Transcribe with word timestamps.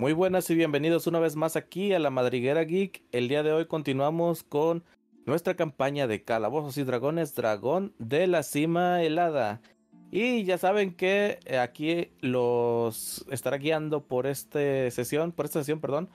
Muy 0.00 0.14
buenas 0.14 0.48
y 0.48 0.54
bienvenidos 0.54 1.06
una 1.06 1.20
vez 1.20 1.36
más 1.36 1.56
aquí 1.56 1.92
a 1.92 1.98
la 1.98 2.08
Madriguera 2.08 2.64
Geek. 2.64 3.02
El 3.12 3.28
día 3.28 3.42
de 3.42 3.52
hoy 3.52 3.66
continuamos 3.66 4.42
con 4.42 4.82
nuestra 5.26 5.56
campaña 5.56 6.06
de 6.06 6.24
Calabozos 6.24 6.78
y 6.78 6.84
Dragones, 6.84 7.34
Dragón 7.34 7.92
de 7.98 8.26
la 8.26 8.42
Cima 8.42 9.02
Helada. 9.02 9.60
Y 10.10 10.44
ya 10.44 10.56
saben 10.56 10.94
que 10.94 11.38
aquí 11.60 12.12
los 12.22 13.26
estará 13.30 13.58
guiando 13.58 14.02
por 14.02 14.26
esta 14.26 14.90
sesión, 14.90 15.32
por 15.32 15.44
esta 15.44 15.58
sesión, 15.58 15.80
perdón, 15.80 16.08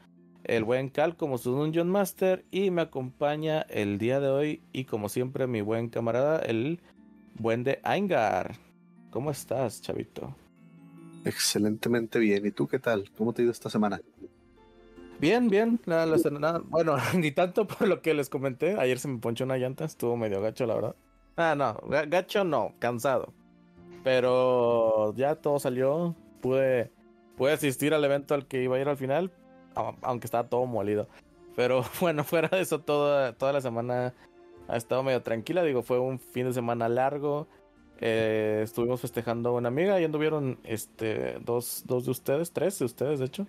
el 0.45 0.63
buen 0.63 0.89
Cal 0.89 1.15
como 1.15 1.38
su 1.38 1.52
Dungeon 1.52 1.88
Master 1.88 2.43
y 2.49 2.71
me 2.71 2.81
acompaña 2.81 3.61
el 3.70 3.99
día 3.99 4.20
de 4.20 4.29
hoy 4.29 4.63
y 4.73 4.86
como 4.86 5.09
siempre 5.09 5.45
mi 5.45 5.61
buen 5.61 5.89
camarada, 5.89 6.39
el 6.39 6.81
buen 7.38 7.63
de 7.63 7.81
Aingar. 7.83 8.55
¿Cómo 9.11 9.29
estás, 9.29 9.83
chavito? 9.83 10.36
Excelentemente 11.25 12.19
bien. 12.19 12.45
¿Y 12.45 12.51
tú 12.51 12.67
qué 12.67 12.79
tal? 12.79 13.11
¿Cómo 13.17 13.33
te 13.33 13.41
ha 13.41 13.43
ido 13.43 13.51
esta 13.51 13.69
semana? 13.69 13.99
Bien, 15.20 15.49
bien. 15.49 15.79
bueno, 16.66 16.97
ni 17.16 17.31
tanto 17.31 17.67
por 17.67 17.88
lo 17.88 18.02
que 18.02 18.13
les 18.13 18.29
comenté. 18.29 18.79
Ayer 18.79 18.99
se 18.99 19.07
me 19.07 19.17
ponchó 19.17 19.43
una 19.43 19.57
llanta, 19.57 19.85
estuvo 19.85 20.16
medio 20.16 20.41
gacho, 20.41 20.66
la 20.66 20.75
verdad. 20.75 20.95
Ah, 21.35 21.55
no, 21.55 21.77
gacho 22.07 22.43
no, 22.43 22.73
cansado. 22.80 23.33
Pero 24.03 25.13
ya 25.16 25.35
todo 25.35 25.59
salió. 25.59 26.16
Pude, 26.41 26.91
pude 27.38 27.53
asistir 27.53 27.94
al 27.94 28.05
evento 28.05 28.35
al 28.35 28.45
que 28.45 28.61
iba 28.61 28.75
a 28.75 28.80
ir 28.80 28.88
al 28.88 28.97
final, 28.97 29.31
aunque 30.02 30.27
estaba 30.27 30.47
todo 30.47 30.66
molido. 30.67 31.07
Pero 31.55 31.83
bueno, 31.99 32.23
fuera 32.23 32.49
de 32.49 32.61
eso, 32.61 32.81
toda, 32.81 33.33
toda 33.33 33.52
la 33.52 33.61
semana 33.61 34.13
ha 34.67 34.77
estado 34.77 35.02
medio 35.02 35.23
tranquila. 35.23 35.63
Digo, 35.63 35.81
fue 35.81 35.97
un 35.97 36.19
fin 36.19 36.45
de 36.45 36.53
semana 36.53 36.88
largo. 36.88 37.47
Eh, 38.02 38.62
estuvimos 38.63 39.02
festejando 39.02 39.49
a 39.49 39.54
una 39.54 39.70
amiga 39.70 39.99
y 39.99 40.03
anduvieron 40.03 40.58
este, 40.63 41.38
dos, 41.44 41.84
dos 41.86 42.05
de 42.05 42.12
ustedes, 42.12 42.52
tres 42.52 42.80
de 42.80 42.86
ustedes, 42.86 43.20
de 43.20 43.26
hecho. 43.26 43.48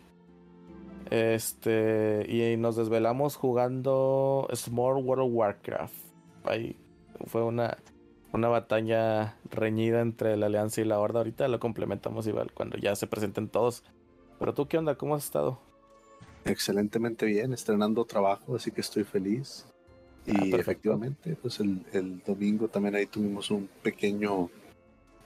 Este, 1.10 2.26
y 2.28 2.56
nos 2.56 2.76
desvelamos 2.76 3.36
jugando 3.36 4.48
Small 4.54 5.04
World 5.04 5.32
Warcraft. 5.32 5.94
Ahí 6.44 6.76
fue 7.26 7.42
una, 7.42 7.76
una 8.32 8.48
batalla 8.48 9.36
reñida 9.50 10.00
entre 10.00 10.36
la 10.36 10.46
Alianza 10.46 10.80
y 10.80 10.84
la 10.84 10.98
Horda. 10.98 11.20
Ahorita 11.20 11.48
lo 11.48 11.60
complementamos 11.60 12.26
igual 12.26 12.52
cuando 12.52 12.76
ya 12.76 12.94
se 12.96 13.06
presenten 13.06 13.48
todos. 13.48 13.82
Pero 14.38 14.54
tú, 14.54 14.66
¿qué 14.66 14.78
onda? 14.78 14.96
¿Cómo 14.96 15.14
has 15.14 15.24
estado? 15.24 15.58
Excelentemente 16.44 17.26
bien, 17.26 17.52
estrenando 17.52 18.04
trabajo, 18.04 18.56
así 18.56 18.70
que 18.70 18.80
estoy 18.80 19.04
feliz. 19.04 19.66
Y 20.26 20.54
ah, 20.54 20.56
efectivamente, 20.58 21.36
pues 21.40 21.60
el, 21.60 22.20
domingo 22.26 22.68
también 22.68 22.96
ahí 22.96 23.06
tuvimos 23.06 23.50
un 23.50 23.68
pequeño 23.82 24.50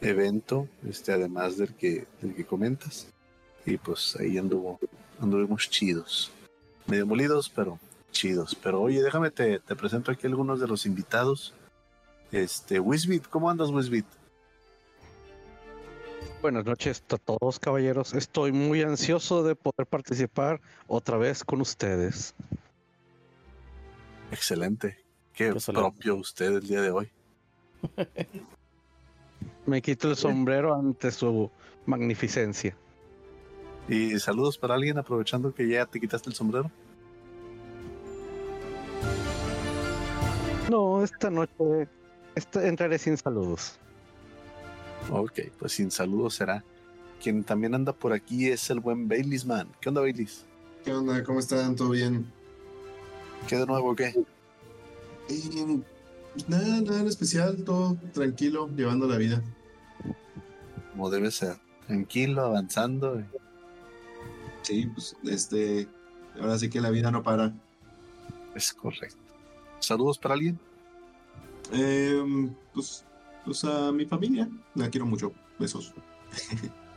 evento, 0.01 0.69
este, 0.87 1.12
además 1.12 1.56
del 1.56 1.75
que, 1.75 2.06
del 2.20 2.34
que 2.34 2.45
comentas. 2.45 3.09
Y 3.65 3.78
pues 3.78 4.17
ahí 4.21 4.37
anduvo, 4.37 4.78
anduvimos 5.19 5.71
chidos. 5.71 6.31
Medio 6.87 7.06
molidos, 7.06 7.48
pero 7.48 7.78
chidos. 8.11 8.55
Pero 8.55 8.83
oye, 8.83 9.03
déjame 9.03 9.31
te, 9.31 9.59
te 9.61 9.75
presento 9.75 10.11
aquí 10.11 10.27
algunos 10.27 10.61
de 10.61 10.69
los 10.69 10.84
invitados. 10.84 11.55
Este, 12.31 12.78
Wisbit, 12.78 13.27
¿cómo 13.27 13.48
andas, 13.48 13.71
Wisbit? 13.71 14.06
Buenas 16.43 16.65
noches 16.65 17.03
a 17.11 17.19
todos, 17.19 17.59
caballeros. 17.59 18.15
Estoy 18.15 18.53
muy 18.53 18.83
ansioso 18.83 19.43
de 19.43 19.55
poder 19.55 19.87
participar 19.87 20.61
otra 20.87 21.17
vez 21.17 21.45
con 21.45 21.61
ustedes. 21.61 22.34
Excelente. 24.31 25.05
Qué 25.33 25.55
propio 25.55 26.17
usted 26.17 26.56
el 26.56 26.67
día 26.67 26.83
de 26.83 26.91
hoy. 26.91 27.11
Me 29.67 29.81
quito 29.81 30.11
el 30.11 30.17
sombrero 30.17 30.75
ante 30.75 31.11
su 31.11 31.50
magnificencia. 31.87 32.77
Y 33.89 34.19
saludos 34.19 34.59
para 34.59 34.75
alguien 34.75 34.98
aprovechando 34.98 35.55
que 35.55 35.69
ya 35.69 35.87
te 35.87 36.00
quitaste 36.00 36.31
el 36.31 36.34
sombrero. 36.34 36.70
No, 40.70 41.03
esta 41.03 41.31
noche 41.31 41.89
entraré 42.54 42.99
sin 42.99 43.16
saludos. 43.16 43.78
Ok, 45.10 45.41
pues 45.59 45.72
sin 45.72 45.91
saludos 45.91 46.34
será. 46.34 46.62
Quien 47.21 47.43
también 47.43 47.75
anda 47.75 47.93
por 47.93 48.12
aquí 48.12 48.49
es 48.49 48.71
el 48.71 48.81
buen 48.81 49.09
Baileys 49.09 49.44
Man. 49.44 49.69
¿Qué 49.81 49.88
onda, 49.88 50.00
Baileys? 50.00 50.47
¿Qué 50.84 50.93
onda? 50.93 51.22
¿Cómo 51.25 51.41
están? 51.41 51.75
¿Todo 51.75 51.91
bien? 51.91 52.33
¿Qué 53.49 53.56
de 53.56 53.67
nuevo 53.67 53.95
qué? 53.97 54.15
Pues 55.27 56.49
nada, 56.49 56.81
nada 56.81 57.01
en 57.01 57.06
especial, 57.06 57.65
todo 57.65 57.97
tranquilo, 58.12 58.69
llevando 58.77 59.06
la 59.06 59.17
vida. 59.17 59.43
Como 60.93 61.11
debe 61.11 61.31
ser, 61.31 61.56
tranquilo, 61.87 62.43
avanzando. 62.43 63.23
Sí, 64.62 64.87
pues 64.95 65.17
este, 65.25 65.89
ahora 66.41 66.59
sí 66.59 66.71
que 66.71 66.81
la 66.81 66.91
vida 66.91 67.11
no 67.11 67.23
para. 67.23 67.53
Es 68.55 68.73
correcto. 68.73 69.19
¿Saludos 69.81 70.19
para 70.19 70.34
alguien? 70.34 70.59
Em, 71.72 72.55
pues, 72.75 73.05
pues 73.45 73.65
a 73.65 73.93
mi 73.93 74.05
familia, 74.05 74.49
la 74.75 74.91
quiero 74.91 75.07
mucho. 75.07 75.33
Besos. 75.59 75.93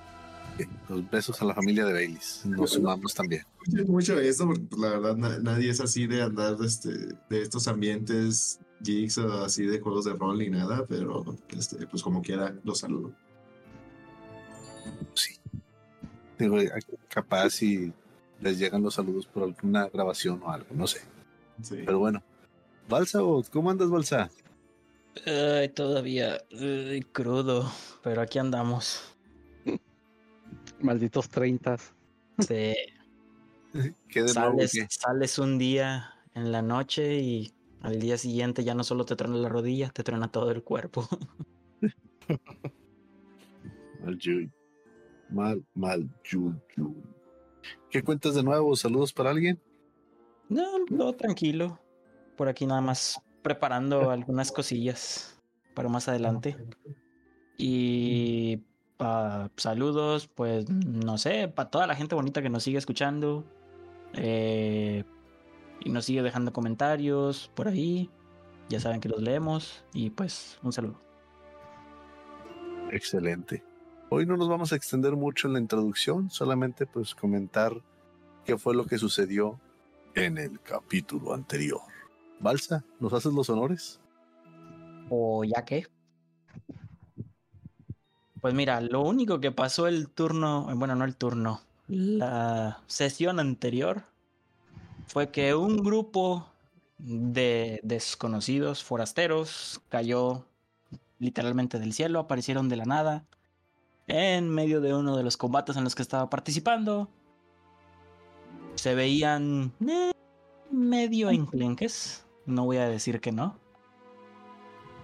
Los 0.90 1.10
besos 1.10 1.42
a 1.42 1.46
la 1.46 1.54
familia 1.54 1.86
de 1.86 1.94
Baileys. 1.94 2.42
Nos 2.46 2.72
sumamos 2.72 3.14
también. 3.14 3.44
Mucho 3.88 4.20
eso, 4.20 4.46
porque 4.46 4.62
pues, 4.62 4.82
la 4.82 4.90
verdad 4.90 5.16
nadie 5.42 5.70
es 5.70 5.80
así 5.80 6.08
de 6.08 6.22
andar 6.22 6.58
de, 6.58 6.68
este, 6.68 6.90
de 7.30 7.42
estos 7.42 7.68
ambientes 7.68 8.60
geeks 8.82 9.18
o 9.18 9.44
así 9.44 9.66
de 9.66 9.80
juegos 9.80 10.06
de 10.06 10.14
rol 10.14 10.38
ni 10.38 10.50
nada, 10.50 10.86
pero 10.88 11.24
este, 11.50 11.88
pues 11.88 12.04
como 12.04 12.22
quiera, 12.22 12.54
los 12.64 12.80
saludo. 12.80 13.12
Sí. 15.14 15.36
Digo, 16.38 16.58
capaz 17.08 17.52
si 17.52 17.94
les 18.42 18.60
llegan 18.60 18.84
los 18.84 18.96
saludos 18.96 19.26
por 19.26 19.44
alguna 19.44 19.88
grabación 19.88 20.42
o 20.44 20.52
algo, 20.52 20.68
no 20.72 20.88
sé. 20.88 21.00
Sí. 21.62 21.78
Pero 21.86 22.00
bueno. 22.00 22.22
Balsa, 22.90 23.20
¿cómo 23.52 23.72
andas, 23.72 23.90
Balsa? 23.90 24.30
todavía 25.76 26.42
crudo, 27.12 27.72
pero 28.02 28.22
aquí 28.22 28.40
andamos. 28.40 29.13
Malditos 30.84 31.30
30. 31.30 31.78
Sí. 32.40 32.76
sales, 34.28 34.72
sales 34.90 35.40
un 35.40 35.58
día 35.58 36.14
en 36.36 36.52
la 36.52 36.62
noche 36.62 37.20
y 37.20 37.54
al 37.82 38.00
día 38.00 38.18
siguiente 38.18 38.64
ya 38.64 38.76
no 38.76 38.84
solo 38.84 39.06
te 39.06 39.16
truena 39.16 39.38
la 39.38 39.50
rodilla, 39.50 39.90
te 39.90 40.04
truena 40.04 40.32
todo 40.32 40.52
el 40.52 40.64
cuerpo. 40.64 41.08
mal 44.04 44.20
Mal, 45.30 45.66
mal 45.74 46.10
¿Qué 47.90 48.04
cuentas 48.04 48.36
de 48.36 48.44
nuevo? 48.44 48.76
¿Saludos 48.76 49.14
para 49.14 49.32
alguien? 49.32 49.60
No, 50.50 50.64
todo 50.86 51.14
tranquilo. 51.14 51.80
Por 52.36 52.50
aquí 52.50 52.66
nada 52.66 52.82
más 52.82 53.22
preparando 53.42 54.12
algunas 54.12 54.52
cosillas 54.52 55.42
para 55.74 55.90
más 55.90 56.08
adelante. 56.08 56.58
Y 57.56 58.64
saludos, 59.58 60.28
pues 60.28 60.70
no 60.70 61.18
sé, 61.18 61.48
para 61.48 61.70
toda 61.70 61.88
la 61.88 61.96
gente 61.96 62.16
bonita 62.16 62.42
que 62.42 62.50
nos 62.50 62.64
sigue 62.64 62.78
escuchando 62.78 63.44
eh, 64.14 65.04
y 65.82 65.90
nos 65.90 66.06
sigue 66.06 66.22
dejando 66.22 66.54
comentarios 66.54 67.52
por 67.54 67.68
ahí. 67.68 68.10
Ya 68.70 68.80
saben 68.80 69.02
que 69.02 69.10
los 69.10 69.22
leemos 69.22 69.84
y 69.94 70.10
pues 70.10 70.60
un 70.64 70.72
saludo. 70.72 71.02
Excelente. 72.92 73.64
Hoy 74.10 74.26
no 74.26 74.38
nos 74.38 74.48
vamos 74.48 74.72
a 74.72 74.76
extender 74.76 75.16
mucho 75.16 75.48
en 75.48 75.54
la 75.54 75.60
introducción, 75.60 76.30
solamente 76.30 76.86
pues 76.86 77.16
comentar 77.16 77.74
qué 78.46 78.58
fue 78.58 78.76
lo 78.76 78.86
que 78.86 78.98
sucedió 78.98 79.60
en 80.16 80.38
el 80.38 80.60
capítulo 80.62 81.34
anterior. 81.34 81.82
Balsa, 82.40 82.84
¿nos 83.00 83.14
haces 83.14 83.34
los 83.34 83.50
honores? 83.50 84.00
O 85.10 85.44
ya 85.44 85.66
que. 85.66 85.88
Pues 88.44 88.54
mira, 88.54 88.82
lo 88.82 89.00
único 89.00 89.40
que 89.40 89.54
pasó 89.54 89.88
el 89.88 90.10
turno, 90.10 90.68
bueno, 90.76 90.96
no 90.96 91.06
el 91.06 91.16
turno, 91.16 91.62
la 91.88 92.82
sesión 92.88 93.40
anterior 93.40 94.04
fue 95.08 95.32
que 95.32 95.56
un 95.56 95.78
grupo 95.78 96.46
de 96.98 97.80
desconocidos 97.84 98.84
forasteros 98.84 99.80
cayó 99.88 100.46
literalmente 101.20 101.80
del 101.80 101.94
cielo, 101.94 102.20
aparecieron 102.20 102.68
de 102.68 102.76
la 102.76 102.84
nada 102.84 103.24
en 104.08 104.50
medio 104.50 104.82
de 104.82 104.94
uno 104.94 105.16
de 105.16 105.24
los 105.24 105.38
combates 105.38 105.78
en 105.78 105.86
los 105.86 105.96
que 105.96 106.02
estaba 106.02 106.30
participando. 106.30 107.08
Se 108.76 108.94
veían 108.94 109.72
eh, 109.88 110.12
medio 110.70 111.30
enclenques, 111.30 112.26
no 112.46 112.66
voy 112.66 112.76
a 112.76 112.90
decir 112.90 113.22
que 113.22 113.32
no. 113.32 113.58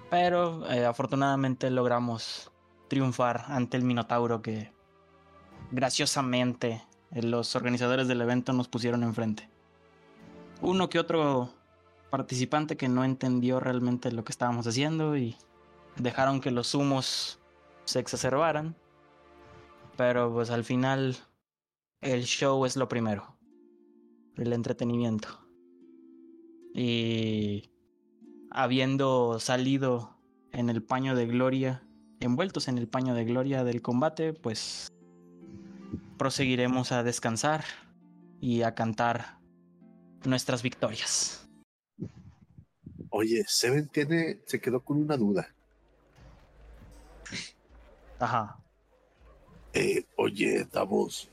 Pero 0.09 0.69
eh, 0.69 0.85
afortunadamente 0.85 1.69
logramos 1.69 2.48
triunfar 2.89 3.45
ante 3.47 3.77
el 3.77 3.83
Minotauro 3.83 4.41
que 4.41 4.74
graciosamente 5.71 6.83
los 7.12 7.56
organizadores 7.56 8.07
del 8.07 8.21
evento 8.21 8.53
nos 8.53 8.68
pusieron 8.68 9.03
enfrente. 9.03 9.50
Uno 10.62 10.89
que 10.89 11.00
otro 11.00 11.53
participante 12.09 12.75
que 12.75 12.89
no 12.89 13.03
entendió 13.03 13.59
realmente 13.59 14.12
lo 14.12 14.24
que 14.24 14.31
estábamos 14.31 14.68
haciendo 14.68 15.15
y 15.15 15.38
dejaron 15.95 16.41
que 16.41 16.51
los 16.51 16.74
humos 16.75 17.39
se 17.86 18.00
exacerbaran. 18.00 18.75
Pero 19.95 20.31
pues 20.33 20.50
al 20.50 20.63
final 20.63 21.18
el 22.01 22.24
show 22.24 22.65
es 22.65 22.75
lo 22.75 22.88
primero. 22.88 23.35
El 24.35 24.53
entretenimiento. 24.53 25.27
Y 26.74 27.71
habiendo 28.51 29.39
salido 29.39 30.18
en 30.51 30.69
el 30.69 30.81
paño 30.83 31.15
de 31.15 31.25
gloria, 31.25 31.83
envueltos 32.19 32.68
en 32.68 32.77
el 32.77 32.88
paño 32.88 33.13
de 33.13 33.25
gloria 33.25 33.63
del 33.63 33.81
combate, 33.81 34.33
pues 34.33 34.92
proseguiremos 36.18 36.92
a 36.92 37.04
descansar 37.04 37.63
y 38.42 38.63
a 38.63 38.75
cantar 38.75 39.39
nuestras 40.25 40.62
victorias. 40.62 41.48
Oye, 43.10 43.44
Seven 43.48 43.88
tiene, 43.88 44.39
se 44.45 44.60
quedó 44.60 44.81
con 44.81 44.98
una 44.98 45.18
duda. 45.18 45.48
Ajá. 48.19 48.60
Eh, 49.74 50.06
oye, 50.18 50.68
Davos, 50.71 51.30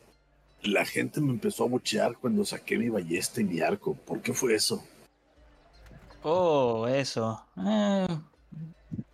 la 0.62 0.85
gente 0.85 1.21
me 1.21 1.33
empezó 1.33 1.65
a 1.65 1.69
buchear 1.69 2.17
cuando 2.17 2.44
saqué 2.44 2.79
mi 2.79 2.88
ballesta 2.88 3.41
y 3.41 3.44
mi 3.44 3.61
arco. 3.61 3.94
¿Por 3.94 4.23
qué 4.23 4.33
fue 4.33 4.55
eso? 4.55 4.83
Oh, 6.23 6.87
eso. 6.88 7.44
Eh, 7.56 8.06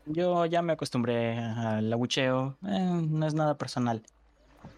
yo 0.04 0.46
ya 0.46 0.62
me 0.62 0.72
acostumbré 0.74 1.38
al 1.38 1.92
abucheo. 1.92 2.58
Eh, 2.66 3.02
no 3.08 3.26
es 3.26 3.34
nada 3.34 3.58
personal. 3.58 4.04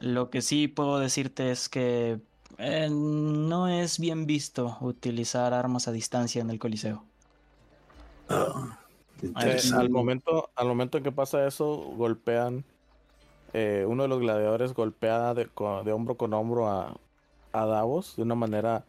Lo 0.00 0.30
que 0.30 0.42
sí 0.42 0.68
puedo 0.68 1.00
decirte 1.00 1.50
es 1.52 1.68
que 1.68 2.22
eh, 2.58 2.88
no 2.90 3.68
es 3.68 3.98
bien 4.00 4.26
visto 4.26 4.78
utilizar 4.82 5.54
armas 5.54 5.88
a 5.88 5.92
distancia 5.92 6.42
en 6.42 6.50
el 6.50 6.58
Coliseo. 6.60 7.10
Ah, 8.28 8.78
Eh, 9.40 9.62
interesante. 9.62 9.70
al 9.72 9.90
momento, 9.90 10.52
al 10.56 10.68
momento 10.68 10.98
en 10.98 11.04
que 11.04 11.12
pasa 11.12 11.46
eso, 11.46 11.66
golpean. 11.96 12.66
eh, 13.52 13.86
uno 13.88 14.04
de 14.04 14.10
los 14.10 14.20
gladiadores 14.20 14.74
golpea 14.74 15.34
de, 15.34 15.46
de 15.84 15.92
hombro 15.92 16.16
con 16.18 16.34
hombro 16.34 16.68
a, 16.68 17.00
a 17.52 17.66
Davos 17.66 18.16
de 18.16 18.22
una 18.24 18.34
manera 18.36 18.88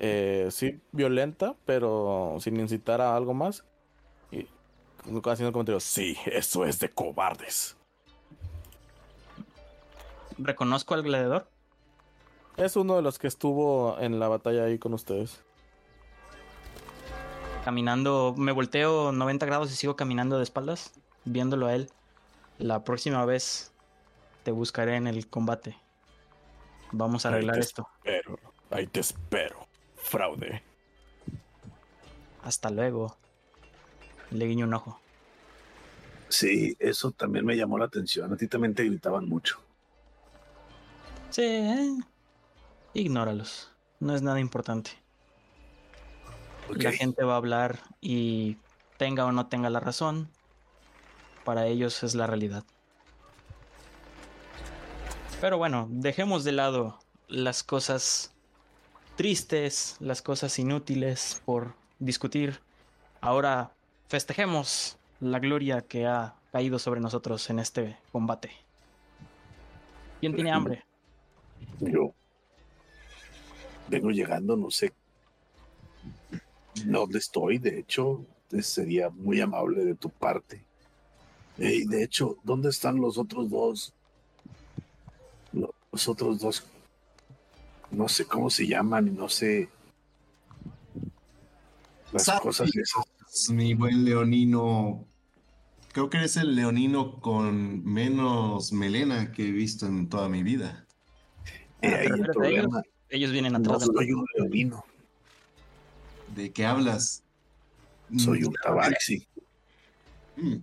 eh, 0.00 0.48
sí 0.52 0.82
violenta, 0.92 1.58
pero 1.66 2.36
sin 2.40 2.60
incitar 2.60 3.00
a 3.02 3.16
algo 3.16 3.34
más. 3.34 3.66
Haciendo 5.06 5.48
el 5.48 5.52
comentario: 5.52 5.80
Sí, 5.80 6.16
eso 6.26 6.64
es 6.64 6.78
de 6.80 6.90
cobardes. 6.90 7.76
¿Reconozco 10.38 10.94
al 10.94 11.02
gladiador? 11.02 11.48
Es 12.56 12.76
uno 12.76 12.96
de 12.96 13.02
los 13.02 13.18
que 13.18 13.26
estuvo 13.26 13.98
en 14.00 14.18
la 14.18 14.28
batalla 14.28 14.64
ahí 14.64 14.78
con 14.78 14.94
ustedes. 14.94 15.42
Caminando, 17.64 18.34
me 18.36 18.52
volteo 18.52 19.12
90 19.12 19.46
grados 19.46 19.72
y 19.72 19.76
sigo 19.76 19.96
caminando 19.96 20.36
de 20.36 20.42
espaldas, 20.42 20.92
viéndolo 21.24 21.66
a 21.66 21.74
él. 21.74 21.90
La 22.58 22.84
próxima 22.84 23.24
vez 23.24 23.72
te 24.42 24.50
buscaré 24.52 24.96
en 24.96 25.06
el 25.06 25.28
combate. 25.28 25.76
Vamos 26.92 27.26
a 27.26 27.30
arreglar 27.30 27.56
Ahí 27.56 27.60
te 27.60 27.66
esto. 27.66 27.88
Espero, 28.04 28.38
ahí 28.70 28.86
te 28.86 29.00
espero, 29.00 29.66
fraude. 29.96 30.62
Hasta 32.42 32.70
luego. 32.70 33.16
Le 34.30 34.46
guiño 34.46 34.66
un 34.66 34.74
ojo. 34.74 35.00
Sí, 36.28 36.76
eso 36.78 37.12
también 37.12 37.44
me 37.44 37.56
llamó 37.56 37.78
la 37.78 37.84
atención. 37.84 38.32
A 38.32 38.36
ti 38.36 38.48
también 38.48 38.74
te 38.74 38.84
gritaban 38.84 39.28
mucho. 39.28 39.60
Sí, 41.30 41.42
eh. 41.42 41.96
Ignóralos. 42.94 43.70
No 44.00 44.14
es 44.14 44.22
nada 44.22 44.40
importante. 44.40 44.90
Ok, 46.68 46.82
La 46.82 46.92
gente 46.92 47.22
va 47.22 47.34
a 47.34 47.36
hablar 47.36 47.78
y 48.00 48.56
tenga 48.96 49.24
o 49.24 49.32
no 49.32 49.46
tenga 49.46 49.70
la 49.70 49.80
razón, 49.80 50.28
para 51.44 51.66
ellos 51.66 52.02
es 52.02 52.14
la 52.14 52.26
realidad. 52.26 52.64
Pero 55.40 55.58
bueno, 55.58 55.86
dejemos 55.90 56.42
de 56.44 56.52
lado 56.52 56.98
las 57.28 57.62
cosas 57.62 58.32
tristes, 59.16 59.96
las 60.00 60.22
cosas 60.22 60.58
inútiles 60.58 61.40
por 61.44 61.74
discutir. 61.98 62.60
Ahora 63.20 63.75
festejemos 64.08 64.96
la 65.20 65.38
gloria 65.38 65.82
que 65.82 66.06
ha 66.06 66.34
caído 66.52 66.78
sobre 66.78 67.00
nosotros 67.00 67.48
en 67.50 67.58
este 67.58 67.96
combate. 68.12 68.50
¿Quién 70.20 70.34
tiene 70.34 70.50
hambre? 70.52 70.84
Yo 71.80 72.12
vengo 73.88 74.10
llegando, 74.10 74.56
no 74.56 74.70
sé 74.70 74.92
dónde 76.84 77.18
estoy. 77.18 77.58
De 77.58 77.78
hecho, 77.78 78.24
sería 78.60 79.10
muy 79.10 79.40
amable 79.40 79.84
de 79.84 79.94
tu 79.94 80.10
parte. 80.10 80.62
Y 81.58 81.86
de 81.86 82.02
hecho, 82.02 82.36
¿dónde 82.42 82.68
están 82.68 83.00
los 83.00 83.16
otros 83.18 83.48
dos? 83.50 83.92
Lo- 85.52 85.74
Los 85.90 86.08
otros 86.08 86.38
dos, 86.40 86.64
no 87.90 88.08
sé 88.08 88.26
cómo 88.26 88.50
se 88.50 88.66
llaman, 88.66 89.16
no 89.16 89.28
sé. 89.30 89.68
Las 92.12 92.24
Sabe. 92.24 92.40
cosas 92.42 92.68
esas. 92.76 93.04
Mi 93.50 93.74
buen 93.74 94.04
leonino. 94.04 95.06
Creo 95.92 96.10
que 96.10 96.18
eres 96.18 96.36
el 96.36 96.54
leonino 96.54 97.20
con 97.20 97.84
menos 97.84 98.72
melena 98.72 99.32
que 99.32 99.48
he 99.48 99.50
visto 99.50 99.86
en 99.86 100.08
toda 100.08 100.28
mi 100.28 100.42
vida. 100.42 100.86
Eh, 101.82 101.88
ahí 101.88 102.08
¿te 102.08 102.14
el 102.14 102.24
refieres 102.24 102.66
a 102.74 102.82
ellos? 103.14 103.32
vienen 103.32 103.52
No 103.52 103.58
atrás 103.58 103.80
de 103.80 103.86
soy 103.86 104.12
un 104.12 104.24
leonino, 104.36 104.84
¿De 106.34 106.50
qué 106.52 106.66
hablas? 106.66 107.22
soy 108.16 108.42
Mm, 108.42 108.46
un 108.46 108.54
tabaxi. 108.62 109.26
mm, 110.36 110.56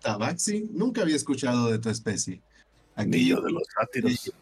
Tabaxi, 0.00 0.68
nunca 0.72 1.02
había 1.02 1.16
escuchado 1.16 1.70
de 1.70 1.78
tu 1.78 1.88
especie. 1.88 2.40
Aquí, 2.94 3.28
de 3.30 3.50
los 3.50 3.62
sátiros. 3.74 4.32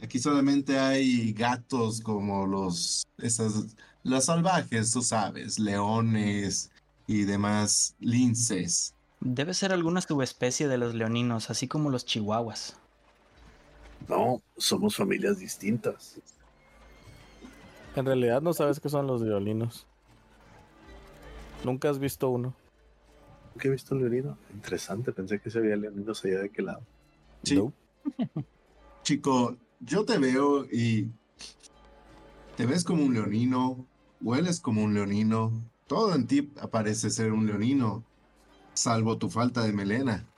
aquí 0.00 0.18
solamente 0.18 0.78
hay 0.78 1.32
gatos 1.32 2.00
como 2.00 2.46
los, 2.46 3.04
esas, 3.18 3.74
los 4.04 4.24
salvajes, 4.24 4.90
tú 4.92 5.02
sabes, 5.02 5.58
leones 5.58 6.70
y 7.06 7.24
demás 7.24 7.94
linces. 8.00 8.94
Debe 9.20 9.54
ser 9.54 9.72
alguna 9.72 10.00
subespecie 10.00 10.68
de 10.68 10.78
los 10.78 10.94
leoninos, 10.94 11.50
así 11.50 11.68
como 11.68 11.90
los 11.90 12.04
chihuahuas. 12.04 12.78
No, 14.08 14.42
somos 14.56 14.96
familias 14.96 15.38
distintas. 15.38 16.20
En 17.94 18.04
realidad 18.04 18.42
no 18.42 18.52
sabes 18.52 18.78
qué 18.78 18.88
son 18.88 19.06
los 19.06 19.24
violinos. 19.24 19.86
Nunca 21.64 21.88
has 21.88 21.98
visto 21.98 22.28
uno. 22.28 22.54
¿Qué 23.58 23.68
he 23.68 23.70
visto 23.70 23.94
un 23.94 24.02
leonino? 24.02 24.36
Interesante, 24.52 25.12
pensé 25.12 25.40
que 25.40 25.50
se 25.50 25.58
había 25.58 25.76
leoninos 25.76 26.24
allá 26.24 26.40
de 26.40 26.50
qué 26.50 26.62
lado. 26.62 26.82
Sí. 27.42 27.56
No. 27.56 27.72
Chico, 29.02 29.56
yo 29.80 30.04
te 30.04 30.18
veo 30.18 30.66
y 30.70 31.08
te 32.56 32.66
ves 32.66 32.84
como 32.84 33.04
un 33.04 33.14
leonino, 33.14 33.86
hueles 34.20 34.60
como 34.60 34.82
un 34.82 34.94
leonino, 34.94 35.52
todo 35.86 36.14
en 36.14 36.26
ti 36.26 36.42
parece 36.42 37.10
ser 37.10 37.32
un 37.32 37.46
leonino, 37.46 38.04
salvo 38.74 39.18
tu 39.18 39.30
falta 39.30 39.62
de 39.62 39.72
melena. 39.72 40.32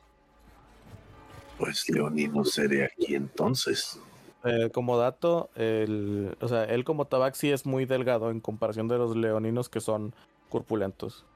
Pues 1.58 1.88
leonino 1.88 2.44
seré 2.44 2.84
aquí 2.84 3.14
entonces. 3.14 4.00
Eh, 4.44 4.70
como 4.72 4.96
dato, 4.96 5.50
el, 5.56 6.36
o 6.40 6.48
sea, 6.48 6.64
él 6.64 6.84
como 6.84 7.06
tabaxi 7.06 7.50
es 7.50 7.66
muy 7.66 7.86
delgado 7.86 8.30
en 8.30 8.40
comparación 8.40 8.86
de 8.88 8.96
los 8.98 9.16
leoninos 9.16 9.68
que 9.68 9.80
son 9.80 10.14
corpulentos. 10.48 11.26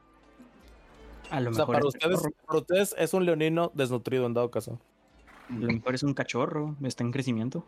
A 1.30 1.40
lo 1.40 1.50
O 1.50 1.54
sea, 1.54 1.66
mejor 1.66 1.72
para 1.72 1.86
es 1.86 1.86
ustedes, 1.86 2.20
cachorro. 2.20 2.32
para 2.46 2.58
ustedes 2.60 2.94
es 2.98 3.14
un 3.14 3.24
leonino 3.26 3.70
desnutrido 3.74 4.26
en 4.26 4.34
dado 4.34 4.50
caso. 4.50 4.80
A 5.48 5.54
lo 5.64 5.72
mejor 5.72 5.94
es 5.94 6.02
un 6.02 6.14
cachorro, 6.14 6.76
está 6.82 7.04
en 7.04 7.12
crecimiento. 7.12 7.66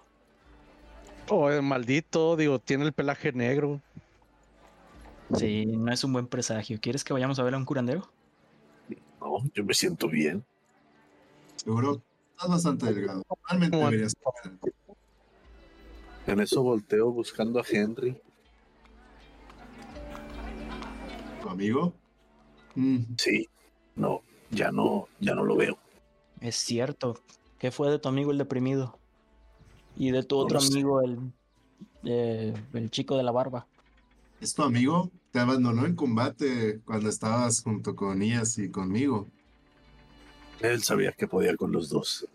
Oh, 1.27 1.51
el 1.51 1.63
maldito, 1.63 2.37
digo, 2.37 2.59
tiene 2.61 2.85
el 2.85 2.93
pelaje 2.93 3.33
negro. 3.33 3.81
Sí, 5.37 5.66
no 5.66 5.93
es 5.93 6.04
un 6.04 6.12
buen 6.12 6.26
presagio. 6.26 6.78
¿Quieres 6.81 7.02
que 7.04 7.12
vayamos 7.12 7.38
a 7.38 7.43
ver 7.43 7.54
a 7.54 7.57
un 7.57 7.64
curandero? 7.64 8.09
No, 9.21 9.38
yo 9.54 9.64
me 9.64 9.75
siento 9.75 10.09
bien. 10.09 10.45
Seguro, 11.57 12.02
estás 12.33 12.50
bastante 12.50 12.93
delgado. 12.93 13.23
Realmente 13.49 13.76
deberías. 13.76 14.14
En 16.26 16.40
eso 16.40 16.62
volteo 16.62 17.11
buscando 17.11 17.59
a 17.61 17.64
Henry. 17.69 18.16
¿Tu 21.43 21.49
amigo? 21.49 21.93
Mm, 22.75 23.14
Sí, 23.16 23.49
no, 23.97 24.23
ya 24.50 24.71
no, 24.71 25.09
ya 25.21 25.35
no 25.35 25.45
lo 25.45 25.57
veo. 25.57 25.78
Es 26.40 26.57
cierto. 26.57 27.14
¿Qué 27.59 27.71
fue 27.71 27.90
de 27.90 27.99
tu 27.99 28.09
amigo 28.09 28.31
el 28.31 28.38
deprimido? 28.38 28.99
Y 29.97 30.11
de 30.11 30.23
tu 30.23 30.37
No 30.37 30.43
otro 30.43 30.59
amigo, 30.59 31.00
el, 31.02 31.19
eh, 32.04 32.52
el 32.75 32.90
chico 32.90 33.16
de 33.16 33.23
la 33.23 33.31
barba. 33.33 33.66
¿Es 34.41 34.55
tu 34.55 34.62
amigo? 34.62 35.11
Te 35.31 35.41
abandonó 35.41 35.87
en 35.87 35.97
combate 35.97 36.81
cuando 36.85 37.09
estabas 37.09 37.62
junto 37.62 37.97
con 37.97 38.23
Ias 38.23 38.59
y 38.59 38.71
conmigo. 38.71 39.26
Él 40.61 40.83
sabía 40.83 41.12
que 41.12 41.26
podía 41.26 41.57
con 41.57 41.73
los 41.73 41.88
dos. 41.88 42.26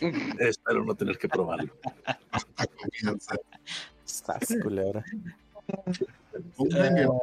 Espero 0.38 0.84
no 0.84 0.94
tener 0.94 1.18
que 1.18 1.28
probarlo. 1.28 1.72
Sas, 4.04 4.54
culebra. 4.62 5.04
Un 6.56 6.68
gran 6.68 6.94
guerrero. 6.94 7.20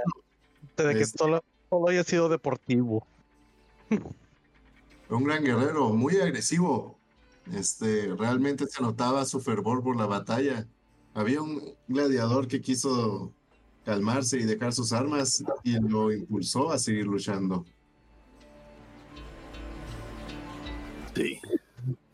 De 0.78 0.94
que 0.94 1.02
Este- 1.02 1.18
solo, 1.18 1.44
solo 1.70 1.88
haya 1.90 2.04
sido 2.04 2.30
deportivo. 2.30 3.06
Un 5.10 5.24
gran 5.24 5.44
guerrero, 5.44 5.90
muy 5.90 6.18
agresivo. 6.18 6.98
Este, 7.54 8.08
realmente 8.18 8.66
se 8.68 8.82
notaba 8.82 9.24
su 9.26 9.40
fervor 9.40 9.84
por 9.84 9.96
la 9.96 10.06
batalla. 10.08 10.68
Había 11.14 11.42
un 11.42 11.62
gladiador 11.88 12.48
que 12.48 12.60
quiso 12.60 13.32
calmarse 13.86 14.40
y 14.40 14.44
dejar 14.44 14.74
sus 14.74 14.92
armas 14.92 15.44
y 15.64 15.80
lo 15.80 16.12
impulsó 16.12 16.72
a 16.72 16.80
seguir 16.80 17.06
luchando. 17.06 17.66
Sí, 21.14 21.40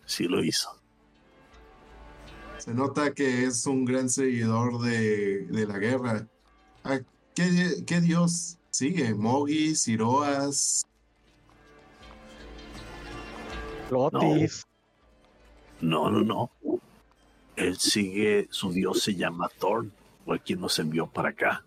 sí 0.05 0.25
lo 0.25 0.43
hizo. 0.43 0.69
Se 2.57 2.73
nota 2.73 3.13
que 3.13 3.45
es 3.45 3.65
un 3.65 3.85
gran 3.85 4.09
seguidor 4.09 4.79
de, 4.81 5.47
de 5.47 5.65
la 5.65 5.79
guerra. 5.79 6.27
¿A 6.83 6.99
qué, 7.33 7.83
qué 7.87 8.01
dios 8.01 8.57
sigue? 8.69 9.15
¿Mogi, 9.15 9.75
Siroas? 9.75 10.85
Lotis. 13.89 14.67
No, 15.79 16.11
no, 16.11 16.21
no. 16.21 16.51
Él 17.55 17.77
sigue, 17.77 18.47
su 18.51 18.71
dios 18.71 19.01
se 19.01 19.15
llama 19.15 19.49
Thorn, 19.59 19.91
fue 20.31 20.39
quien 20.39 20.61
nos 20.61 20.79
envió 20.79 21.07
para 21.07 21.27
acá. 21.29 21.65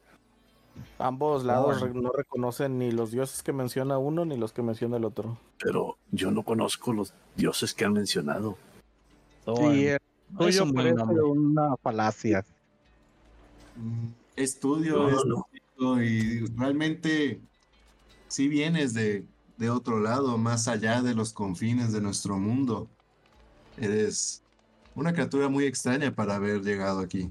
Ambos 0.99 1.45
lados 1.45 1.83
no 1.95 2.11
reconocen 2.13 2.79
ni 2.79 2.93
los 2.93 3.11
dioses 3.11 3.43
que 3.43 3.53
menciona 3.53 3.99
uno 3.99 4.25
ni 4.25 4.39
los 4.39 4.55
que 4.55 4.63
menciona 4.63 4.97
el 4.97 5.05
otro. 5.05 5.39
Pero 5.63 5.99
yo 6.11 6.31
no 6.31 6.43
conozco 6.45 6.95
los 6.95 7.13
dioses 7.37 7.75
que 7.75 7.85
han 7.85 7.93
mencionado. 7.93 8.57
Sí, 9.45 9.89
el 9.89 9.99
No 10.31 10.49
es 10.49 10.57
tuyo 10.57 10.73
parece 10.73 11.03
una 11.03 11.77
falacia. 11.77 12.43
Estudio 14.35 15.11
No, 15.11 15.11
esto 15.11 15.47
no. 15.97 16.03
y 16.03 16.47
realmente 16.57 17.43
si 18.29 18.49
vienes 18.49 18.95
de, 18.95 19.27
de 19.59 19.69
otro 19.69 20.01
lado, 20.01 20.39
más 20.39 20.69
allá 20.69 21.03
de 21.03 21.15
los 21.15 21.35
confines 21.35 21.93
de 21.93 22.01
nuestro 22.01 22.39
mundo. 22.39 22.89
Eres 23.77 24.43
una 24.95 25.13
criatura 25.13 25.51
muy 25.51 25.67
extraña 25.67 26.15
para 26.15 26.37
haber 26.37 26.63
llegado 26.63 27.01
aquí. 27.01 27.31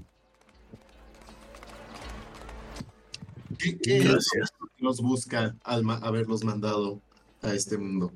¿Qué, 3.64 3.78
qué 3.78 4.00
Gracias. 4.00 4.54
los 4.80 5.02
busca 5.02 5.56
al 5.64 5.90
haberlos 5.90 6.44
mandado 6.44 7.00
a 7.42 7.54
este 7.54 7.78
mundo? 7.78 8.12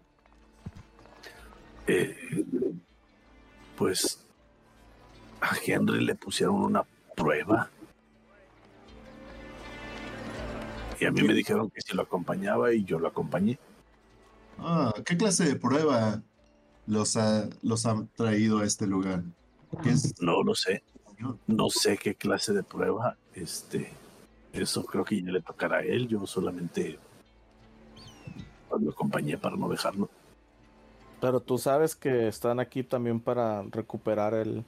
Eh, 1.88 2.44
pues 3.78 4.20
a 5.40 5.56
Henry 5.66 6.04
le 6.04 6.16
pusieron 6.16 6.56
una 6.56 6.84
prueba. 7.16 7.70
Y 11.00 11.06
a 11.06 11.12
mí 11.12 11.22
me 11.22 11.34
dijeron 11.34 11.70
que 11.70 11.80
si 11.80 11.96
lo 11.96 12.02
acompañaba 12.02 12.74
y 12.74 12.84
yo 12.84 13.00
lo 13.00 13.08
acompañé. 13.08 13.58
Ah, 14.58 14.94
¿qué 15.06 15.16
clase 15.16 15.46
de 15.46 15.56
prueba 15.56 16.22
los 16.88 17.16
ha, 17.16 17.48
los 17.62 17.86
ha 17.86 18.06
traído 18.16 18.60
a 18.60 18.66
este 18.66 18.86
lugar? 18.86 19.24
¿Qué 19.82 19.92
es? 19.92 20.20
No 20.22 20.44
lo 20.44 20.56
sé. 20.56 20.84
No 21.46 21.70
sé 21.70 21.98
qué 21.98 22.16
clase 22.16 22.52
de 22.52 22.64
prueba. 22.64 23.16
Este, 23.34 23.94
eso 24.64 24.86
creo 24.86 25.04
que 25.04 25.22
ya 25.22 25.32
le 25.32 25.42
tocará 25.42 25.78
a 25.78 25.84
él. 25.84 26.08
Yo 26.08 26.26
solamente 26.26 27.00
lo 28.80 28.92
acompañé 28.92 29.38
para 29.38 29.56
no 29.56 29.70
dejarlo. 29.70 30.10
Pero 31.20 31.40
tú 31.40 31.58
sabes 31.58 31.96
que 31.96 32.28
están 32.28 32.60
aquí 32.60 32.84
también 32.84 33.20
para 33.20 33.64
recuperar 33.64 34.34
el... 34.34 34.60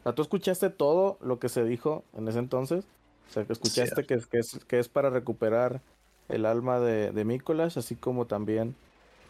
O 0.00 0.02
sea, 0.04 0.14
tú 0.14 0.22
escuchaste 0.22 0.70
todo 0.70 1.18
lo 1.20 1.38
que 1.38 1.48
se 1.48 1.64
dijo 1.64 2.04
en 2.16 2.28
ese 2.28 2.38
entonces. 2.38 2.86
O 3.28 3.32
sea, 3.32 3.44
que 3.44 3.52
escuchaste 3.52 4.06
que 4.06 4.14
es, 4.14 4.26
que, 4.26 4.38
es, 4.38 4.64
que 4.64 4.78
es 4.78 4.88
para 4.88 5.10
recuperar 5.10 5.82
el 6.28 6.46
alma 6.46 6.80
de, 6.80 7.12
de 7.12 7.24
Mícolas, 7.24 7.76
así 7.76 7.94
como 7.94 8.26
también 8.26 8.74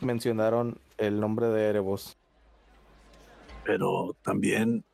mencionaron 0.00 0.78
el 0.98 1.18
nombre 1.20 1.48
de 1.48 1.64
Erebos. 1.64 2.16
Pero 3.64 4.14
también 4.22 4.84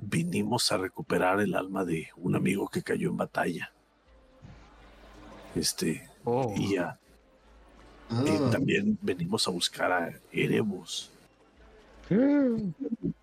vinimos 0.00 0.72
a 0.72 0.78
recuperar 0.78 1.40
el 1.40 1.54
alma 1.54 1.84
de 1.84 2.08
un 2.16 2.34
amigo 2.34 2.68
que 2.68 2.82
cayó 2.82 3.10
en 3.10 3.16
batalla. 3.16 3.72
Este, 5.56 6.08
Oh. 6.24 6.52
y 6.56 6.74
ya. 6.74 6.98
Ah, 8.10 8.22
Y 8.24 8.50
también 8.52 8.96
venimos 9.02 9.48
a 9.48 9.50
buscar 9.50 9.90
a 9.90 10.12
Erebus. 10.30 11.10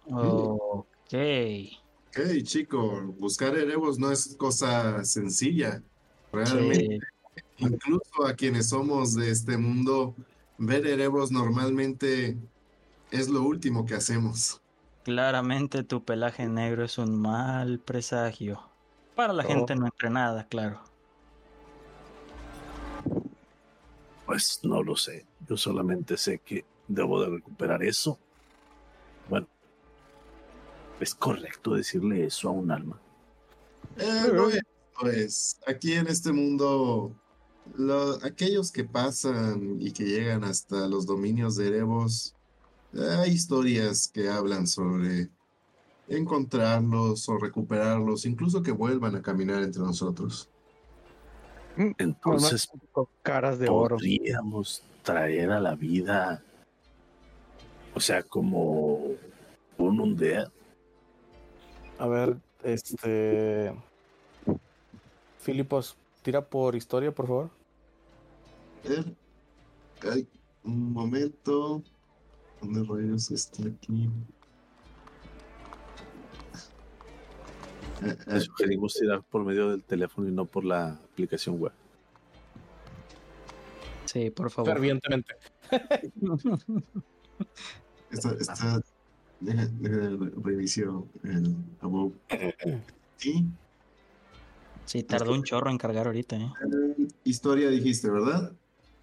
Ok. 0.09 1.13
ok, 2.09 2.43
chico, 2.43 3.01
buscar 3.19 3.55
Erebos 3.57 3.97
no 3.99 4.11
es 4.11 4.35
cosa 4.37 5.03
sencilla. 5.05 5.81
Realmente, 6.31 6.99
Sí. 7.57 7.65
incluso 7.65 8.25
a 8.27 8.33
quienes 8.33 8.69
somos 8.69 9.13
de 9.15 9.29
este 9.29 9.57
mundo, 9.57 10.15
ver 10.57 10.85
Erebos 10.87 11.31
normalmente 11.31 12.35
es 13.11 13.29
lo 13.29 13.43
último 13.43 13.85
que 13.85 13.95
hacemos. 13.95 14.59
Claramente 15.03 15.83
tu 15.83 16.03
pelaje 16.03 16.47
negro 16.47 16.83
es 16.85 16.97
un 16.97 17.19
mal 17.21 17.79
presagio. 17.79 18.61
Para 19.15 19.33
la 19.33 19.43
Oh. 19.43 19.47
gente 19.47 19.75
no 19.75 19.85
entrenada, 19.85 20.47
claro. 20.47 20.81
Pues 24.25 24.59
no 24.63 24.81
lo 24.83 24.95
sé. 24.95 25.25
Yo 25.47 25.57
solamente 25.57 26.17
sé 26.17 26.39
que 26.39 26.65
debo 26.87 27.21
de 27.21 27.29
recuperar 27.29 27.83
eso. 27.83 28.17
Bueno, 29.29 29.47
es 30.99 31.13
correcto 31.15 31.73
decirle 31.75 32.25
eso 32.25 32.49
a 32.49 32.51
un 32.51 32.71
alma. 32.71 32.99
Eh, 33.97 34.59
pues 34.99 35.59
aquí 35.67 35.93
en 35.93 36.07
este 36.07 36.31
mundo, 36.31 37.13
lo- 37.75 38.23
aquellos 38.23 38.71
que 38.71 38.83
pasan 38.83 39.77
y 39.81 39.91
que 39.91 40.03
llegan 40.05 40.43
hasta 40.43 40.87
los 40.87 41.05
dominios 41.05 41.55
de 41.55 41.67
Erebos, 41.67 42.33
hay 42.93 43.31
historias 43.31 44.07
que 44.07 44.29
hablan 44.29 44.67
sobre 44.67 45.29
encontrarlos 46.07 47.27
o 47.29 47.37
recuperarlos, 47.37 48.25
incluso 48.25 48.61
que 48.61 48.71
vuelvan 48.71 49.15
a 49.15 49.21
caminar 49.21 49.63
entre 49.63 49.81
nosotros. 49.81 50.49
Entonces 51.75 52.69
caras 53.21 53.57
de 53.59 53.69
oro. 53.69 53.95
podríamos 53.95 54.83
traer 55.01 55.51
a 55.51 55.59
la 55.59 55.75
vida, 55.75 56.43
o 57.93 57.99
sea, 57.99 58.23
como 58.23 59.11
un 59.77 59.99
undead. 59.99 60.51
A 61.97 62.07
ver, 62.07 62.37
este... 62.63 63.73
Filipos, 65.39 65.97
tira 66.21 66.41
por 66.41 66.75
historia, 66.75 67.11
por 67.11 67.27
favor. 67.27 67.49
A 68.85 68.89
ver, 68.89 69.15
ay, 70.11 70.27
un 70.63 70.93
momento. 70.93 71.83
¿Dónde 72.61 72.83
rayos 72.83 73.29
está 73.29 73.63
aquí? 73.67 74.09
Le 78.27 78.39
sugerimos 78.39 78.93
tirar 78.93 79.21
por 79.23 79.43
medio 79.43 79.69
del 79.71 79.83
teléfono 79.83 80.27
y 80.29 80.31
no 80.31 80.45
por 80.45 80.63
la 80.63 80.99
aplicación 81.17 81.59
web. 81.59 81.71
Sí, 84.05 84.29
por 84.31 84.49
favor. 84.51 84.73
Fervientemente. 84.73 85.35
Está, 88.11 88.31
está, 88.39 88.79
deja, 89.39 89.65
deja 89.65 90.09
revisió 90.43 91.07
el 91.23 91.55
above. 91.81 92.13
Sí, 93.17 93.45
Sí, 94.85 95.01
tardó 95.01 95.31
un 95.33 95.43
chorro 95.43 95.71
en 95.71 95.77
cargar 95.79 96.05
ahorita, 96.05 96.35
¿eh? 96.35 96.51
eh, 96.61 97.07
historia 97.23 97.69
dijiste, 97.69 98.11
¿verdad? 98.11 98.51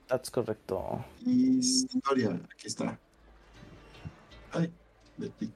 That's 0.06 0.30
correcto. 0.30 1.04
Historia, 1.26 2.40
aquí 2.52 2.66
está. 2.68 3.00
Ay, 4.52 4.72
le 5.18 5.28
pi- 5.30 5.52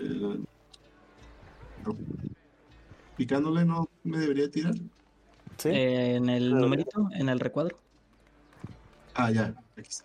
eh, 0.00 0.38
no. 1.86 1.96
Picándole 3.16 3.64
no 3.64 3.88
me 4.04 4.18
debería 4.18 4.50
tirar. 4.50 4.74
Sí. 5.60 5.68
Eh, 5.68 6.16
en 6.16 6.28
el 6.30 6.54
numerito, 6.56 7.08
en 7.12 7.28
el 7.28 7.38
recuadro. 7.38 7.76
Ah, 9.14 9.30
ya, 9.30 9.54
aquí 9.76 9.88
está. 9.88 10.04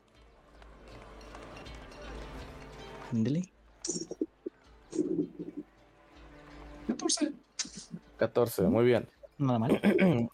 Ándele. 3.12 3.50
14. 6.88 7.32
14, 8.18 8.62
muy 8.64 8.86
bien. 8.86 9.08
Nada 9.38 9.60
mal. 9.60 9.82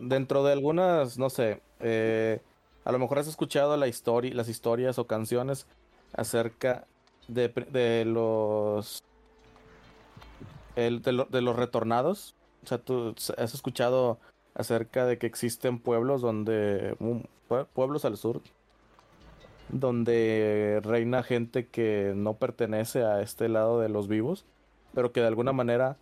Dentro 0.00 0.44
de 0.44 0.52
algunas, 0.52 1.18
no 1.18 1.30
sé, 1.30 1.62
eh, 1.80 2.40
a 2.84 2.92
lo 2.92 2.98
mejor 2.98 3.18
has 3.18 3.26
escuchado 3.28 3.76
la 3.76 3.88
historia, 3.88 4.34
las 4.34 4.48
historias 4.48 4.98
o 4.98 5.06
canciones 5.06 5.66
acerca 6.12 6.86
de, 7.28 7.48
de 7.48 8.04
los 8.04 9.02
el- 10.76 11.00
de, 11.02 11.12
lo- 11.12 11.24
de 11.26 11.40
los 11.40 11.56
retornados. 11.56 12.34
O 12.62 12.66
sea, 12.66 12.78
tú 12.78 13.14
has 13.38 13.54
escuchado 13.54 14.18
acerca 14.54 15.06
de 15.06 15.18
que 15.18 15.26
existen 15.26 15.78
pueblos 15.78 16.20
donde 16.22 16.94
pue- 17.48 17.66
pueblos 17.72 18.04
al 18.04 18.16
sur 18.16 18.40
donde 19.68 20.80
reina 20.82 21.22
gente 21.22 21.68
que 21.68 22.12
no 22.16 22.34
pertenece 22.34 23.04
a 23.04 23.22
este 23.22 23.48
lado 23.48 23.80
de 23.80 23.88
los 23.88 24.08
vivos, 24.08 24.44
pero 24.94 25.12
que 25.12 25.20
de 25.20 25.28
alguna 25.28 25.52
manera 25.52 25.96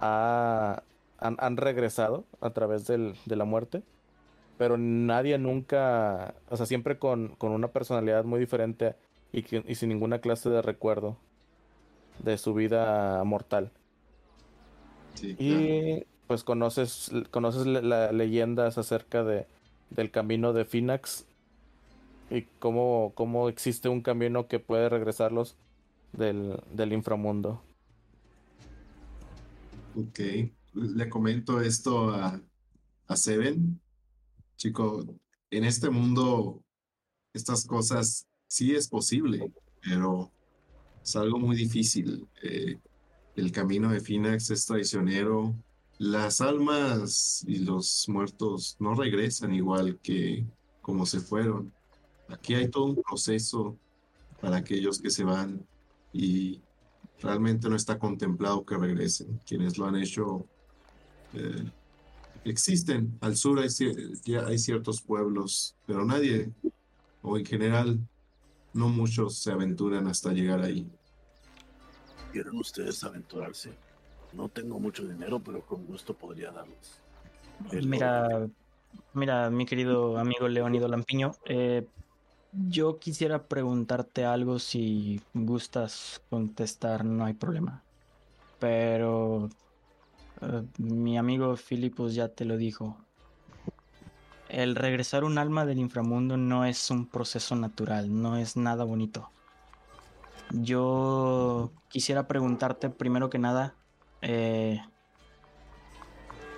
ha- 0.00 0.82
han, 1.18 1.36
han 1.38 1.56
regresado 1.56 2.24
a 2.40 2.50
través 2.50 2.86
del- 2.86 3.14
de 3.24 3.36
la 3.36 3.44
muerte, 3.44 3.82
pero 4.58 4.76
nadie 4.78 5.38
nunca, 5.38 6.34
o 6.50 6.56
sea, 6.56 6.66
siempre 6.66 6.98
con, 6.98 7.36
con 7.36 7.52
una 7.52 7.68
personalidad 7.68 8.24
muy 8.24 8.40
diferente 8.40 8.96
y, 9.32 9.42
que- 9.42 9.64
y 9.66 9.74
sin 9.76 9.90
ninguna 9.90 10.18
clase 10.18 10.50
de 10.50 10.62
recuerdo 10.62 11.16
de 12.18 12.36
su 12.38 12.52
vida 12.54 13.22
mortal. 13.24 13.70
Sí, 15.14 15.36
claro. 15.36 15.60
Y 15.60 16.06
pues 16.26 16.44
conoces, 16.44 17.10
conoces 17.30 17.66
la 17.66 18.12
leyendas 18.12 18.78
acerca 18.78 19.24
de, 19.24 19.46
del 19.90 20.10
camino 20.10 20.52
de 20.52 20.64
Finax 20.64 21.26
y 22.30 22.42
cómo, 22.58 23.12
cómo 23.14 23.48
existe 23.48 23.88
un 23.88 24.00
camino 24.00 24.48
que 24.48 24.58
puede 24.58 24.88
regresarlos 24.88 25.56
del, 26.12 26.60
del 26.72 26.92
inframundo. 26.92 27.62
Ok, 29.96 30.20
le 30.74 31.08
comento 31.08 31.60
esto 31.60 32.10
a, 32.10 32.40
a 33.06 33.16
Seven. 33.16 33.80
Chico, 34.56 35.04
en 35.50 35.64
este 35.64 35.90
mundo 35.90 36.62
estas 37.32 37.66
cosas 37.66 38.26
sí 38.46 38.74
es 38.74 38.88
posible, 38.88 39.52
pero 39.82 40.30
es 41.02 41.16
algo 41.16 41.38
muy 41.38 41.56
difícil. 41.56 42.26
Eh, 42.42 42.78
el 43.36 43.52
camino 43.52 43.90
de 43.90 44.00
Finax 44.00 44.50
es 44.50 44.64
traicionero. 44.66 45.54
Las 45.98 46.40
almas 46.40 47.44
y 47.46 47.58
los 47.58 48.08
muertos 48.08 48.76
no 48.80 48.94
regresan 48.94 49.54
igual 49.54 49.98
que 50.02 50.44
como 50.82 51.06
se 51.06 51.20
fueron. 51.20 51.72
Aquí 52.28 52.54
hay 52.54 52.68
todo 52.68 52.86
un 52.86 53.02
proceso 53.02 53.76
para 54.40 54.56
aquellos 54.56 55.00
que 55.00 55.10
se 55.10 55.24
van 55.24 55.64
y 56.12 56.60
realmente 57.20 57.68
no 57.68 57.76
está 57.76 57.98
contemplado 57.98 58.64
que 58.64 58.76
regresen. 58.76 59.40
Quienes 59.46 59.78
lo 59.78 59.86
han 59.86 59.96
hecho 59.96 60.46
eh, 61.32 61.70
existen. 62.44 63.16
Al 63.20 63.36
sur 63.36 63.58
hay, 63.60 63.68
hay 64.46 64.58
ciertos 64.58 65.00
pueblos, 65.00 65.76
pero 65.86 66.04
nadie, 66.04 66.52
o 67.22 67.38
en 67.38 67.46
general, 67.46 67.98
no 68.72 68.88
muchos 68.88 69.38
se 69.38 69.52
aventuran 69.52 70.06
hasta 70.06 70.32
llegar 70.32 70.60
ahí. 70.60 70.90
¿Quieren 72.32 72.56
ustedes 72.56 73.02
aventurarse? 73.04 73.70
No 74.34 74.48
tengo 74.48 74.80
mucho 74.80 75.06
dinero, 75.06 75.40
pero 75.40 75.62
con 75.62 75.86
gusto 75.86 76.14
podría 76.14 76.50
darles. 76.50 77.00
el 77.70 77.86
Mira, 77.88 78.48
mira, 79.12 79.50
mi 79.50 79.66
querido 79.66 80.18
amigo 80.18 80.48
Leónido 80.48 80.88
Lampiño, 80.88 81.32
eh, 81.46 81.86
yo 82.52 82.98
quisiera 82.98 83.46
preguntarte 83.46 84.24
algo 84.24 84.58
si 84.58 85.20
gustas 85.34 86.22
contestar, 86.30 87.04
no 87.04 87.24
hay 87.24 87.34
problema. 87.34 87.82
Pero 88.58 89.48
eh, 90.40 90.62
mi 90.78 91.18
amigo 91.18 91.56
Filipos 91.56 92.14
ya 92.14 92.28
te 92.28 92.44
lo 92.44 92.56
dijo. 92.56 92.96
El 94.48 94.76
regresar 94.76 95.24
un 95.24 95.38
alma 95.38 95.66
del 95.66 95.78
inframundo 95.78 96.36
no 96.36 96.64
es 96.64 96.90
un 96.90 97.06
proceso 97.06 97.56
natural, 97.56 98.22
no 98.22 98.36
es 98.36 98.56
nada 98.56 98.84
bonito. 98.84 99.30
Yo 100.52 101.72
quisiera 101.88 102.28
preguntarte 102.28 102.90
primero 102.90 103.30
que 103.30 103.38
nada, 103.38 103.74
eh, 104.24 104.80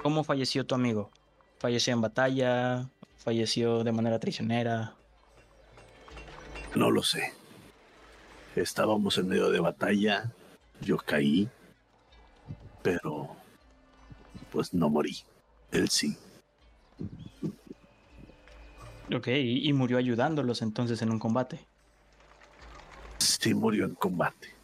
¿cómo 0.02 0.24
falleció 0.24 0.64
tu 0.64 0.74
amigo? 0.74 1.10
¿Falleció 1.58 1.92
en 1.92 2.00
batalla? 2.00 2.88
¿Falleció 3.16 3.82
de 3.82 3.92
manera 3.92 4.20
traicionera? 4.20 4.94
No 6.74 6.90
lo 6.90 7.02
sé. 7.02 7.32
Estábamos 8.54 9.18
en 9.18 9.28
medio 9.28 9.50
de 9.50 9.60
batalla, 9.60 10.32
yo 10.80 10.96
caí, 10.96 11.48
pero 12.82 13.36
pues 14.52 14.72
no 14.72 14.88
morí. 14.88 15.18
Él 15.72 15.88
sí. 15.88 16.16
Ok, 19.14 19.28
y, 19.28 19.68
y 19.68 19.72
murió 19.72 19.98
ayudándolos 19.98 20.62
entonces 20.62 21.02
en 21.02 21.10
un 21.10 21.18
combate. 21.18 21.66
Sí 23.18 23.54
murió 23.54 23.84
en 23.84 23.94
combate. 23.94 24.54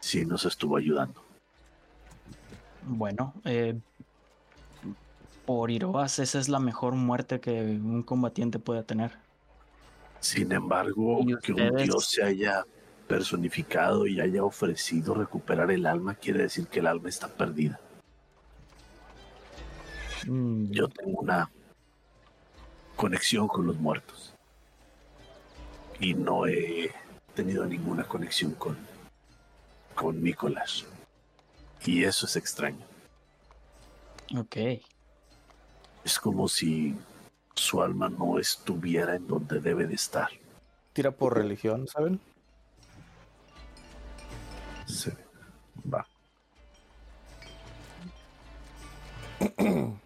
Sí 0.00 0.26
nos 0.26 0.44
estuvo 0.44 0.76
ayudando. 0.76 1.21
Bueno, 2.86 3.34
eh, 3.44 3.78
por 5.46 5.70
Iroas, 5.70 6.18
esa 6.18 6.38
es 6.38 6.48
la 6.48 6.58
mejor 6.58 6.94
muerte 6.94 7.40
que 7.40 7.60
un 7.60 8.02
combatiente 8.02 8.58
puede 8.58 8.82
tener. 8.82 9.12
Sin 10.20 10.52
embargo, 10.52 11.20
¿Y 11.20 11.36
que 11.38 11.52
un 11.52 11.76
dios 11.76 12.06
se 12.06 12.22
haya 12.22 12.64
personificado 13.12 14.06
y 14.06 14.20
haya 14.20 14.42
ofrecido 14.42 15.12
recuperar 15.12 15.70
el 15.70 15.84
alma 15.84 16.14
quiere 16.14 16.44
decir 16.44 16.66
que 16.66 16.80
el 16.80 16.86
alma 16.86 17.10
está 17.10 17.28
perdida. 17.28 17.78
Mm, 20.26 20.70
Yo 20.70 20.88
tengo 20.88 21.20
una 21.20 21.50
conexión 22.96 23.48
con 23.48 23.66
los 23.66 23.76
muertos. 23.76 24.34
Y 26.00 26.14
no 26.14 26.46
he 26.46 26.90
tenido 27.34 27.66
ninguna 27.66 28.04
conexión 28.04 28.52
con, 28.52 28.78
con 29.94 30.22
Nicolás. 30.22 30.86
Y 31.84 32.04
eso 32.04 32.26
es 32.26 32.36
extraño. 32.36 32.86
ok, 34.38 34.56
Es 36.04 36.18
como 36.18 36.48
si 36.48 36.96
su 37.54 37.82
alma 37.82 38.08
no 38.08 38.38
estuviera 38.38 39.16
en 39.16 39.26
donde 39.26 39.60
debe 39.60 39.86
de 39.86 39.94
estar. 39.94 40.28
Tira 40.92 41.10
por 41.10 41.36
religión, 41.36 41.88
¿saben? 41.88 42.20
Sí. 44.86 45.10
Va. 45.92 46.06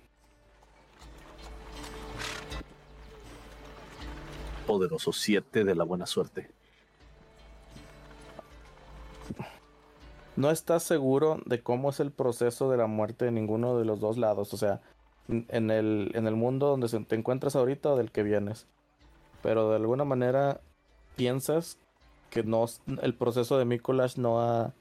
Poderoso 4.66 5.12
7 5.12 5.64
de 5.64 5.74
la 5.74 5.84
buena 5.84 6.06
suerte. 6.06 6.55
No 10.36 10.50
estás 10.50 10.82
seguro 10.82 11.40
de 11.46 11.62
cómo 11.62 11.90
es 11.90 12.00
el 12.00 12.12
proceso 12.12 12.70
de 12.70 12.76
la 12.76 12.86
muerte 12.86 13.24
de 13.24 13.30
ninguno 13.30 13.78
de 13.78 13.86
los 13.86 14.00
dos 14.00 14.18
lados. 14.18 14.52
O 14.52 14.56
sea, 14.56 14.80
en 15.28 15.70
el, 15.70 16.10
en 16.14 16.26
el 16.26 16.36
mundo 16.36 16.68
donde 16.68 16.88
te 16.88 17.16
encuentras 17.16 17.56
ahorita 17.56 17.92
o 17.92 17.96
del 17.96 18.12
que 18.12 18.22
vienes. 18.22 18.66
Pero 19.42 19.70
de 19.70 19.76
alguna 19.76 20.04
manera 20.04 20.60
piensas 21.16 21.78
que 22.30 22.42
no, 22.42 22.66
el 23.02 23.14
proceso 23.14 23.58
de 23.58 23.64
Mikolash 23.64 24.16
no 24.16 24.40
ha, 24.40 24.72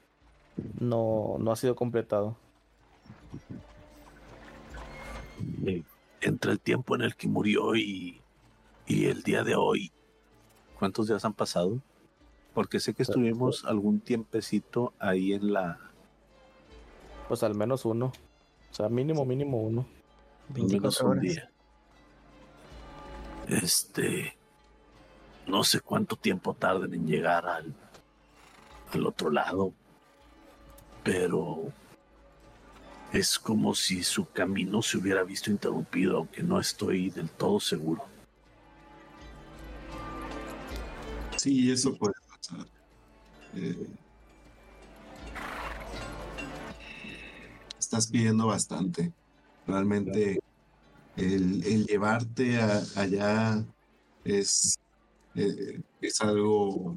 no, 0.78 1.36
no 1.38 1.52
ha 1.52 1.56
sido 1.56 1.74
completado. 1.74 2.36
Entre 6.20 6.52
el 6.52 6.60
tiempo 6.60 6.94
en 6.96 7.02
el 7.02 7.16
que 7.16 7.28
murió 7.28 7.76
y, 7.76 8.20
y 8.86 9.06
el 9.06 9.22
día 9.22 9.42
de 9.42 9.54
hoy, 9.54 9.90
¿cuántos 10.78 11.08
días 11.08 11.24
han 11.24 11.34
pasado? 11.34 11.78
Porque 12.56 12.80
sé 12.80 12.94
que 12.94 13.02
estuvimos 13.02 13.66
algún 13.66 14.00
tiempecito 14.00 14.94
ahí 14.98 15.34
en 15.34 15.52
la... 15.52 15.78
Pues 17.28 17.42
al 17.42 17.54
menos 17.54 17.84
uno. 17.84 18.06
O 18.70 18.74
sea, 18.74 18.88
mínimo, 18.88 19.26
mínimo 19.26 19.60
uno. 19.60 19.86
al 20.48 20.62
menos 20.62 20.70
24 20.70 21.04
un 21.04 21.10
horas. 21.10 21.22
día. 21.22 21.50
Este... 23.46 24.38
No 25.46 25.64
sé 25.64 25.80
cuánto 25.80 26.16
tiempo 26.16 26.54
tarden 26.54 26.94
en 26.94 27.06
llegar 27.06 27.46
al, 27.46 27.74
al 28.90 29.06
otro 29.06 29.30
lado, 29.30 29.74
pero 31.04 31.70
es 33.12 33.38
como 33.38 33.74
si 33.74 34.02
su 34.02 34.30
camino 34.30 34.80
se 34.80 34.96
hubiera 34.96 35.24
visto 35.24 35.50
interrumpido, 35.50 36.16
aunque 36.16 36.42
no 36.42 36.58
estoy 36.58 37.10
del 37.10 37.28
todo 37.28 37.60
seguro. 37.60 38.02
Sí, 41.36 41.70
eso 41.70 41.94
puede 41.94 42.14
pasar. 42.14 42.15
Eh, 43.54 43.86
estás 47.78 48.08
pidiendo 48.10 48.46
bastante. 48.46 49.12
Realmente 49.66 50.38
el, 51.16 51.64
el 51.64 51.86
llevarte 51.86 52.60
a- 52.60 52.82
allá 52.96 53.64
es, 54.24 54.78
eh, 55.34 55.80
es 56.00 56.20
algo, 56.20 56.96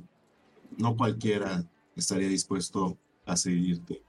no 0.77 0.95
cualquiera 0.95 1.63
estaría 1.95 2.27
dispuesto 2.27 2.97
a 3.25 3.35
seguirte. 3.37 4.01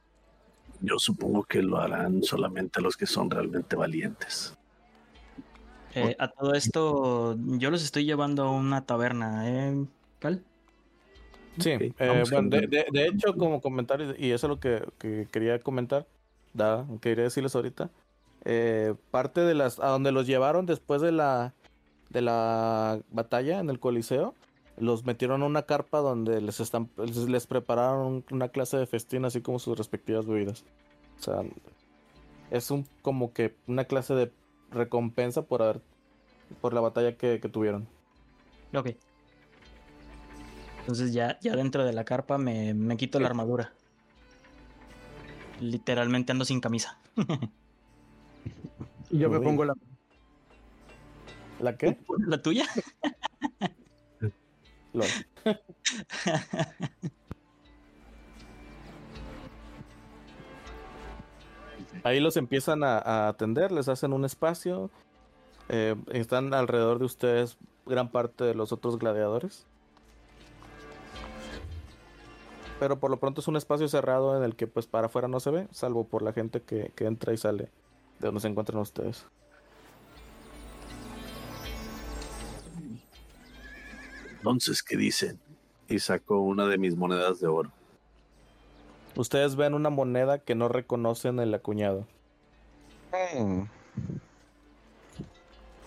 Yo 0.80 0.98
supongo 0.98 1.42
que 1.44 1.62
lo 1.62 1.78
harán 1.78 2.22
solamente 2.22 2.80
los 2.80 2.96
que 2.96 3.06
son 3.06 3.30
realmente 3.30 3.76
valientes. 3.76 4.54
Eh, 5.94 6.16
a 6.18 6.28
todo 6.28 6.54
esto, 6.54 7.36
yo 7.36 7.70
los 7.70 7.82
estoy 7.82 8.04
llevando 8.04 8.44
a 8.44 8.50
una 8.52 8.86
taberna, 8.86 9.48
¿eh, 9.50 9.86
Cal? 10.20 10.44
Sí, 11.58 11.72
Ok, 11.74 11.80
eh, 11.98 12.24
bueno, 12.30 12.48
de, 12.48 12.66
de- 12.66 12.86
de 12.92 13.06
hecho, 13.06 13.34
como 13.34 13.60
comentario, 13.60 14.14
y 14.16 14.30
eso 14.30 14.46
es 14.46 14.48
lo 14.50 14.60
que, 14.60 14.82
que 14.98 15.26
quería 15.30 15.58
comentar, 15.60 16.06
da, 16.54 16.86
quería 17.00 17.24
decirles 17.24 17.54
ahorita, 17.54 17.90
eh, 18.44 18.94
parte 19.10 19.40
de 19.42 19.54
las, 19.54 19.78
a 19.80 19.88
donde 19.88 20.12
los 20.12 20.26
llevaron 20.26 20.64
después 20.66 21.02
de 21.02 21.12
la, 21.12 21.52
de 22.08 22.22
la 22.22 23.00
batalla 23.10 23.58
en 23.60 23.68
el 23.68 23.78
Coliseo, 23.80 24.34
los 24.78 25.04
metieron 25.04 25.42
a 25.42 25.46
una 25.46 25.62
carpa 25.62 25.98
donde 25.98 26.40
les 26.40 26.60
están, 26.60 26.88
les, 26.96 27.16
les 27.28 27.46
prepararon 27.46 28.24
una 28.30 28.48
clase 28.48 28.78
de 28.78 28.86
festín, 28.86 29.24
así 29.26 29.42
como 29.42 29.58
sus 29.58 29.76
respectivas 29.76 30.26
bebidas. 30.26 30.64
O 31.18 31.22
sea, 31.22 31.42
es 32.50 32.70
un, 32.70 32.86
como 33.02 33.32
que 33.34 33.54
una 33.66 33.84
clase 33.84 34.14
de 34.14 34.32
recompensa 34.70 35.42
por 35.42 35.60
haber, 35.62 35.82
por 36.62 36.72
la 36.72 36.80
batalla 36.80 37.16
que, 37.16 37.40
que 37.40 37.48
tuvieron. 37.50 37.86
Ok. 38.74 38.90
Entonces 40.90 41.12
ya, 41.14 41.38
ya 41.40 41.54
dentro 41.56 41.84
de 41.84 41.92
la 41.92 42.04
carpa 42.04 42.36
me, 42.36 42.74
me 42.74 42.96
quito 42.96 43.20
la 43.20 43.28
armadura. 43.28 43.76
Literalmente 45.60 46.32
ando 46.32 46.44
sin 46.44 46.60
camisa. 46.60 47.00
Y 49.10 49.18
yo 49.18 49.30
me 49.30 49.40
pongo 49.40 49.64
la. 49.64 49.74
¿La 51.58 51.76
qué? 51.76 51.98
¿La 52.26 52.42
tuya? 52.42 52.66
Lol. 54.92 55.16
Ahí 62.02 62.20
los 62.20 62.36
empiezan 62.36 62.84
a, 62.84 62.98
a 62.98 63.28
atender, 63.28 63.72
les 63.72 63.88
hacen 63.88 64.12
un 64.12 64.24
espacio. 64.24 64.92
eh, 65.68 65.96
están 66.12 66.54
alrededor 66.54 67.00
de 67.00 67.06
ustedes 67.06 67.58
gran 67.86 68.12
parte 68.12 68.44
de 68.44 68.54
los 68.56 68.72
otros 68.72 68.98
gladiadores. 68.98 69.69
Pero 72.80 72.98
por 72.98 73.10
lo 73.10 73.18
pronto 73.18 73.42
es 73.42 73.48
un 73.48 73.56
espacio 73.56 73.86
cerrado 73.88 74.38
en 74.38 74.42
el 74.42 74.56
que 74.56 74.66
pues 74.66 74.86
para 74.86 75.08
afuera 75.08 75.28
no 75.28 75.38
se 75.38 75.50
ve, 75.50 75.68
salvo 75.70 76.04
por 76.04 76.22
la 76.22 76.32
gente 76.32 76.62
que, 76.62 76.92
que 76.96 77.04
entra 77.04 77.34
y 77.34 77.36
sale 77.36 77.64
de 78.18 78.26
donde 78.26 78.40
se 78.40 78.48
encuentran 78.48 78.80
ustedes. 78.80 79.26
Entonces, 84.38 84.82
¿qué 84.82 84.96
dicen? 84.96 85.38
Y 85.88 85.98
saco 85.98 86.40
una 86.40 86.66
de 86.66 86.78
mis 86.78 86.96
monedas 86.96 87.38
de 87.40 87.48
oro. 87.48 87.70
Ustedes 89.14 89.56
ven 89.56 89.74
una 89.74 89.90
moneda 89.90 90.38
que 90.38 90.54
no 90.54 90.68
reconocen 90.68 91.38
el 91.38 91.52
acuñado. 91.52 92.06
Mm. 93.38 93.64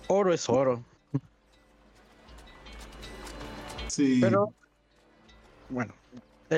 Oro 0.10 0.32
es 0.32 0.48
oro. 0.48 0.84
Sí. 3.88 4.20
Pero, 4.22 4.54
bueno, 5.70 5.94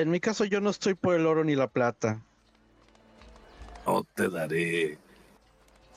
en 0.00 0.10
mi 0.10 0.20
caso 0.20 0.44
yo 0.44 0.60
no 0.60 0.70
estoy 0.70 0.94
por 0.94 1.14
el 1.14 1.26
oro 1.26 1.44
ni 1.44 1.54
la 1.54 1.68
plata. 1.68 2.22
No 3.86 4.04
te 4.14 4.28
daré 4.28 4.98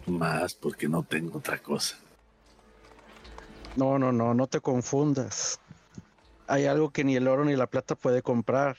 más 0.05 0.53
porque 0.53 0.87
no 0.87 1.03
tengo 1.03 1.39
otra 1.39 1.57
cosa. 1.57 1.97
No, 3.75 3.97
no, 3.99 4.11
no, 4.11 4.33
no 4.33 4.47
te 4.47 4.59
confundas. 4.59 5.59
Hay 6.47 6.65
algo 6.65 6.91
que 6.91 7.03
ni 7.03 7.15
el 7.15 7.27
oro 7.27 7.45
ni 7.45 7.55
la 7.55 7.67
plata 7.67 7.95
puede 7.95 8.21
comprar. 8.21 8.77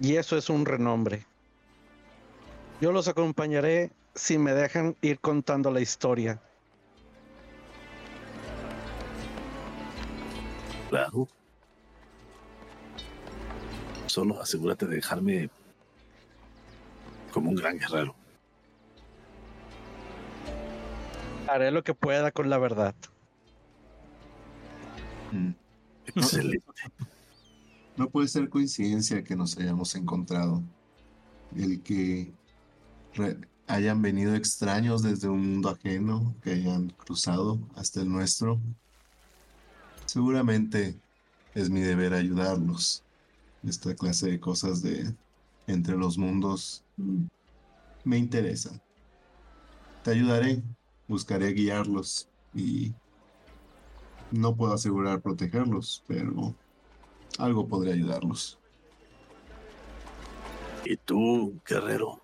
Y 0.00 0.16
eso 0.16 0.36
es 0.36 0.50
un 0.50 0.66
renombre. 0.66 1.26
Yo 2.80 2.92
los 2.92 3.08
acompañaré 3.08 3.92
si 4.14 4.38
me 4.38 4.52
dejan 4.52 4.96
ir 5.02 5.20
contando 5.20 5.70
la 5.70 5.80
historia. 5.80 6.40
Claro. 10.90 11.28
Solo 14.12 14.38
asegúrate 14.42 14.86
de 14.86 14.96
dejarme 14.96 15.48
como 17.32 17.48
un 17.48 17.56
gran 17.56 17.78
guerrero. 17.78 18.14
Haré 21.48 21.70
lo 21.70 21.82
que 21.82 21.94
pueda 21.94 22.30
con 22.30 22.50
la 22.50 22.58
verdad. 22.58 22.94
Mm. 25.30 25.52
Excelente. 26.14 26.66
No 27.96 28.10
puede 28.10 28.28
ser 28.28 28.50
coincidencia 28.50 29.24
que 29.24 29.34
nos 29.34 29.56
hayamos 29.56 29.94
encontrado. 29.94 30.62
El 31.56 31.82
que 31.82 32.34
hayan 33.66 34.02
venido 34.02 34.34
extraños 34.34 35.02
desde 35.02 35.30
un 35.30 35.52
mundo 35.52 35.70
ajeno, 35.70 36.34
que 36.42 36.50
hayan 36.50 36.90
cruzado 36.90 37.58
hasta 37.76 38.02
el 38.02 38.10
nuestro. 38.10 38.60
Seguramente 40.04 41.00
es 41.54 41.70
mi 41.70 41.80
deber 41.80 42.12
ayudarlos. 42.12 43.02
Esta 43.64 43.94
clase 43.94 44.30
de 44.30 44.40
cosas 44.40 44.82
de 44.82 45.14
entre 45.66 45.96
los 45.96 46.18
mundos 46.18 46.84
me 48.04 48.18
interesan. 48.18 48.80
Te 50.02 50.10
ayudaré, 50.10 50.62
buscaré 51.06 51.52
guiarlos 51.52 52.28
y 52.54 52.92
no 54.32 54.56
puedo 54.56 54.72
asegurar 54.74 55.20
protegerlos, 55.20 56.02
pero 56.08 56.54
algo 57.38 57.68
podría 57.68 57.94
ayudarlos. 57.94 58.58
Y 60.84 60.96
tú, 60.96 61.60
guerrero. 61.66 62.20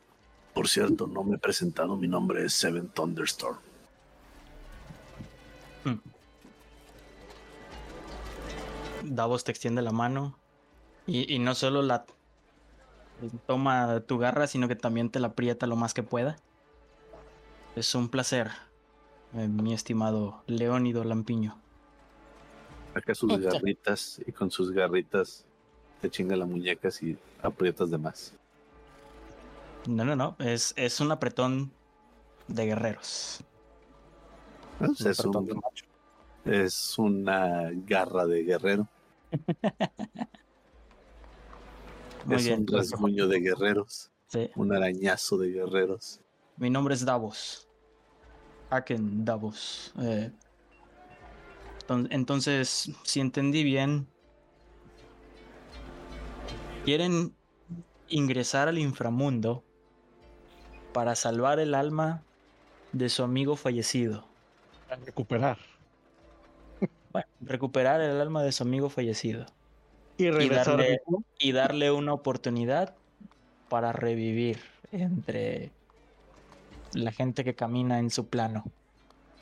Por 0.55 0.67
cierto, 0.67 1.07
no 1.07 1.23
me 1.23 1.37
he 1.37 1.39
presentado. 1.39 1.97
Mi 1.97 2.09
nombre 2.09 2.45
es 2.45 2.53
Seven 2.55 2.89
Thunderstorm. 2.89 3.59
Davos 9.05 9.45
te 9.45 9.53
extiende 9.53 9.81
la 9.81 9.93
mano 9.93 10.38
y, 11.09 11.35
y 11.35 11.39
no 11.41 11.55
solo 11.57 11.83
la 11.83 12.05
toma 13.47 14.01
tu 14.07 14.19
garra, 14.19 14.47
sino 14.47 14.69
que 14.69 14.77
también 14.77 15.11
te 15.11 15.19
la 15.19 15.29
aprieta 15.29 15.67
lo 15.67 15.75
más 15.75 15.93
que 15.95 16.03
pueda. 16.05 16.37
Es 17.75 17.95
un 17.95 18.09
placer, 18.09 18.51
eh, 19.35 19.49
mi 19.49 19.75
estimado 19.75 20.43
Leónido 20.47 21.03
Lampiño. 21.03 21.59
Saca 22.95 23.15
sus 23.15 23.39
garritas 23.39 24.21
y 24.27 24.33
con 24.33 24.51
sus 24.51 24.71
garritas 24.71 25.45
te 26.01 26.11
chinga 26.11 26.37
las 26.37 26.49
muñecas 26.49 27.03
y 27.03 27.19
aprietas 27.43 27.91
de 27.91 27.99
más. 27.99 28.35
No, 29.87 30.05
no, 30.05 30.15
no, 30.17 30.37
es, 30.39 30.75
es 30.77 31.01
un 31.01 31.11
apretón 31.13 31.73
de 32.47 32.67
guerreros. 32.67 33.43
Pues 34.79 35.01
es, 35.01 35.17
de 35.19 35.29
un- 35.29 35.47
macho. 35.63 35.87
es 36.45 36.99
una 36.99 37.71
garra 37.87 38.27
de 38.27 38.45
guerrero. 38.45 38.87
Muy 42.25 42.37
es 42.37 42.45
bien. 42.45 42.61
un 42.61 42.67
rasguño 42.67 43.27
de 43.29 43.41
guerreros. 43.41 44.11
Sí. 44.29 44.51
Un 44.57 44.75
arañazo 44.75 45.39
de 45.39 45.51
guerreros. 45.51 46.21
Mi 46.57 46.69
nombre 46.71 46.95
es 46.95 47.05
Davos. 47.05 47.69
Aken 48.71 49.25
Davos. 49.25 49.93
Eh, 50.01 50.31
enton- 51.87 52.09
entonces, 52.11 52.91
si 53.05 53.21
entendí 53.21 53.65
bien, 53.65 54.07
quieren 56.85 57.35
ingresar 58.09 58.69
al 58.69 58.79
inframundo 58.79 59.65
para 60.93 61.15
salvar 61.15 61.59
el 61.61 61.75
alma 61.75 62.23
de 62.93 63.09
su 63.09 63.23
amigo 63.23 63.57
fallecido. 63.57 64.27
A 64.91 64.97
recuperar. 64.97 65.59
Bueno, 67.13 67.27
recuperar 67.41 68.01
el 68.01 68.21
alma 68.21 68.43
de 68.43 68.53
su 68.53 68.63
amigo 68.63 68.91
fallecido 68.91 69.47
Y 70.19 70.31
regresar. 70.31 70.79
darle- 70.79 71.01
y 71.39 71.53
darle 71.53 71.91
una 71.91 72.13
oportunidad 72.13 72.95
para 73.69 73.93
revivir 73.93 74.59
entre 74.93 75.71
la 76.93 77.13
gente 77.13 77.45
que 77.45 77.55
camina 77.55 77.99
en 77.99 78.11
su 78.11 78.27
plano. 78.27 78.65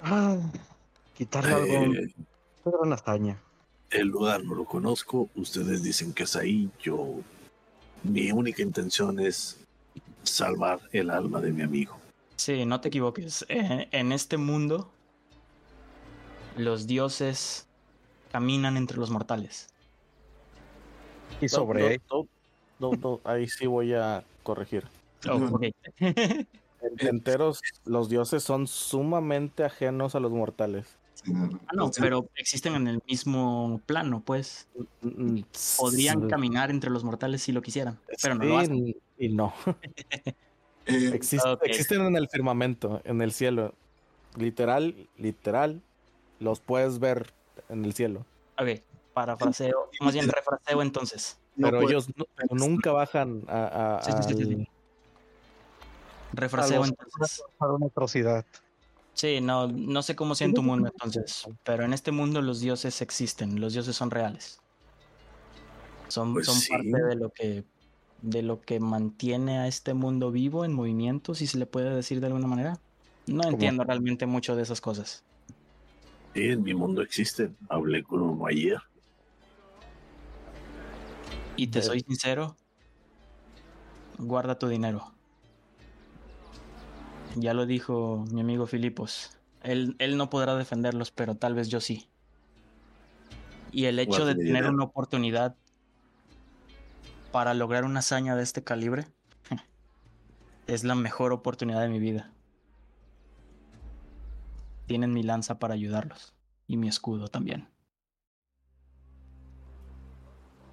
Ah, 0.02 0.36
quitarle 1.16 1.52
algo. 1.76 1.94
Eh, 1.94 2.14
Era 2.66 2.78
una 2.82 2.94
hazaña. 2.96 3.38
el 3.90 4.08
lugar 4.08 4.44
no 4.44 4.54
lo 4.54 4.64
conozco. 4.64 5.28
Ustedes 5.36 5.82
dicen 5.82 6.12
que 6.12 6.24
es 6.24 6.36
ahí. 6.36 6.70
Yo. 6.82 7.14
Mi 8.02 8.30
única 8.30 8.62
intención 8.62 9.18
es 9.20 9.58
salvar 10.22 10.80
el 10.92 11.10
alma 11.10 11.40
de 11.40 11.52
mi 11.52 11.62
amigo. 11.62 11.96
Sí, 12.36 12.66
no 12.66 12.80
te 12.80 12.88
equivoques. 12.88 13.44
En, 13.48 13.88
en 13.90 14.12
este 14.12 14.36
mundo, 14.36 14.90
los 16.56 16.86
dioses 16.86 17.66
caminan 18.32 18.76
entre 18.76 18.98
los 18.98 19.10
mortales. 19.10 19.68
Y 21.40 21.48
sobre 21.48 22.00
No, 22.10 22.26
no, 22.78 22.90
no, 22.92 22.96
no, 23.00 23.20
ahí 23.24 23.48
sí 23.48 23.66
voy 23.66 23.94
a 23.94 24.24
corregir. 24.42 24.84
Oh, 25.28 25.36
ok. 25.52 25.64
Enteros, 26.98 27.60
los 27.84 28.08
dioses 28.08 28.42
son 28.42 28.66
sumamente 28.66 29.64
ajenos 29.64 30.14
a 30.14 30.20
los 30.20 30.30
mortales. 30.32 30.98
Ah, 31.28 31.72
no, 31.74 31.90
pero 31.98 32.28
existen 32.36 32.74
en 32.74 32.86
el 32.86 33.02
mismo 33.08 33.80
plano, 33.86 34.22
pues. 34.24 34.68
Mm, 35.00 35.40
Podrían 35.78 36.22
sí, 36.22 36.28
caminar 36.28 36.70
entre 36.70 36.90
los 36.90 37.02
mortales 37.04 37.42
si 37.42 37.52
lo 37.52 37.62
quisieran, 37.62 37.98
pero 38.22 38.34
no 38.34 38.44
lo 38.44 38.58
hacen. 38.58 38.94
y 39.18 39.28
no. 39.30 39.52
Eh, 40.88 41.10
Exist- 41.18 41.44
Ok. 41.44 41.62
Existen 41.64 42.00
en 42.02 42.16
el 42.16 42.28
firmamento, 42.28 43.00
en 43.04 43.20
el 43.20 43.32
cielo. 43.32 43.74
Literal, 44.36 45.08
literal, 45.16 45.82
los 46.38 46.60
puedes 46.60 47.00
ver 47.00 47.32
en 47.68 47.84
el 47.84 47.92
cielo. 47.92 48.24
Ok, 48.56 48.82
parafraseo, 49.16 49.88
más 50.02 50.12
bien 50.12 50.29
refraseo 50.29 50.83
entonces. 50.83 51.38
no 51.57 51.68
Pero 51.68 51.79
puede- 51.81 51.92
ellos 51.94 52.09
no- 52.16 52.26
nunca 52.50 52.92
bajan 52.92 53.42
a, 53.48 53.96
a- 53.96 54.02
Sí, 54.02 54.12
sí, 54.12 54.22
sí, 54.29 54.35
sí, 54.35 54.44
sí. 54.44 54.55
al- 54.55 54.68
Refraseo 56.33 56.81
los- 56.81 56.88
entonces. 56.90 57.42
Para 57.57 57.72
una 57.72 57.87
atrocidad. 57.87 58.44
Sí, 59.14 59.40
no, 59.40 59.68
no 59.68 60.02
sé 60.02 60.14
cómo 60.14 60.35
sea 60.35 60.46
en 60.48 60.52
tu 60.52 60.62
mundo 60.62 60.88
entonces, 60.92 61.46
pero 61.64 61.85
en 61.85 61.94
este 61.94 62.12
mundo 62.12 62.42
los 62.42 62.61
dioses 62.61 63.00
existen, 63.00 63.59
los 63.59 63.72
dioses 63.72 63.96
son 63.96 64.11
reales. 64.11 64.61
Son, 66.09 66.35
Pues 66.35 66.44
son 66.44 66.57
sí. 66.57 66.68
parte 66.70 67.02
de 67.02 67.14
lo 67.16 67.31
que 67.31 67.64
de 68.22 68.42
lo 68.42 68.61
que 68.61 68.81
mantiene 68.81 69.59
a 69.59 69.66
este 69.68 69.94
mundo 69.94 70.31
vivo 70.31 70.64
en 70.64 70.72
movimiento, 70.74 71.35
si 71.35 71.46
se 71.46 71.59
le 71.59 71.64
puede 71.66 71.94
decir 71.94 72.20
de 72.20 72.26
alguna 72.26 72.46
manera. 72.46 72.79
No 73.26 73.48
entiendo 73.48 73.83
realmente 73.85 74.26
mucho 74.26 74.57
de 74.57 74.62
esas 74.62 74.81
cosas. 74.81 75.22
Sí, 76.35 76.42
en 76.50 76.62
mi 76.62 76.74
mundo 76.74 77.00
existen. 77.02 77.57
Hablé 77.70 78.02
con 78.02 78.20
uno 78.22 78.46
ayer. 78.46 78.79
Y 81.57 81.69
te 81.69 81.83
soy 81.83 82.01
sincero, 82.01 82.57
guarda 84.19 84.59
tu 84.59 84.69
dinero. 84.69 85.12
ya 87.35 87.53
lo 87.55 87.66
dijo 87.66 88.25
mi 88.31 88.40
amigo 88.40 88.66
Filipos. 88.66 89.38
Él, 89.62 89.97
él 89.99 90.16
no 90.16 90.31
podrá 90.31 90.55
defenderlos, 90.55 91.11
pero 91.11 91.35
tal 91.35 91.55
vez 91.55 91.69
yo 91.69 91.81
sí. 91.81 92.09
Y 93.73 93.87
el 93.87 93.99
hecho 93.99 94.25
de 94.25 94.35
tener 94.35 94.69
una 94.69 94.85
oportunidad 94.85 95.57
para 97.33 97.53
lograr 97.53 97.85
una 97.85 97.99
hazaña 97.99 98.37
de 98.37 98.42
este 98.42 98.62
calibre 98.64 99.07
es 100.66 100.85
la 100.85 100.95
mejor 100.95 101.33
oportunidad 101.33 101.83
de 101.83 101.88
mi 101.88 101.99
vida. 101.99 102.33
Tienen 104.87 105.12
mi 105.12 105.23
lanza 105.23 105.59
para 105.59 105.75
ayudarlos 105.75 106.33
y 106.66 106.77
mi 106.77 106.88
escudo 106.88 107.29
también. 107.29 107.69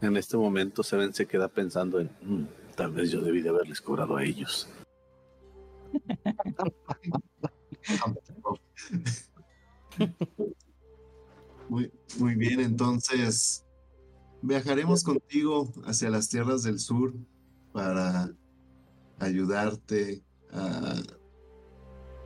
En 0.04 0.18
este 0.18 0.36
momento 0.36 0.84
se 0.84 1.26
queda 1.26 1.48
pensando 1.48 1.98
en, 2.02 2.10
"Mm, 2.22 2.46
tal 2.76 2.92
vez 2.92 3.10
yo 3.10 3.22
debí 3.22 3.42
de 3.42 3.48
haberles 3.50 3.80
cobrado 3.80 4.18
a 4.18 4.24
ellos. 4.26 4.68
Muy, 11.70 11.90
muy 12.20 12.36
bien, 12.36 12.60
entonces 12.60 13.66
viajaremos 14.42 15.06
contigo 15.06 15.72
hacia 15.86 16.10
las 16.10 16.28
tierras 16.28 16.64
del 16.64 16.80
sur 16.80 17.14
para 17.72 18.30
ayudarte 19.20 20.22
a 20.52 20.96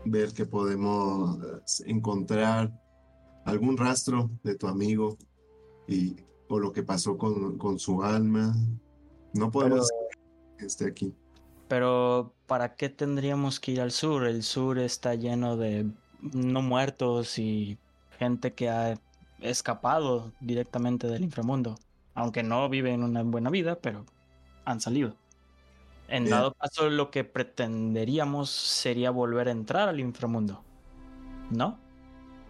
ver 0.03 0.33
que 0.33 0.47
podemos 0.47 1.37
encontrar 1.85 2.71
algún 3.45 3.77
rastro 3.77 4.31
de 4.43 4.55
tu 4.55 4.67
amigo 4.67 5.15
y 5.87 6.15
o 6.49 6.59
lo 6.59 6.71
que 6.71 6.83
pasó 6.83 7.17
con, 7.17 7.57
con 7.57 7.79
su 7.79 8.03
alma. 8.03 8.55
No 9.33 9.51
podemos 9.51 9.89
que 10.57 10.65
esté 10.65 10.87
aquí. 10.87 11.13
Pero 11.67 12.33
¿para 12.45 12.75
qué 12.75 12.89
tendríamos 12.89 13.59
que 13.59 13.73
ir 13.73 13.81
al 13.81 13.91
sur? 13.91 14.25
El 14.25 14.43
sur 14.43 14.79
está 14.79 15.15
lleno 15.15 15.57
de 15.57 15.89
no 16.21 16.61
muertos 16.61 17.37
y 17.37 17.77
gente 18.17 18.53
que 18.53 18.69
ha 18.69 18.99
escapado 19.41 20.31
directamente 20.39 21.07
del 21.07 21.23
inframundo. 21.23 21.75
Aunque 22.15 22.41
no 22.41 22.67
viven 22.69 23.03
una 23.03 23.21
buena 23.23 23.49
vida, 23.49 23.79
pero 23.79 24.05
han 24.65 24.79
salido. 24.79 25.15
En 26.07 26.23
Bien. 26.23 26.35
dado 26.35 26.53
caso, 26.53 26.89
lo 26.89 27.11
que 27.11 27.23
pretenderíamos 27.23 28.49
sería 28.49 29.11
volver 29.11 29.49
a 29.49 29.51
entrar 29.51 29.89
al 29.89 29.99
inframundo. 29.99 30.63
¿No? 31.51 31.77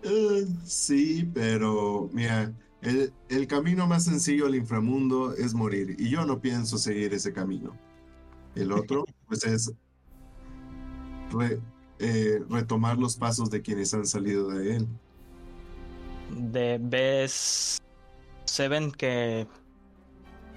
Eh, 0.03 0.45
sí, 0.63 1.29
pero 1.33 2.09
mira, 2.13 2.53
el, 2.87 3.13
el 3.29 3.47
camino 3.47 3.85
más 3.87 4.05
sencillo 4.05 4.45
al 4.45 4.55
inframundo 4.55 5.33
es 5.33 5.53
morir 5.53 5.95
y 5.99 6.09
yo 6.09 6.25
no 6.25 6.39
pienso 6.39 6.77
seguir 6.77 7.13
ese 7.13 7.33
camino. 7.33 7.75
El 8.55 8.71
otro, 8.71 9.05
pues 9.27 9.43
es 9.43 9.73
re- 11.31 11.59
eh, 11.99 12.41
retomar 12.49 12.97
los 12.97 13.17
pasos 13.17 13.49
de 13.49 13.61
quienes 13.61 13.93
han 13.93 14.05
salido 14.05 14.49
de 14.49 14.77
él. 14.77 14.87
De 16.35 16.79
ves 16.81 17.77
se 18.45 18.67
ven 18.67 18.91
que 18.91 19.47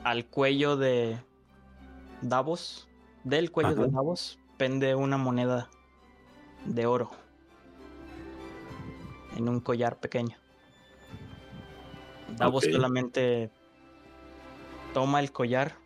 al 0.04 0.26
cuello 0.26 0.76
de 0.76 1.18
Davos, 2.22 2.88
del 3.24 3.50
cuello 3.50 3.74
de. 3.74 3.88
Davos, 3.88 4.38
pende 4.56 4.94
una 4.94 5.16
moneda 5.16 5.68
de 6.66 6.86
oro 6.86 7.10
en 9.36 9.48
un 9.48 9.60
collar 9.60 9.98
pequeño. 10.00 10.36
Davos 12.36 12.64
solamente 12.64 13.50
toma 14.94 15.20
el 15.20 15.32
collar 15.32 15.76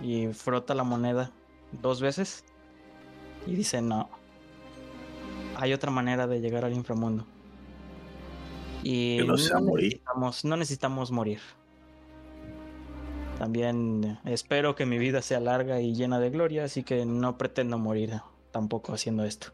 y 0.00 0.28
frota 0.28 0.74
la 0.74 0.84
moneda 0.84 1.30
dos 1.80 2.00
veces 2.00 2.44
y 3.46 3.54
dice 3.54 3.82
no. 3.82 4.08
Hay 5.56 5.72
otra 5.72 5.90
manera 5.90 6.26
de 6.26 6.40
llegar 6.40 6.64
al 6.64 6.72
inframundo. 6.72 7.26
Y 8.82 9.18
Que 9.18 9.24
no 9.24 9.36
sea 9.38 9.60
morir. 9.60 9.92
necesitamos, 9.92 10.44
no 10.44 10.56
necesitamos 10.56 11.10
morir. 11.10 11.40
También 13.38 14.18
espero 14.24 14.74
que 14.74 14.86
mi 14.86 14.98
vida 14.98 15.22
sea 15.22 15.40
larga 15.40 15.80
y 15.80 15.94
llena 15.94 16.20
de 16.20 16.30
gloria, 16.30 16.64
así 16.64 16.82
que 16.82 17.04
no 17.04 17.38
pretendo 17.38 17.78
morir 17.78 18.20
tampoco 18.50 18.92
haciendo 18.92 19.24
esto. 19.24 19.48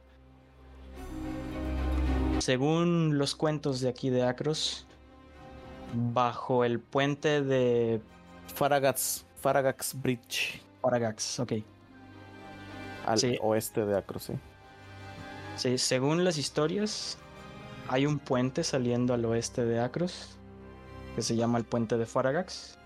Según 2.39 3.19
los 3.19 3.35
cuentos 3.35 3.81
de 3.81 3.89
aquí 3.89 4.11
de 4.11 4.23
Acros, 4.23 4.87
bajo 5.95 6.65
el 6.65 6.81
puente 6.81 7.43
de 7.43 8.01
Faragax, 8.55 9.25
Faragax 9.37 10.01
Bridge, 10.01 10.63
Paragax, 10.81 11.41
ok. 11.41 11.53
al 13.07 13.19
Sí. 13.19 13.39
oeste 13.41 13.85
de 13.87 13.97
Acro, 13.97 14.19
sí. 14.19 14.35
Sí, 15.57 15.79
según 15.79 16.25
las 16.25 16.39
historias, 16.39 17.19
hay 17.89 18.07
un 18.07 18.19
puente 18.19 18.63
saliendo 18.65 19.15
al 19.15 19.25
oeste 19.25 19.65
de 19.65 19.81
Acros 19.81 20.37
que 21.17 21.23
se 21.23 21.35
llama 21.37 21.59
el 21.59 21.65
puente 21.65 21.97
de 21.97 22.07
Faragax. 22.07 22.79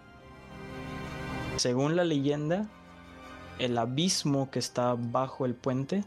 Según 1.57 1.97
la 1.97 2.05
leyenda, 2.05 2.67
el 3.59 3.77
abismo 3.77 4.51
que 4.51 4.59
está 4.59 4.95
bajo 4.97 5.45
el 5.45 5.55
puente 5.55 6.05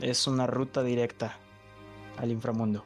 es 0.00 0.26
una 0.26 0.46
ruta 0.46 0.82
directa 0.82 1.36
al 2.18 2.32
inframundo. 2.32 2.84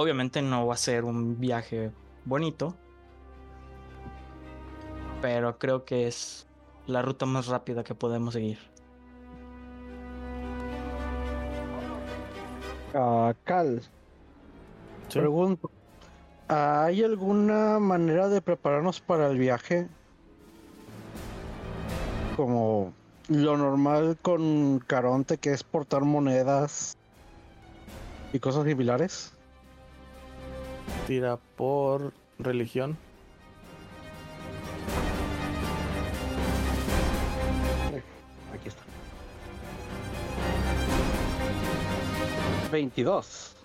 Obviamente 0.00 0.40
no 0.40 0.66
va 0.66 0.72
a 0.72 0.76
ser 0.78 1.04
un 1.04 1.38
viaje 1.38 1.92
bonito, 2.24 2.74
pero 5.20 5.58
creo 5.58 5.84
que 5.84 6.06
es 6.06 6.46
la 6.86 7.02
ruta 7.02 7.26
más 7.26 7.48
rápida 7.48 7.84
que 7.84 7.94
podemos 7.94 8.32
seguir. 8.32 8.56
Ah, 12.94 13.34
Cal, 13.44 13.82
Sí. 15.08 15.18
pregunto, 15.18 15.70
¿hay 16.48 17.04
alguna 17.04 17.78
manera 17.78 18.30
de 18.30 18.40
prepararnos 18.40 19.02
para 19.02 19.26
el 19.26 19.36
viaje? 19.36 19.86
Como 22.38 22.94
lo 23.28 23.58
normal 23.58 24.16
con 24.22 24.78
Caronte, 24.78 25.36
que 25.36 25.52
es 25.52 25.62
portar 25.62 26.04
monedas 26.06 26.96
y 28.32 28.38
cosas 28.38 28.64
similares. 28.64 29.36
Tira 31.10 31.40
por 31.56 32.12
religión. 32.38 32.96
Aquí 38.54 38.68
está. 38.68 38.84
22. 42.70 43.56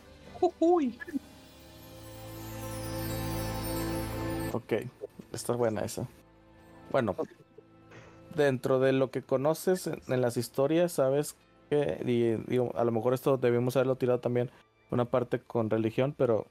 Ok, 4.52 4.74
está 5.32 5.54
buena 5.54 5.82
esa. 5.82 6.08
Bueno, 6.92 7.16
dentro 8.36 8.80
de 8.80 8.92
lo 8.92 9.12
que 9.12 9.22
conoces 9.22 9.86
en, 9.86 10.22
las 10.22 10.38
historias, 10.38 10.94
sabes 10.94 11.36
que, 11.70 12.42
y- 12.50 12.58
a 12.76 12.84
lo 12.84 12.92
mejor 12.92 13.14
esto 13.14 13.38
debimos 13.38 13.76
haberlo 13.76 13.98
tirado 13.98 14.20
también 14.20 14.50
una 14.90 15.06
parte 15.06 15.40
con 15.40 15.70
religión, 15.70 16.16
pero 16.18 16.48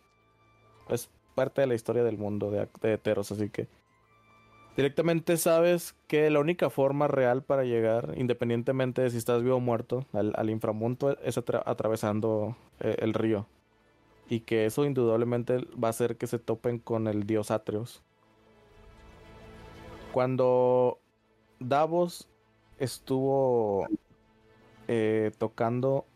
es 0.89 1.11
parte 1.35 1.61
de 1.61 1.67
la 1.67 1.75
historia 1.75 2.05
del 2.05 2.19
mundo 2.19 2.51
de, 2.51 2.69
de 2.81 3.01
así 3.19 3.51
que 3.51 3.69
directamente 4.77 5.37
sabes 5.37 5.95
que 6.09 6.31
la 6.31 6.41
única 6.41 6.71
forma 6.71 7.07
real 7.09 7.43
para 7.43 7.65
llegar, 7.65 8.15
independientemente 8.17 9.03
de 9.03 9.11
si 9.11 9.19
estás 9.19 9.43
vivo 9.43 9.57
o 9.57 9.61
muerto, 9.61 10.05
al, 10.13 10.33
al 10.37 10.51
inframundo 10.51 11.17
es 11.23 11.39
atra- 11.39 11.63
atravesando 11.65 12.57
eh, 12.81 12.97
el 12.99 13.15
río. 13.15 13.47
Y 14.29 14.41
que 14.41 14.65
eso 14.65 14.85
indudablemente 14.85 15.59
va 15.83 15.89
a 15.89 15.91
hacer 15.91 16.17
que 16.17 16.27
se 16.27 16.39
topen 16.39 16.79
con 16.79 17.07
el 17.09 17.25
dios 17.27 17.51
Atreus. 17.51 18.03
Cuando 20.13 20.99
Davos 21.61 22.29
estuvo 22.79 23.87
eh, 24.89 25.31
tocando 25.39 26.07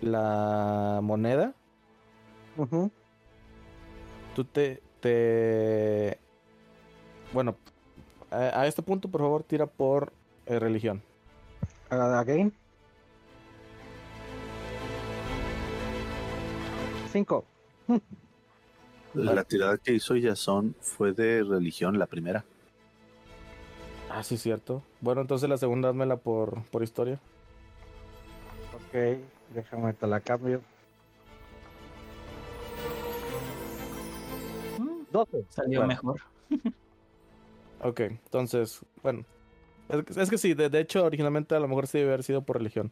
la 0.00 1.00
moneda, 1.02 1.54
Ujú. 2.56 2.90
Tú 4.38 4.44
te, 4.44 4.80
te... 5.00 6.16
Bueno, 7.32 7.56
a, 8.30 8.60
a 8.60 8.66
este 8.68 8.82
punto 8.82 9.08
por 9.08 9.20
favor 9.20 9.42
tira 9.42 9.66
por 9.66 10.12
eh, 10.46 10.60
religión. 10.60 11.02
Again. 11.90 12.52
5. 17.10 17.44
La 19.14 19.42
tirada 19.42 19.76
que 19.76 19.94
hizo 19.94 20.14
Jason 20.20 20.76
fue 20.80 21.12
de 21.14 21.42
religión, 21.42 21.98
la 21.98 22.06
primera. 22.06 22.44
Ah, 24.08 24.22
sí, 24.22 24.36
cierto. 24.36 24.84
Bueno, 25.00 25.22
entonces 25.22 25.48
la 25.48 25.56
segunda 25.56 25.88
házmela 25.88 26.16
por, 26.16 26.62
por 26.70 26.84
historia. 26.84 27.18
Ok, 28.74 29.18
déjame 29.52 29.94
te 29.94 30.06
la 30.06 30.20
cambio. 30.20 30.60
12. 35.10 35.44
Salió 35.48 35.80
Bueno. 35.80 35.88
mejor. 35.88 36.20
Ok, 37.82 38.00
entonces, 38.00 38.80
bueno, 39.02 39.24
Es, 39.88 40.04
que- 40.04 40.20
es 40.22 40.30
que 40.30 40.38
sí, 40.38 40.52
de, 40.54 40.68
de 40.68 40.80
hecho, 40.80 41.04
originalmente 41.04 41.54
a 41.54 41.60
lo 41.60 41.68
mejor 41.68 41.86
sí 41.86 41.98
debe 41.98 42.10
haber 42.10 42.22
sido 42.22 42.42
por 42.42 42.58
religión. 42.58 42.90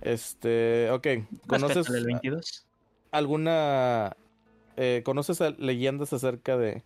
Este, 0.00 0.90
ok. 0.90 1.06
¿Conoces 1.46 1.76
Respétale 1.88 1.98
el 1.98 2.06
22. 2.06 2.66
alguna. 3.10 4.16
eh, 4.76 5.02
¿Conoces 5.04 5.40
a- 5.42 5.50
leyendas 5.50 6.12
acerca 6.12 6.56
de. 6.56 6.82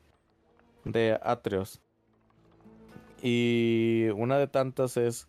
de 0.84 1.18
Atreos? 1.22 1.80
Y 3.22 4.06
una 4.14 4.38
de 4.38 4.46
tantas 4.48 4.96
es. 4.96 5.28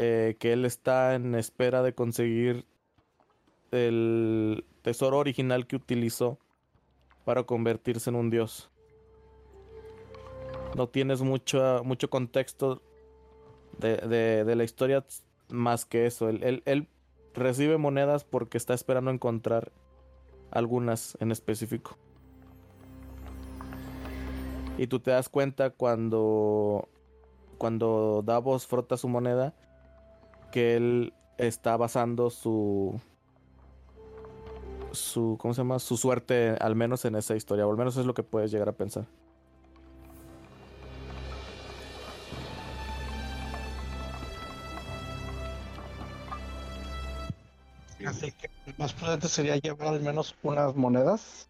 eh, 0.00 0.36
que 0.38 0.52
él 0.52 0.64
está 0.64 1.14
en 1.16 1.34
espera 1.34 1.82
de 1.82 1.92
conseguir 1.92 2.64
el 3.72 4.64
tesoro 4.82 5.18
original 5.18 5.66
que 5.66 5.74
utilizó 5.76 6.38
para 7.28 7.42
convertirse 7.42 8.08
en 8.08 8.16
un 8.16 8.30
dios. 8.30 8.70
No 10.74 10.88
tienes 10.88 11.20
mucho, 11.20 11.82
mucho 11.84 12.08
contexto 12.08 12.80
de, 13.76 13.98
de- 13.98 14.56
la 14.56 14.64
historia 14.64 15.04
más 15.50 15.84
que 15.84 16.06
eso. 16.06 16.30
Él, 16.30 16.42
él- 16.42 16.62
él 16.64 16.88
recibe 17.34 17.76
monedas 17.76 18.24
porque 18.24 18.56
está 18.56 18.72
esperando 18.72 19.10
encontrar 19.10 19.72
algunas 20.50 21.18
en 21.20 21.30
específico. 21.30 21.98
Y 24.78 24.86
tú 24.86 24.98
te 24.98 25.10
das 25.10 25.28
cuenta 25.28 25.68
cuando 25.68 26.88
cuando 27.58 28.22
Davos 28.24 28.66
frota 28.66 28.96
su 28.96 29.06
moneda 29.06 29.52
que 30.50 30.76
él 30.76 31.12
está 31.36 31.76
basando 31.76 32.30
su 32.30 32.98
su 34.92 35.36
¿cómo 35.40 35.54
se 35.54 35.60
llama? 35.60 35.78
su 35.78 35.96
suerte 35.96 36.56
al 36.60 36.74
menos 36.76 37.04
en 37.04 37.16
esa 37.16 37.36
historia, 37.36 37.66
o 37.66 37.70
al 37.70 37.76
menos 37.76 37.96
es 37.96 38.06
lo 38.06 38.14
que 38.14 38.22
puedes 38.22 38.50
llegar 38.50 38.68
a 38.68 38.72
pensar. 38.72 39.06
Así 48.06 48.32
que 48.32 48.48
lo 48.66 48.72
más 48.78 48.92
prudente 48.92 49.28
sería 49.28 49.56
llevar 49.56 49.88
al 49.88 50.00
menos 50.00 50.34
unas 50.42 50.74
monedas. 50.76 51.48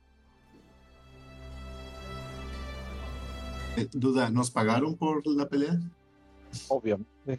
Eh, 3.77 3.87
duda, 3.93 4.31
¿nos 4.31 4.51
pagaron 4.51 4.97
por 4.97 5.25
la 5.27 5.49
pelea? 5.49 5.79
Obviamente. 6.69 7.39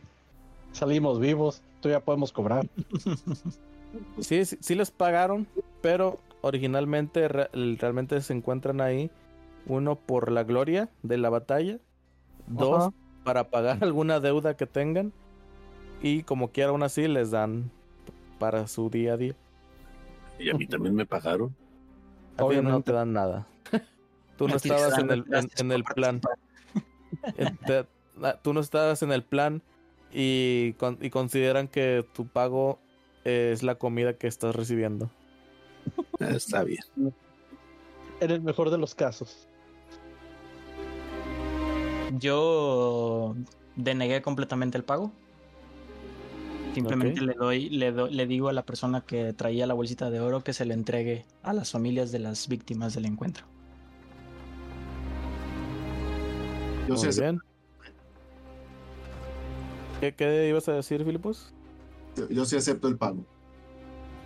Salimos 0.71 1.19
vivos, 1.19 1.62
todavía 1.81 2.05
podemos 2.05 2.31
cobrar. 2.31 2.69
Sí, 4.19 4.45
sí, 4.45 4.58
sí 4.60 4.75
les 4.75 4.91
pagaron, 4.91 5.47
pero 5.82 6.19
originalmente 6.41 7.28
re- 7.28 7.49
realmente 7.54 8.21
se 8.21 8.34
encuentran 8.34 8.82
ahí 8.82 9.10
uno 9.65 9.95
por 9.95 10.32
la 10.32 10.43
gloria 10.43 10.89
de 11.04 11.17
la 11.17 11.30
batalla, 11.30 11.80
dos 12.47 12.84
Ajá. 12.88 12.93
para 13.23 13.49
pagar 13.49 13.78
alguna 13.84 14.19
deuda 14.19 14.56
que 14.56 14.65
tengan 14.65 15.12
y 16.02 16.23
como 16.23 16.52
quiera 16.52 16.69
aún 16.69 16.84
así 16.84 17.08
les 17.08 17.32
dan 17.32 17.71
para 18.39 18.67
su 18.67 18.89
día 18.89 19.13
a 19.13 19.17
día. 19.17 19.36
Y 20.39 20.49
a 20.49 20.54
mí 20.54 20.65
también 20.65 20.95
me 20.95 21.06
pagaron. 21.06 21.54
A 22.38 22.47
ti 22.47 22.56
no 22.62 22.82
te 22.82 22.93
dan 22.93 23.12
nada. 23.12 23.45
Tú 24.38 24.47
no 24.47 24.56
estabas 24.56 24.97
en 24.97 25.12
el, 25.12 25.25
en, 25.58 25.71
el 25.73 25.84
plan. 25.84 26.21
Te- 27.65 27.86
ah, 28.23 28.39
tú 28.41 28.54
no 28.54 28.62
estabas 28.62 29.04
en 29.04 29.12
el 29.12 29.23
plan 29.23 29.62
y, 30.13 30.73
con- 30.78 30.97
y 31.02 31.10
consideran 31.10 31.67
que 31.67 32.06
tu 32.13 32.25
pago 32.28 32.80
es 33.23 33.63
la 33.63 33.75
comida 33.75 34.13
que 34.13 34.27
estás 34.27 34.55
recibiendo. 34.55 35.10
Está 36.19 36.63
bien. 36.63 36.84
En 38.19 38.32
el 38.32 38.41
mejor 38.41 38.69
de 38.69 38.77
los 38.77 38.95
casos. 38.95 39.47
Yo 42.17 43.36
denegué 43.75 44.21
completamente 44.21 44.77
el 44.77 44.84
pago. 44.84 45.12
Simplemente 46.73 47.21
le 47.21 47.34
doy, 47.34 47.69
le 47.69 47.91
do- 47.91 48.08
le 48.08 48.27
digo 48.27 48.47
a 48.49 48.53
la 48.53 48.63
persona 48.63 49.01
que 49.01 49.34
traía 49.34 49.65
la 49.67 49.73
bolsita 49.73 50.10
de 50.10 50.19
oro 50.19 50.43
que 50.43 50.53
se 50.53 50.65
le 50.65 50.73
entregue 50.73 51.25
a 51.43 51.53
las 51.53 51.71
familias 51.71 52.12
de 52.12 52.19
las 52.19 52.47
víctimas 52.47 52.93
del 52.93 53.05
encuentro. 53.05 53.45
Yo 56.88 56.95
bien. 57.21 57.39
¿Qué, 59.99 60.13
qué 60.15 60.47
ibas 60.49 60.67
a 60.69 60.73
decir, 60.73 61.03
Filipos? 61.03 61.53
Yo 62.30 62.45
sí 62.45 62.56
acepto 62.58 62.88
el 62.88 62.98
pago. 62.98 63.26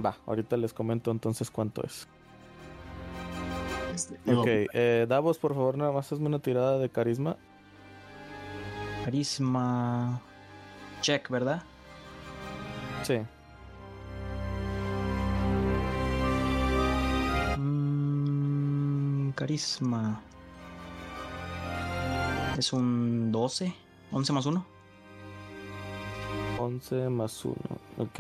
Va, 0.04 0.18
ahorita 0.26 0.58
les 0.58 0.74
comento 0.74 1.12
entonces 1.12 1.52
cuánto 1.52 1.84
es. 1.84 2.08
Este, 3.94 4.16
Ok, 4.34 4.48
eh, 4.74 5.06
Davos, 5.08 5.38
por 5.38 5.54
favor, 5.54 5.78
nada 5.78 5.92
más 5.92 6.12
hazme 6.12 6.26
una 6.26 6.40
tirada 6.40 6.80
de 6.80 6.90
carisma. 6.90 7.38
Carisma. 9.06 10.22
Check, 11.02 11.30
¿verdad? 11.30 11.64
Sí. 13.04 13.20
Mm, 17.58 19.32
carisma. 19.32 20.22
Es 22.58 22.74
un 22.74 23.32
12. 23.32 23.74
11 24.12 24.34
más 24.34 24.46
1. 24.46 24.73
11 26.64 27.10
más 27.10 27.46
1. 27.46 27.56
Ok. 28.00 28.20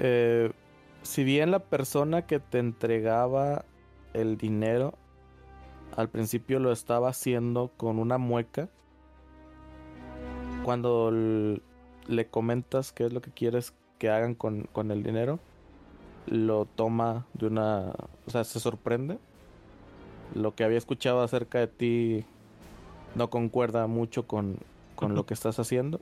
Eh, 0.00 0.50
si 1.02 1.24
bien 1.24 1.50
la 1.50 1.60
persona 1.60 2.26
que 2.26 2.40
te 2.40 2.58
entregaba 2.58 3.64
el 4.12 4.36
dinero 4.36 4.94
al 5.94 6.08
principio 6.08 6.58
lo 6.58 6.72
estaba 6.72 7.08
haciendo 7.08 7.70
con 7.76 7.98
una 7.98 8.18
mueca, 8.18 8.68
cuando 10.64 11.10
le 11.10 12.26
comentas 12.26 12.92
qué 12.92 13.06
es 13.06 13.12
lo 13.12 13.20
que 13.22 13.30
quieres 13.30 13.72
que 13.98 14.10
hagan 14.10 14.34
con, 14.34 14.68
con 14.72 14.90
el 14.90 15.02
dinero, 15.02 15.38
lo 16.26 16.66
toma 16.66 17.26
de 17.34 17.46
una... 17.46 17.92
O 18.26 18.30
sea, 18.30 18.44
se 18.44 18.60
sorprende. 18.60 19.18
Lo 20.34 20.54
que 20.54 20.64
había 20.64 20.78
escuchado 20.78 21.22
acerca 21.22 21.60
de 21.60 21.68
ti 21.68 22.24
no 23.14 23.30
concuerda 23.30 23.86
mucho 23.86 24.26
con, 24.26 24.58
con 24.96 25.14
lo 25.14 25.24
que 25.26 25.34
estás 25.34 25.58
haciendo. 25.58 26.00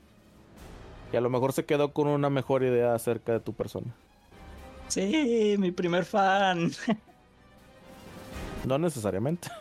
Y 1.12 1.16
a 1.16 1.20
lo 1.20 1.30
mejor 1.30 1.52
se 1.52 1.64
quedó 1.64 1.92
con 1.92 2.08
una 2.08 2.30
mejor 2.30 2.62
idea 2.62 2.94
acerca 2.94 3.32
de 3.32 3.40
tu 3.40 3.52
persona. 3.52 3.94
Sí, 4.88 5.54
mi 5.58 5.70
primer 5.70 6.04
fan. 6.04 6.70
No 8.66 8.78
necesariamente. 8.78 9.48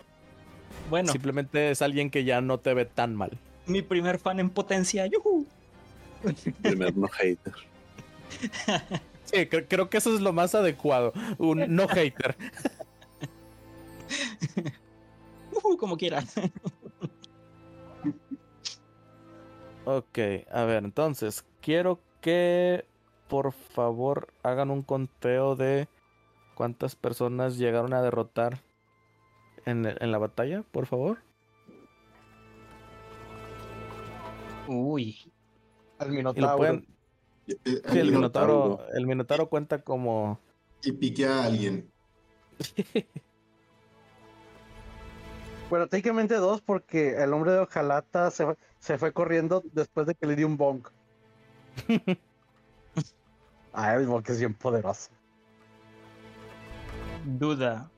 Bueno, 0.89 1.13
Simplemente 1.13 1.71
es 1.71 1.81
alguien 1.81 2.11
que 2.11 2.25
ya 2.25 2.41
no 2.41 2.59
te 2.59 2.73
ve 2.73 2.83
tan 2.85 3.15
mal. 3.15 3.31
mi 3.65 3.81
primer 3.81 4.19
fan 4.19 4.41
en 4.41 4.49
potencia. 4.49 5.07
¡yujú! 5.07 5.47
Primer 6.61 6.95
no 6.97 7.07
hater. 7.07 7.53
Sí, 9.25 9.37
cre- 9.49 9.65
creo 9.67 9.89
que 9.89 9.97
eso 9.97 10.13
es 10.13 10.19
lo 10.21 10.33
más 10.33 10.53
adecuado. 10.53 11.13
Un 11.37 11.73
no 11.73 11.87
hater. 11.87 12.35
Ujú, 15.53 15.77
como 15.77 15.97
quiera. 15.97 16.23
Ok, 19.85 20.19
a 20.49 20.63
ver, 20.63 20.83
entonces, 20.85 21.43
quiero 21.61 21.99
que 22.21 22.85
por 23.27 23.51
favor 23.51 24.33
hagan 24.41 24.71
un 24.71 24.81
conteo 24.81 25.55
de 25.55 25.89
cuántas 26.55 26.95
personas 26.95 27.57
llegaron 27.57 27.93
a 27.93 28.01
derrotar 28.01 28.61
en, 29.65 29.85
en 29.85 30.11
la 30.11 30.17
batalla, 30.17 30.63
por 30.71 30.85
favor. 30.85 31.17
Uy. 34.67 35.17
Al 35.97 36.11
Minotauro. 36.11 36.57
pueden. 36.57 36.87
eh, 37.47 37.55
sí, 37.65 37.99
el 37.99 38.11
Minotauro, 38.11 38.63
Minotauro, 38.63 38.93
el 38.93 39.07
Minotauro 39.07 39.49
cuenta 39.49 39.81
como. 39.83 40.39
Y 40.81 40.93
pique 40.93 41.25
a 41.25 41.43
alguien. 41.43 41.91
Bueno, 45.73 45.87
técnicamente 45.87 46.35
dos 46.35 46.61
porque 46.61 47.15
el 47.23 47.33
hombre 47.33 47.51
de 47.53 47.57
Ojalata 47.57 48.29
se, 48.29 48.45
fue- 48.45 48.57
se 48.77 48.99
fue 48.99 49.11
corriendo 49.11 49.63
después 49.73 50.05
de 50.05 50.13
que 50.13 50.27
le 50.27 50.35
dio 50.35 50.45
un 50.45 50.55
bonk. 50.55 50.87
Ay, 53.73 53.95
el 53.97 54.05
bonk 54.05 54.29
es 54.29 54.37
bien 54.37 54.53
poderoso. 54.53 55.09
Duda. 57.25 57.89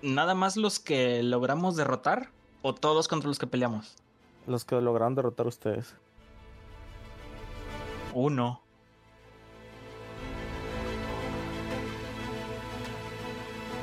¿Nada 0.00 0.34
más 0.34 0.56
los 0.56 0.80
que 0.80 1.22
logramos 1.22 1.76
derrotar? 1.76 2.30
¿O 2.62 2.74
todos 2.74 3.06
contra 3.06 3.28
los 3.28 3.38
que 3.38 3.46
peleamos? 3.46 3.96
Los 4.46 4.64
que 4.64 4.80
lograron 4.80 5.14
derrotar 5.14 5.46
ustedes. 5.46 5.94
Uno. 8.14 8.62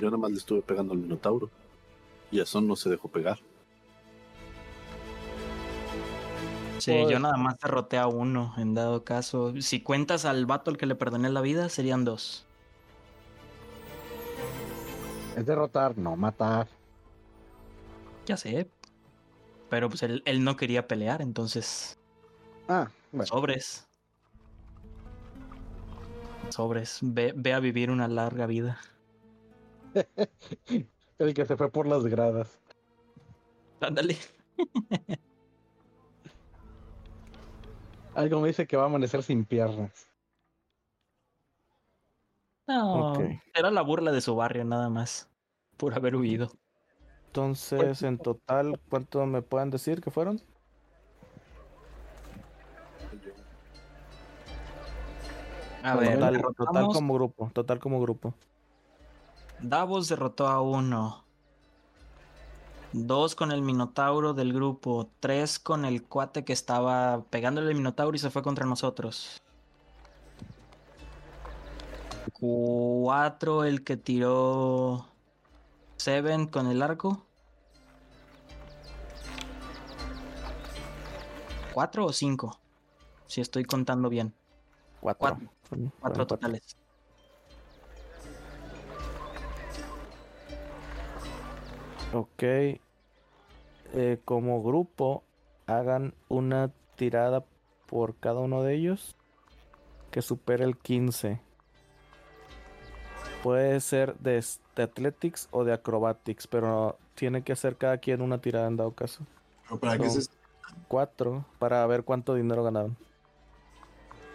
Yo 0.01 0.07
nada 0.07 0.17
más 0.17 0.31
le 0.31 0.37
estuve 0.37 0.63
pegando 0.63 0.93
al 0.93 0.99
Minotauro. 1.01 1.51
Y 2.31 2.39
eso 2.39 2.61
no 2.61 2.75
se 2.75 2.89
dejó 2.89 3.07
pegar. 3.07 3.39
Sí, 6.79 6.93
yo 7.09 7.19
nada 7.19 7.37
más 7.37 7.59
derroté 7.59 7.97
a 7.97 8.07
uno, 8.07 8.53
en 8.57 8.73
dado 8.73 9.03
caso. 9.03 9.53
Si 9.61 9.81
cuentas 9.81 10.25
al 10.25 10.45
vato 10.45 10.69
al 10.69 10.77
que 10.77 10.85
le 10.85 10.95
perdoné 10.95 11.29
la 11.29 11.41
vida, 11.41 11.69
serían 11.69 12.05
dos. 12.05 12.45
Es 15.35 15.45
derrotar, 15.45 15.97
no 15.97 16.15
matar. 16.15 16.67
Ya 18.25 18.37
sé. 18.37 18.69
Pero 19.69 19.89
pues 19.89 20.03
él, 20.03 20.21
él 20.25 20.43
no 20.43 20.55
quería 20.55 20.87
pelear, 20.87 21.21
entonces. 21.21 21.97
Ah, 22.67 22.89
bueno. 23.11 23.25
Sobres. 23.25 23.87
Sobres. 26.49 26.99
Ve, 27.01 27.33
ve 27.35 27.53
a 27.53 27.59
vivir 27.59 27.91
una 27.91 28.07
larga 28.07 28.45
vida. 28.45 28.79
El 31.19 31.33
que 31.33 31.45
se 31.45 31.57
fue 31.57 31.71
por 31.71 31.87
las 31.87 32.05
gradas. 32.05 32.59
Ándale. 33.81 34.17
Algo 38.15 38.41
me 38.41 38.47
dice 38.47 38.67
que 38.67 38.77
va 38.77 38.83
a 38.83 38.87
amanecer 38.87 39.23
sin 39.23 39.45
piernas. 39.45 40.07
No, 42.67 43.13
era 43.53 43.71
la 43.71 43.81
burla 43.81 44.11
de 44.11 44.21
su 44.21 44.35
barrio 44.35 44.65
nada 44.65 44.89
más. 44.89 45.29
Por 45.77 45.93
haber 45.93 46.15
huido. 46.15 46.51
Entonces, 47.27 48.01
en 48.01 48.17
total, 48.17 48.79
¿cuánto 48.89 49.25
me 49.25 49.41
pueden 49.41 49.69
decir 49.69 50.01
que 50.01 50.11
fueron? 50.11 50.41
A 55.83 55.95
ver, 55.95 56.19
Total, 56.57 56.87
como 56.87 57.13
grupo, 57.13 57.49
total 57.53 57.79
como 57.79 58.01
grupo. 58.01 58.33
Davos 59.59 60.07
derrotó 60.07 60.47
a 60.47 60.61
uno. 60.61 61.23
Dos 62.93 63.35
con 63.35 63.51
el 63.51 63.61
Minotauro 63.61 64.33
del 64.33 64.53
grupo. 64.53 65.09
Tres 65.19 65.59
con 65.59 65.85
el 65.85 66.03
cuate 66.03 66.45
que 66.45 66.53
estaba 66.53 67.23
pegándole 67.29 67.69
al 67.69 67.75
Minotauro 67.75 68.15
y 68.15 68.19
se 68.19 68.29
fue 68.29 68.43
contra 68.43 68.65
nosotros. 68.65 69.41
Cuatro 72.33 73.63
el 73.63 73.83
que 73.83 73.97
tiró 73.97 75.07
Seven 75.97 76.47
con 76.47 76.67
el 76.67 76.81
arco. 76.81 77.25
¿Cuatro 81.73 82.05
o 82.05 82.13
cinco? 82.13 82.59
Si 83.27 83.41
estoy 83.41 83.65
contando 83.65 84.09
bien. 84.09 84.33
Cuatro. 85.01 85.37
Cuatro. 85.69 85.91
Cuatro 85.99 86.27
totales. 86.27 86.77
Ok. 92.13 92.43
Eh, 92.43 94.19
como 94.25 94.63
grupo, 94.63 95.23
hagan 95.65 96.13
una 96.29 96.71
tirada 96.95 97.45
por 97.87 98.15
cada 98.17 98.39
uno 98.39 98.63
de 98.63 98.75
ellos 98.75 99.15
que 100.11 100.21
supere 100.21 100.63
el 100.63 100.77
15. 100.77 101.39
Puede 103.43 103.79
ser 103.81 104.17
de, 104.19 104.43
Athletics 104.75 105.47
o 105.51 105.63
de 105.63 105.73
Acrobatics, 105.73 106.47
pero 106.47 106.97
tiene 107.15 107.43
que 107.43 107.53
hacer 107.53 107.77
cada 107.77 107.97
quien 107.97 108.21
una 108.21 108.39
tirada 108.39 108.67
en 108.67 108.77
dado 108.77 108.91
caso. 108.93 109.25
Pero 109.63 109.79
¿Para 109.79 109.97
qué 109.97 110.05
No. 110.05 110.09
se 110.09 110.21
Cuatro 110.87 111.45
para 111.59 111.85
ver 111.87 112.03
cuánto 112.03 112.35
dinero 112.35 112.63
ganaron. 112.63 112.97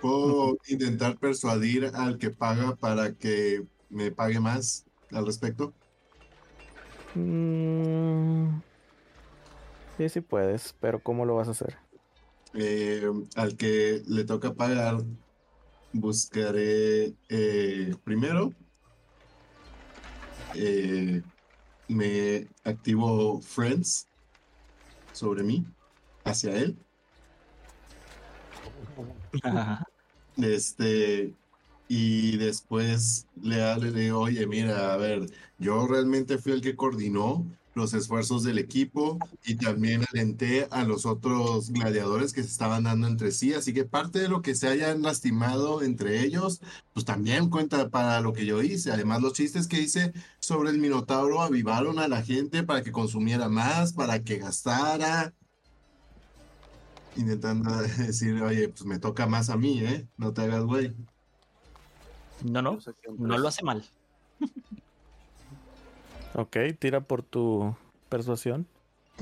puedo 0.01 0.59
intentar 0.67 1.17
persuadir 1.19 1.87
al 1.95 2.19
que 2.19 2.31
paga 2.31 2.75
para 2.75 3.13
que 3.13 3.65
me 3.89 4.11
pague 4.11 4.41
más 4.41 4.85
al 5.13 5.27
respecto? 5.27 5.73
Mm, 7.15 8.61
Sí, 9.99 10.09
sí 10.09 10.21
puedes, 10.21 10.75
pero 10.81 11.01
¿cómo 11.01 11.25
lo 11.25 11.37
vas 11.37 11.49
a 11.49 11.53
hacer? 11.53 11.77
Eh, 12.55 13.07
al 13.37 13.57
que 13.57 14.03
le 14.07 14.25
toca 14.25 14.55
pagar, 14.55 14.99
buscaré 15.93 17.15
eh, 17.29 17.95
primero. 18.05 18.55
eh, 20.55 21.23
me 21.89 22.49
activo 22.65 23.41
Friends 23.43 24.09
sobre 25.13 25.43
mí, 25.43 25.65
hacia 26.25 26.57
él. 26.57 26.77
Este, 30.37 31.35
y 31.95 32.39
después 32.39 33.27
le 33.43 33.63
hablo 33.63 33.89
y 33.89 33.91
le 33.91 34.01
digo, 34.01 34.21
oye, 34.21 34.47
mira, 34.47 34.95
a 34.95 34.97
ver, 34.97 35.27
yo 35.59 35.87
realmente 35.87 36.39
fui 36.39 36.53
el 36.53 36.63
que 36.63 36.75
coordinó 36.75 37.47
los 37.75 37.93
esfuerzos 37.93 38.45
del 38.45 38.57
equipo 38.57 39.19
y 39.45 39.57
también 39.57 40.03
alenté 40.11 40.69
a 40.71 40.85
los 40.85 41.05
otros 41.05 41.69
gladiadores 41.69 42.33
que 42.33 42.43
se 42.43 42.49
estaban 42.49 42.85
dando 42.85 43.09
entre 43.09 43.31
sí, 43.31 43.53
así 43.53 43.75
que 43.75 43.85
parte 43.85 44.21
de 44.21 44.29
lo 44.29 44.41
que 44.41 44.55
se 44.55 44.69
hayan 44.69 45.03
lastimado 45.03 45.83
entre 45.83 46.25
ellos, 46.25 46.63
pues 46.95 47.05
también 47.05 47.51
cuenta 47.51 47.91
para 47.91 48.23
lo 48.23 48.33
que 48.33 48.47
yo 48.47 48.63
hice. 48.63 48.91
Además, 48.91 49.21
los 49.21 49.35
chistes 49.35 49.69
que 49.69 49.83
hice 49.83 50.15
sobre 50.41 50.71
el 50.71 50.79
Minotauro 50.79 51.43
avivaron 51.43 51.99
a 51.99 52.09
la 52.09 52.23
gente 52.23 52.63
para 52.63 52.83
que 52.83 52.91
consumiera 52.91 53.51
más, 53.51 53.93
para 53.93 54.23
que 54.25 54.39
gastara. 54.39 55.35
Intentando 57.17 57.71
decir, 57.99 58.43
oye, 58.43 58.71
pues 58.71 58.87
me 58.87 58.99
toca 58.99 59.27
más 59.27 59.51
a 59.51 59.59
mí, 59.59 59.81
¿eh? 59.81 60.09
No 60.17 60.33
te 60.33 60.41
hagas 60.41 60.65
güey. 60.65 60.97
No, 62.45 62.63
no, 62.63 62.79
no 63.19 63.39
lo 63.39 63.49
hace 63.49 63.63
mal. 63.65 63.85
Ok, 66.35 66.57
tira 66.79 67.01
por 67.01 67.23
tu 67.23 67.77
persuasión. 68.09 68.67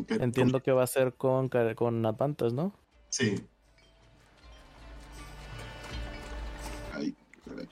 Entiendo 0.09 0.63
que 0.63 0.73
va 0.73 0.85
a 0.85 0.87
ser 0.87 1.15
con, 1.15 1.49
con 1.75 2.07
Advantage, 2.07 2.53
¿no? 2.55 2.73
Sí. 3.09 3.45
Ay, 6.95 7.15
a 7.51 7.55
ver. 7.55 7.69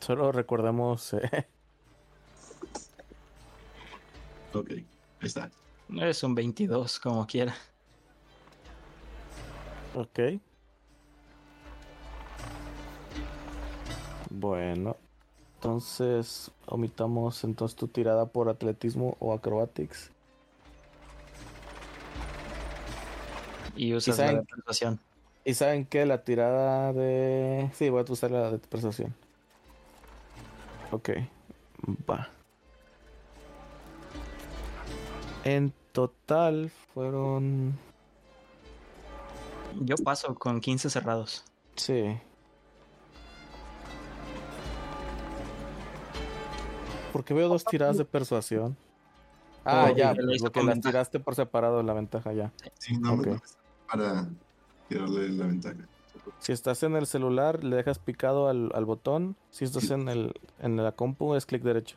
Solo 0.00 0.32
recordemos. 0.32 1.12
eh, 1.14 1.46
Ok, 4.54 4.70
ahí 4.70 4.84
está. 5.22 5.50
Es 5.88 6.22
un 6.22 6.34
22, 6.34 7.00
como 7.00 7.26
quiera. 7.26 7.54
ok. 9.94 10.18
Bueno. 14.32 14.96
Entonces, 15.56 16.50
omitamos 16.66 17.44
entonces 17.44 17.76
tu 17.76 17.86
tirada 17.86 18.26
por 18.26 18.48
atletismo 18.48 19.16
o 19.20 19.32
acrobatics. 19.32 20.10
Y 23.76 23.94
usas 23.94 24.18
la 24.18 24.24
saben- 24.26 24.36
de 24.40 24.44
persuasión. 24.46 25.00
¿Y 25.44 25.54
saben 25.54 25.86
qué? 25.86 26.06
La 26.06 26.24
tirada 26.24 26.92
de... 26.92 27.70
Sí, 27.74 27.90
voy 27.90 28.04
a 28.06 28.12
usar 28.12 28.30
la 28.30 28.50
de 28.50 28.58
persuasión. 28.58 29.14
Ok. 30.92 31.10
Va. 32.08 32.28
En 35.44 35.72
total 35.92 36.70
fueron... 36.94 37.78
Yo 39.80 39.96
paso 39.96 40.34
con 40.34 40.60
15 40.60 40.90
cerrados. 40.90 41.44
Sí. 41.76 42.18
Porque 47.12 47.34
veo 47.34 47.48
dos 47.48 47.64
tiradas 47.64 47.98
de 47.98 48.04
persuasión. 48.04 48.76
Ah, 49.64 49.92
ya, 49.94 50.14
lo 50.14 50.32
porque 50.40 50.62
las 50.62 50.80
tiraste 50.80 51.20
por 51.20 51.34
separado 51.34 51.82
la 51.82 51.92
ventaja 51.92 52.32
ya. 52.32 52.52
Sí, 52.78 52.96
no 52.96 53.16
me 53.16 53.22
Ok. 53.22 53.36
toques 53.36 53.58
para 53.86 54.28
tirarle 54.88 55.28
la 55.28 55.46
ventaja. 55.46 55.88
Si 56.38 56.52
estás 56.52 56.82
en 56.82 56.96
el 56.96 57.06
celular, 57.06 57.62
le 57.62 57.76
dejas 57.76 57.98
picado 57.98 58.48
al, 58.48 58.70
al 58.74 58.84
botón. 58.84 59.36
Si 59.50 59.64
estás 59.64 59.90
en 59.90 60.08
el 60.08 60.32
en 60.58 60.76
la 60.76 60.92
compu, 60.92 61.34
es 61.34 61.46
clic 61.46 61.62
derecho. 61.62 61.96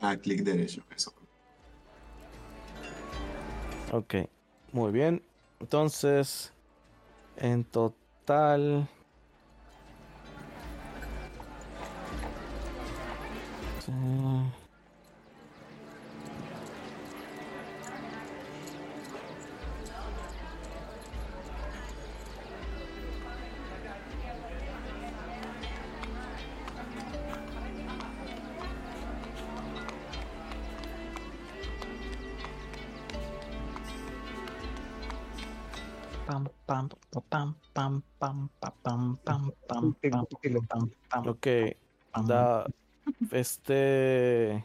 Ah, 0.00 0.16
clic 0.16 0.42
derecho, 0.42 0.82
eso. 0.94 1.12
Ok, 3.92 4.14
muy 4.72 4.92
bien. 4.92 5.22
Entonces, 5.58 6.52
en 7.36 7.64
total... 7.64 8.88
pam, 37.10 37.22
pa, 37.22 37.22
pam, 37.30 37.54
pam, 37.72 38.02
pam, 38.18 38.48
pa, 38.60 38.70
pam, 38.82 39.18
pam, 39.24 39.52
pam, 39.66 39.94
pam, 40.00 40.26
pam, 40.68 40.90
pam, 41.08 41.26
Ok, 41.26 41.46
pam. 42.12 42.26
da 42.26 42.66
este 43.32 44.64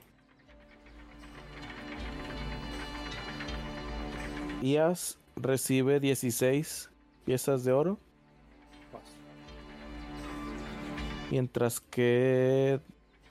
IAS 4.62 5.18
recibe 5.36 6.00
16 6.00 6.90
piezas 7.26 7.64
de 7.64 7.72
oro. 7.72 8.00
Mientras 11.32 11.80
que 11.82 12.80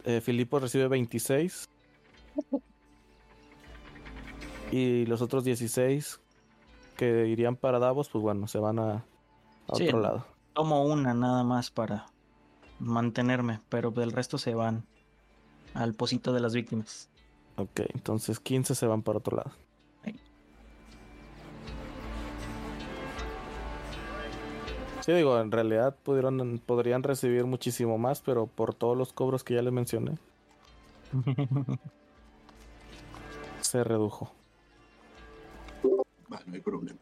eh, 0.04 0.20
Filipo 0.20 0.58
recibe 0.58 0.88
26. 0.88 1.68
Y 4.72 5.06
los 5.06 5.22
otros 5.22 5.44
16 5.44 6.20
que 6.96 7.26
irían 7.26 7.56
para 7.56 7.78
Davos, 7.78 8.08
pues 8.08 8.22
bueno, 8.22 8.46
se 8.48 8.58
van 8.58 8.78
a, 8.78 9.04
a 9.68 9.74
Sí. 9.74 9.86
otro 9.86 10.00
lado. 10.00 10.24
Tomo 10.54 10.84
una 10.84 11.14
nada 11.14 11.42
más 11.44 11.70
para 11.70 12.06
mantenerme, 12.78 13.60
pero 13.68 13.90
del 13.90 14.12
resto 14.12 14.38
se 14.38 14.54
van 14.54 14.84
al 15.74 15.94
pocito 15.94 16.32
de 16.32 16.40
las 16.40 16.54
víctimas. 16.54 17.08
Ok, 17.56 17.80
entonces 17.94 18.40
15 18.40 18.74
se 18.74 18.86
van 18.86 19.02
para 19.02 19.18
otro 19.18 19.36
lado. 19.36 19.52
Sí. 20.04 20.14
Sí, 25.00 25.12
digo, 25.12 25.38
en 25.40 25.50
realidad 25.52 25.96
pudieron, 26.02 26.60
podrían 26.64 27.02
recibir 27.02 27.44
muchísimo 27.44 27.98
más, 27.98 28.20
pero 28.22 28.46
por 28.46 28.74
todos 28.74 28.96
los 28.96 29.12
cobros 29.12 29.44
que 29.44 29.54
ya 29.54 29.62
les 29.62 29.72
mencioné, 29.72 30.16
se 33.60 33.84
redujo. 33.84 34.32
No 36.46 36.54
hay 36.54 36.60
problema. 36.60 36.98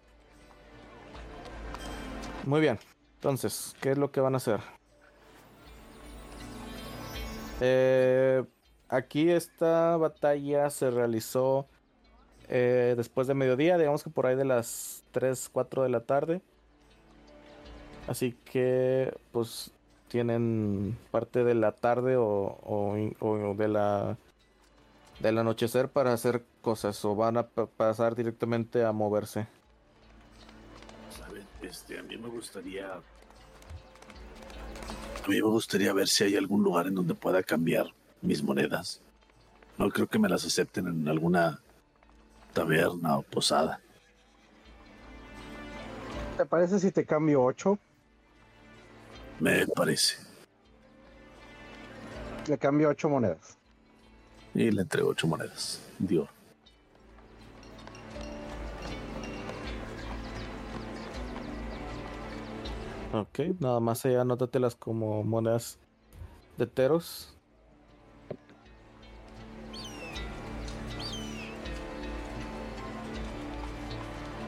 Muy 2.46 2.60
bien. 2.60 2.78
Entonces, 3.14 3.74
¿qué 3.80 3.92
es 3.92 3.98
lo 3.98 4.10
que 4.10 4.20
van 4.20 4.34
a 4.34 4.38
hacer? 4.38 4.60
Eh, 7.60 8.42
aquí 8.88 9.30
esta 9.30 9.96
batalla 9.96 10.68
se 10.70 10.90
realizó 10.90 11.68
eh, 12.48 12.94
después 12.96 13.28
de 13.28 13.34
mediodía, 13.34 13.78
digamos 13.78 14.02
que 14.02 14.10
por 14.10 14.26
ahí 14.26 14.34
de 14.34 14.44
las 14.44 15.04
3, 15.12 15.48
4 15.52 15.84
de 15.84 15.88
la 15.88 16.00
tarde. 16.00 16.42
Así 18.08 18.36
que, 18.44 19.16
pues, 19.30 19.70
tienen 20.08 20.98
parte 21.12 21.44
de 21.44 21.54
la 21.54 21.70
tarde 21.72 22.16
o, 22.16 22.58
o 22.64 23.54
de 23.56 23.68
la 23.68 24.16
del 25.22 25.38
anochecer 25.38 25.88
para 25.88 26.12
hacer 26.12 26.44
cosas 26.60 27.02
o 27.04 27.14
van 27.14 27.36
a 27.36 27.46
pa- 27.46 27.66
pasar 27.66 28.14
directamente 28.16 28.84
a 28.84 28.90
moverse. 28.92 29.46
¿Saben? 31.16 31.46
Este, 31.62 31.98
a 31.98 32.02
mí 32.02 32.16
me 32.16 32.28
gustaría. 32.28 32.92
A 32.92 33.00
mí 35.28 35.36
me 35.36 35.40
gustaría 35.42 35.92
ver 35.92 36.08
si 36.08 36.24
hay 36.24 36.36
algún 36.36 36.64
lugar 36.64 36.88
en 36.88 36.96
donde 36.96 37.14
pueda 37.14 37.42
cambiar 37.42 37.86
mis 38.20 38.42
monedas. 38.42 39.00
No 39.78 39.88
creo 39.90 40.08
que 40.08 40.18
me 40.18 40.28
las 40.28 40.44
acepten 40.44 40.88
en 40.88 41.08
alguna 41.08 41.60
taberna 42.52 43.18
o 43.18 43.22
posada. 43.22 43.80
¿Te 46.36 46.44
parece 46.44 46.80
si 46.80 46.90
te 46.90 47.06
cambio 47.06 47.42
8? 47.44 47.78
Me 49.38 49.66
parece. 49.68 50.16
Le 52.48 52.58
cambio 52.58 52.88
8 52.88 53.08
monedas. 53.08 53.56
Y 54.54 54.70
le 54.70 54.82
entrego 54.82 55.10
ocho 55.10 55.26
monedas. 55.26 55.80
Dios. 55.98 56.28
Ok, 63.12 63.40
nada 63.60 63.78
más 63.80 64.04
ahí 64.06 64.14
anótatelas 64.14 64.74
como 64.74 65.22
monedas 65.22 65.78
de 66.56 66.66
teros. 66.66 67.36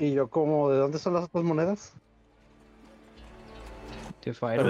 Y 0.00 0.12
yo 0.12 0.28
como, 0.28 0.70
¿de 0.70 0.78
dónde 0.78 0.98
son 0.98 1.14
las 1.14 1.24
otras 1.24 1.44
monedas? 1.44 1.92
De 4.24 4.32
Fire. 4.32 4.64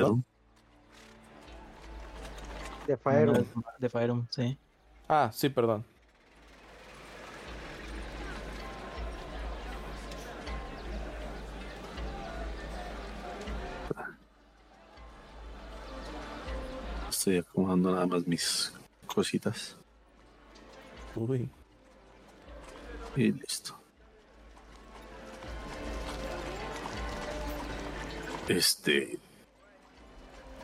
De 2.86 2.96
Fire. 2.96 3.46
De 3.78 3.88
Fire, 3.88 4.12
sí. 4.30 4.58
Ah, 5.08 5.30
sí, 5.32 5.48
perdón. 5.48 5.84
Estoy 17.10 17.38
acomodando 17.38 17.90
nada 17.92 18.06
más 18.06 18.26
mis 18.26 18.72
cositas. 19.06 19.76
Uy. 21.14 21.48
Y 23.16 23.32
listo. 23.32 23.74
Este. 28.48 29.18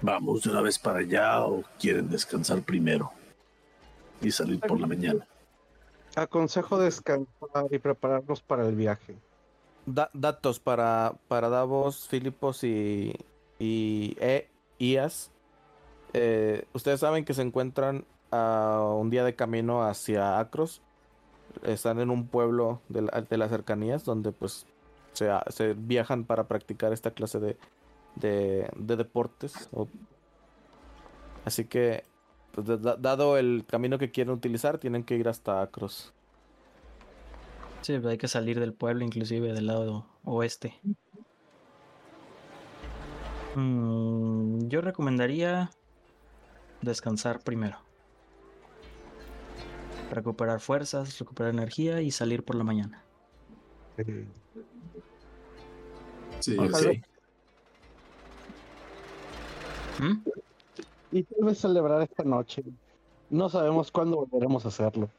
¿Vamos 0.02 0.42
de 0.42 0.50
una 0.50 0.60
vez 0.60 0.78
para 0.78 0.98
allá 0.98 1.44
o 1.44 1.62
quieren 1.78 2.08
descansar 2.08 2.62
primero? 2.62 3.12
Y 4.20 4.30
salir 4.30 4.60
por 4.60 4.78
la 4.80 4.86
mañana. 4.86 5.26
Aconsejo 6.16 6.78
descansar 6.78 7.66
y 7.70 7.78
prepararnos 7.78 8.42
para 8.42 8.66
el 8.66 8.74
viaje. 8.74 9.16
Da- 9.86 10.10
datos 10.12 10.60
para, 10.60 11.14
para 11.28 11.48
Davos, 11.48 12.06
Filipos 12.08 12.64
y, 12.64 13.14
y 13.58 14.16
e, 14.20 14.48
Ias. 14.78 15.30
Eh, 16.12 16.64
ustedes 16.74 17.00
saben 17.00 17.24
que 17.24 17.34
se 17.34 17.42
encuentran 17.42 18.04
a 18.32 18.82
un 18.96 19.10
día 19.10 19.24
de 19.24 19.34
camino 19.36 19.84
hacia 19.84 20.38
Acros. 20.38 20.82
Están 21.62 22.00
en 22.00 22.10
un 22.10 22.26
pueblo 22.26 22.80
de, 22.88 23.02
la- 23.02 23.22
de 23.22 23.36
las 23.38 23.50
cercanías 23.50 24.04
donde 24.04 24.32
pues 24.32 24.66
se, 25.12 25.30
se 25.48 25.74
viajan 25.74 26.24
para 26.24 26.44
practicar 26.44 26.92
esta 26.92 27.12
clase 27.12 27.38
de, 27.40 27.56
de, 28.16 28.68
de 28.76 28.96
deportes. 28.96 29.68
o- 29.72 29.88
Así 31.44 31.64
que, 31.64 32.04
pues, 32.52 32.66
da- 32.66 32.76
da- 32.76 32.96
dado 32.96 33.36
el 33.38 33.64
camino 33.66 33.98
que 33.98 34.10
quieren 34.10 34.32
utilizar, 34.34 34.78
tienen 34.78 35.04
que 35.04 35.16
ir 35.16 35.28
hasta 35.28 35.62
Acros. 35.62 36.12
Sí, 37.82 37.94
hay 37.94 38.18
que 38.18 38.28
salir 38.28 38.60
del 38.60 38.74
pueblo, 38.74 39.04
inclusive 39.04 39.52
del 39.52 39.66
lado 39.66 40.06
oeste. 40.24 40.74
Mm, 43.54 44.68
yo 44.68 44.80
recomendaría 44.80 45.70
descansar 46.82 47.40
primero. 47.40 47.78
Recuperar 50.10 50.60
fuerzas, 50.60 51.18
recuperar 51.18 51.52
energía 51.52 52.00
y 52.00 52.10
salir 52.10 52.42
por 52.44 52.56
la 52.56 52.64
mañana. 52.64 53.04
Sí, 56.40 56.56
Ok. 56.58 56.74
sí. 56.74 57.02
¿Mm? 60.00 60.22
Y 61.12 61.24
tal 61.24 61.44
vez 61.44 61.58
celebrar 61.58 62.02
esta 62.02 62.22
noche. 62.22 62.62
No 63.30 63.48
sabemos 63.48 63.90
cuándo 63.90 64.16
volveremos 64.26 64.64
a 64.64 64.68
hacerlo. 64.68 65.10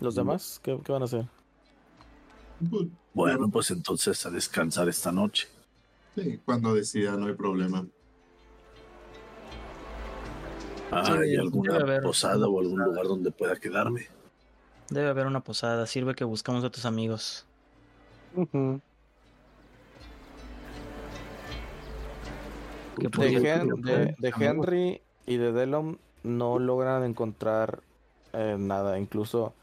¿Los 0.00 0.14
demás? 0.14 0.60
¿Qué, 0.62 0.78
qué 0.84 0.92
van 0.92 1.02
a 1.02 1.04
hacer? 1.06 1.24
Bueno, 3.14 3.48
pues 3.50 3.70
entonces 3.70 4.24
a 4.26 4.30
descansar 4.30 4.88
esta 4.88 5.12
noche. 5.12 5.48
Sí, 6.14 6.40
cuando 6.44 6.74
decida, 6.74 7.16
no 7.16 7.26
hay 7.26 7.34
problema. 7.34 7.86
¿Hay 10.90 11.30
Sí, 11.30 11.36
alguna 11.36 12.00
posada 12.02 12.48
o 12.48 12.60
algún 12.60 12.80
lugar 12.80 13.06
donde 13.06 13.30
pueda 13.30 13.56
quedarme? 13.56 14.06
Debe 14.90 15.08
haber 15.08 15.26
una 15.26 15.40
posada. 15.40 15.86
Sirve 15.86 16.14
que 16.14 16.24
buscamos 16.24 16.64
a 16.64 16.70
tus 16.70 16.84
amigos. 16.84 17.44
Que 22.98 23.08
De, 23.08 23.18
Oye, 23.18 23.36
Hen- 23.38 23.68
pero 23.68 23.76
de- 23.76 24.14
de 24.18 24.34
Henry 24.40 25.00
y 25.26 25.36
de 25.36 25.52
Delon 25.52 25.98
no 26.22 26.58
logran 26.58 27.04
encontrar 27.04 27.80
eh, 28.32 28.56
nada. 28.58 28.98
Incluso 28.98 29.54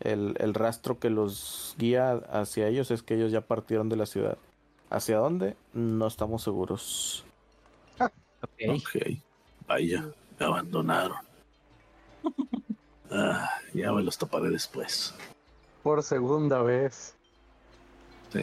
el, 0.00 0.36
el 0.38 0.54
rastro 0.54 0.98
que 0.98 1.10
los 1.10 1.74
guía 1.78 2.12
hacia 2.30 2.68
ellos 2.68 2.90
es 2.90 3.02
que 3.02 3.14
ellos 3.14 3.32
ya 3.32 3.40
partieron 3.40 3.88
de 3.88 3.96
la 3.96 4.06
ciudad. 4.06 4.38
¿Hacia 4.90 5.16
dónde? 5.18 5.56
No 5.72 6.06
estamos 6.06 6.42
seguros. 6.42 7.24
Ok. 7.98 8.10
Ok. 8.68 8.96
Vaya, 9.66 10.06
me 10.38 10.46
abandonaron. 10.46 11.16
Ah, 13.10 13.50
ya 13.72 13.92
me 13.92 14.02
los 14.02 14.18
taparé 14.18 14.50
después. 14.50 15.14
Por 15.82 16.02
segunda 16.02 16.62
vez. 16.62 17.14
Sí. 18.32 18.40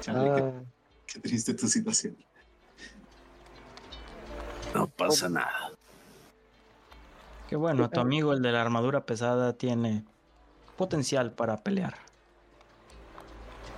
Chale, 0.00 0.30
Ah, 0.30 0.52
qué 1.06 1.20
triste 1.20 1.54
tu 1.54 1.68
situación. 1.68 2.16
No 4.74 4.86
pasa 4.86 5.28
nada. 5.28 5.72
Qué 7.48 7.56
bueno, 7.56 7.88
tu 7.88 8.00
amigo, 8.00 8.32
el 8.32 8.42
de 8.42 8.52
la 8.52 8.60
armadura 8.60 9.06
pesada, 9.06 9.54
tiene 9.54 10.04
potencial 10.76 11.32
para 11.32 11.56
pelear. 11.58 11.94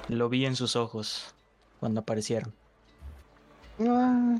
Lo 0.08 0.28
vi 0.28 0.44
en 0.46 0.56
sus 0.56 0.74
ojos 0.74 1.34
cuando 1.78 2.00
aparecieron. 2.00 2.52
ah. 3.80 4.36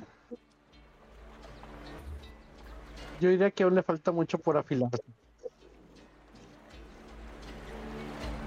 Yo 3.21 3.29
diría 3.29 3.51
que 3.51 3.63
aún 3.65 3.75
le 3.75 3.83
falta 3.83 4.13
mucho 4.13 4.39
por 4.39 4.57
afilar. 4.57 4.91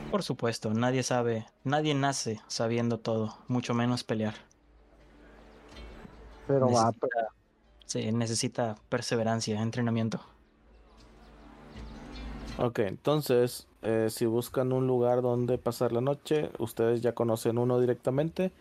Por 0.09 0.23
supuesto, 0.23 0.73
nadie 0.73 1.03
sabe, 1.03 1.45
nadie 1.63 1.95
nace 1.95 2.41
sabiendo 2.47 2.99
todo, 2.99 3.37
mucho 3.47 3.73
menos 3.73 4.03
pelear. 4.03 4.35
Pero 6.47 6.69
va, 6.69 6.91
Necesita 6.91 7.07
se 7.85 8.11
necesita 8.11 8.75
perseverancia, 8.89 9.61
entrenamiento. 9.61 10.19
Ok, 12.57 12.79
entonces, 12.79 13.67
eh, 13.81 14.07
si 14.09 14.25
buscan 14.25 14.71
un 14.71 14.87
lugar 14.87 15.21
donde 15.21 15.57
pasar 15.57 15.91
la 15.91 16.01
noche, 16.01 16.51
ustedes 16.59 17.01
ya 17.01 17.13
conocen 17.13 17.57
uno 17.57 17.79
directamente. 17.79 18.51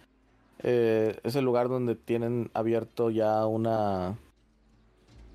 Eh, 0.62 1.18
es 1.22 1.36
el 1.36 1.44
lugar 1.44 1.68
donde 1.68 1.96
tienen 1.96 2.50
abierto 2.54 3.10
ya 3.10 3.46
una, 3.46 4.16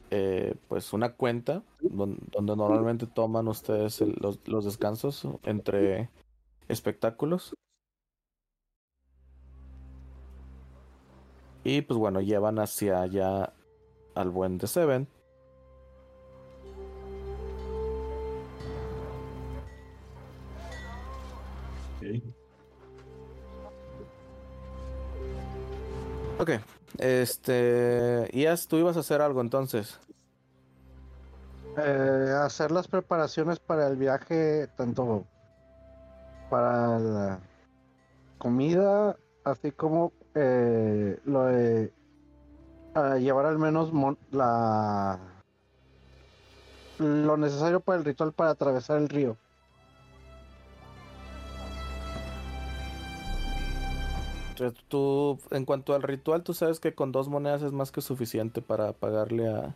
eh, 0.10 0.56
pues 0.68 0.94
una 0.94 1.14
cuenta 1.14 1.64
donde, 1.82 2.18
normalmente 2.56 3.08
toman 3.08 3.48
ustedes 3.48 4.02
los, 4.02 4.40
los 4.48 4.66
descansos 4.66 5.28
entre 5.44 6.10
espectáculos. 6.68 7.54
Y 11.64 11.82
pues 11.82 12.00
bueno, 12.00 12.22
llevan 12.22 12.60
hacia 12.60 13.02
allá 13.02 13.54
al 14.16 14.30
buen 14.30 14.58
de 14.58 14.68
Seven. 14.68 15.08
Ok. 26.40 26.52
Este. 26.98 28.30
Ias, 28.34 28.68
tú 28.68 28.78
ibas 28.78 28.98
a 28.98 29.02
hacer 29.02 29.22
algo 29.22 29.42
entonces. 29.42 30.00
Eh, 31.78 32.34
hacer 32.42 32.72
las 32.72 32.88
preparaciones 32.88 33.60
para 33.60 33.88
el 33.88 33.98
viaje, 33.98 34.68
tanto 34.76 35.26
para 36.50 36.98
la 36.98 37.40
comida, 38.40 39.16
así 39.44 39.72
como 39.72 40.12
eh, 40.34 41.20
lo 41.26 41.46
de 41.46 41.92
llevar 43.20 43.46
al 43.46 43.60
menos 43.60 43.92
la 44.32 45.20
lo 47.00 47.38
necesario 47.38 47.80
para 47.80 48.00
el 48.00 48.06
ritual 48.06 48.34
para 48.34 48.52
atravesar 48.52 48.98
el 48.98 49.10
río. 49.10 49.38
Tú, 54.88 55.40
en 55.52 55.66
cuanto 55.66 55.94
al 55.94 56.04
ritual, 56.04 56.44
tú 56.44 56.54
sabes 56.54 56.80
que 56.80 56.94
con 56.94 57.12
dos 57.12 57.30
monedas 57.30 57.62
es 57.62 57.72
más 57.72 57.92
que 57.92 58.02
suficiente 58.02 58.62
para 58.62 58.94
pagarle 58.94 59.50
a, 59.50 59.76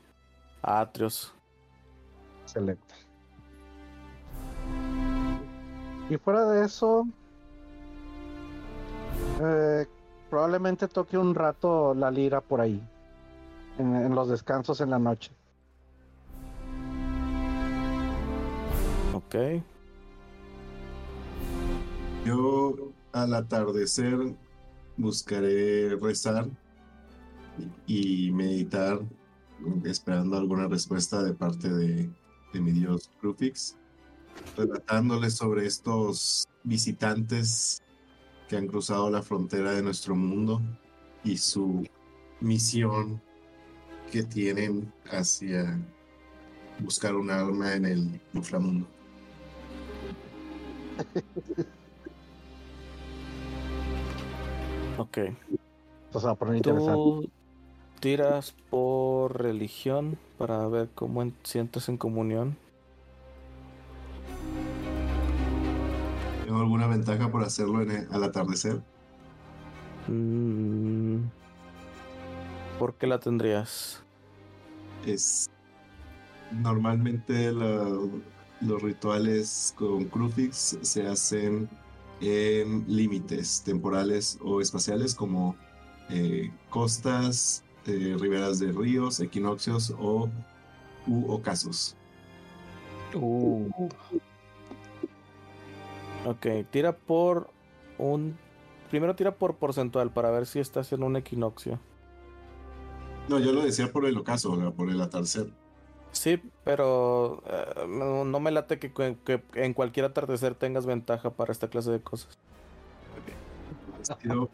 a 0.62 0.82
Atrios. 0.82 1.34
Excelente. 2.44 2.94
Y 6.10 6.18
fuera 6.18 6.46
de 6.46 6.66
eso, 6.66 7.08
eh, 9.42 9.86
probablemente 10.30 10.88
toque 10.88 11.18
un 11.18 11.34
rato 11.34 11.94
la 11.94 12.12
lira 12.12 12.42
por 12.42 12.60
ahí, 12.60 12.82
en, 13.78 14.14
los 14.14 14.28
descansos 14.28 14.82
en 14.82 14.90
la 14.90 15.00
noche. 15.00 15.32
Ok. 19.14 19.64
Yo 22.26 22.74
al 23.14 23.34
atardecer 23.34 24.36
buscaré 25.02 25.96
rezar 25.96 26.48
y 27.86 28.32
meditar 28.32 29.02
esperando 29.86 30.38
alguna 30.38 30.68
respuesta 30.68 31.22
de 31.24 31.34
parte 31.34 31.70
de, 31.70 32.10
mi 32.54 32.72
dios 32.72 33.10
Krufix, 33.20 33.78
relatándole 34.58 35.30
sobre 35.30 35.66
estos 35.66 36.48
visitantes 36.64 37.82
que 38.50 38.58
han 38.58 38.68
cruzado 38.68 39.10
la 39.10 39.22
frontera 39.22 39.72
de 39.72 39.82
nuestro 39.82 40.16
mundo 40.16 40.62
y 41.24 41.38
su 41.38 41.88
misión 42.40 43.22
que 44.12 44.24
tienen 44.24 44.92
hacia 45.12 45.80
buscar 46.80 47.16
un 47.16 47.30
alma 47.30 47.74
en 47.74 47.86
el 47.86 48.22
inframundo. 48.34 48.88
Ok. 55.02 55.18
Tú 56.62 57.30
tiras 58.00 58.54
por 58.70 59.42
religión 59.42 60.20
para 60.38 60.68
ver 60.68 60.90
cómo 60.94 61.32
sientes 61.42 61.90
en 61.90 61.98
comunión. 61.98 62.56
¿Tengo 66.46 66.60
alguna 66.60 66.86
ventaja 66.86 67.32
por 67.32 67.44
hacerlo 67.44 67.80
al 67.80 68.24
atardecer? 68.24 68.80
Mm, 70.08 71.22
¿Por 72.78 72.94
qué 72.94 73.08
la 73.08 73.20
tendrías? 73.20 74.04
Es 75.08 75.50
normalmente 76.52 77.52
los 77.52 78.82
rituales 78.84 79.74
con 79.76 80.06
Crufix 80.06 80.78
se 80.82 81.08
hacen 81.08 81.68
en 82.22 82.86
límites 82.88 83.64
temporales 83.64 84.38
o 84.42 84.62
espaciales 84.62 85.16
como 85.16 85.56
eh, 86.10 86.52
costas, 86.70 87.64
eh, 87.88 88.16
riberas 88.20 88.60
de 88.60 88.72
ríos, 88.72 89.20
equinoccios 89.20 89.94
o 90.00 90.30
u 91.08 91.32
ocasos. 91.32 91.96
Uh. 93.16 93.68
Ok, 96.26 96.48
tira 96.70 96.96
por 96.96 97.50
un... 97.98 98.38
Primero 98.90 99.16
tira 99.16 99.36
por 99.36 99.56
porcentual 99.56 100.12
para 100.12 100.30
ver 100.32 100.46
si 100.46 100.60
estás 100.60 100.92
en 100.94 101.04
un 101.04 101.16
equinoccio. 101.16 101.80
No, 103.30 103.40
yo 103.40 103.54
lo 103.54 103.64
decía 103.64 103.92
por 103.92 104.06
el 104.06 104.18
ocaso, 104.18 104.74
por 104.76 104.90
el 104.90 105.02
atardecer. 105.02 105.50
Sí, 106.12 106.42
pero 106.64 107.42
eh, 107.48 107.88
no, 107.88 108.40
me 108.40 108.52
late 108.52 108.80
que, 108.80 108.92
en 109.56 109.74
cualquier 109.74 110.06
atardecer 110.06 110.56
tengas 110.56 110.86
ventaja 110.86 111.32
para 111.32 111.52
esta 111.52 111.70
clase 111.70 111.92
de 111.92 112.02
cosas. 112.02 112.38
Okay. 113.22 114.48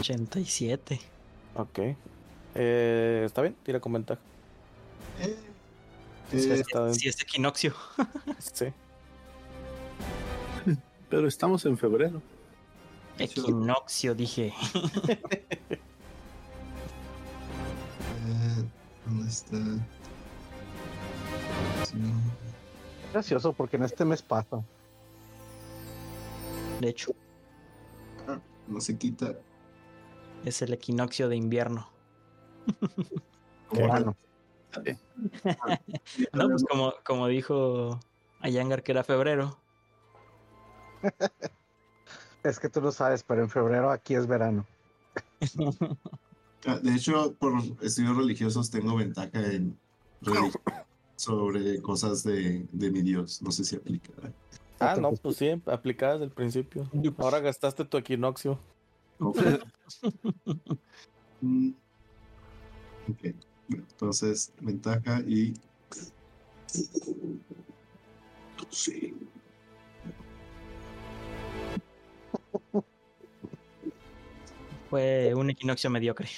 87. 0.00 1.00
Ok. 1.54 1.78
Eh, 2.54 3.22
¿Está 3.24 3.42
bien? 3.42 3.56
Tira 3.62 3.80
con 3.80 3.92
ventaja. 3.92 4.20
Eh, 5.20 5.36
si 6.92 7.08
es 7.08 7.20
equinoccio. 7.22 7.74
sí. 8.38 8.66
Pero 11.08 11.28
estamos 11.28 11.64
en 11.66 11.78
febrero. 11.78 12.20
Equinoccio, 13.18 14.14
dije. 14.14 14.52
Eh, 18.26 18.64
¿Dónde 19.06 19.28
está? 19.28 19.58
Gracioso 23.12 23.52
porque 23.52 23.76
en 23.76 23.84
este 23.84 24.04
mes 24.04 24.22
pasa. 24.22 24.64
De 26.80 26.88
hecho. 26.88 27.12
Ah, 28.26 28.40
no 28.66 28.80
se 28.80 28.98
quita. 28.98 29.34
Es 30.44 30.62
el 30.62 30.72
equinoccio 30.72 31.28
de 31.28 31.36
invierno. 31.36 31.88
Bueno. 33.70 34.16
no, 36.32 36.48
pues 36.48 36.64
como, 36.68 36.94
como 37.04 37.28
dijo 37.28 38.00
Ayangar 38.40 38.82
que 38.82 38.92
era 38.92 39.04
febrero. 39.04 39.56
Es 42.44 42.60
que 42.60 42.68
tú 42.68 42.80
lo 42.80 42.92
sabes, 42.92 43.22
pero 43.22 43.42
en 43.42 43.50
febrero 43.50 43.90
aquí 43.90 44.14
es 44.14 44.26
verano. 44.26 44.66
Ah, 46.66 46.78
de 46.78 46.94
hecho, 46.94 47.34
por 47.34 47.52
estudios 47.82 48.16
religiosos 48.16 48.70
tengo 48.70 48.96
ventaja 48.96 49.52
en 49.52 49.78
sobre 51.16 51.80
cosas 51.82 52.22
de, 52.24 52.66
de, 52.72 52.90
mi 52.90 53.02
Dios. 53.02 53.42
No 53.42 53.50
sé 53.50 53.64
si 53.64 53.76
aplica. 53.76 54.12
Ah, 54.80 54.96
no, 54.96 55.12
pues 55.12 55.36
sí, 55.36 55.60
aplicada 55.66 56.14
desde 56.14 56.24
el 56.24 56.30
principio. 56.30 56.90
Ahora 57.18 57.40
gastaste 57.40 57.84
tu 57.84 57.96
equinoccio. 57.96 58.58
Mm. 61.40 61.72
ok. 63.10 63.34
Entonces, 63.68 64.50
ventaja 64.60 65.20
y. 65.26 65.52
Sí. 68.70 69.14
Fue 74.90 75.34
un 75.34 75.50
equinoccio 75.50 75.90
mediocre. 75.90 76.28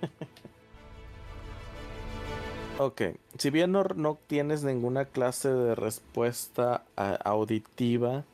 ok, 2.78 3.02
si 3.36 3.50
bien 3.50 3.72
no, 3.72 3.84
no, 3.84 4.18
tienes 4.26 4.64
ninguna 4.64 5.04
clase 5.04 5.48
de 5.48 5.74
respuesta 5.74 6.84
auditiva, 6.96 8.24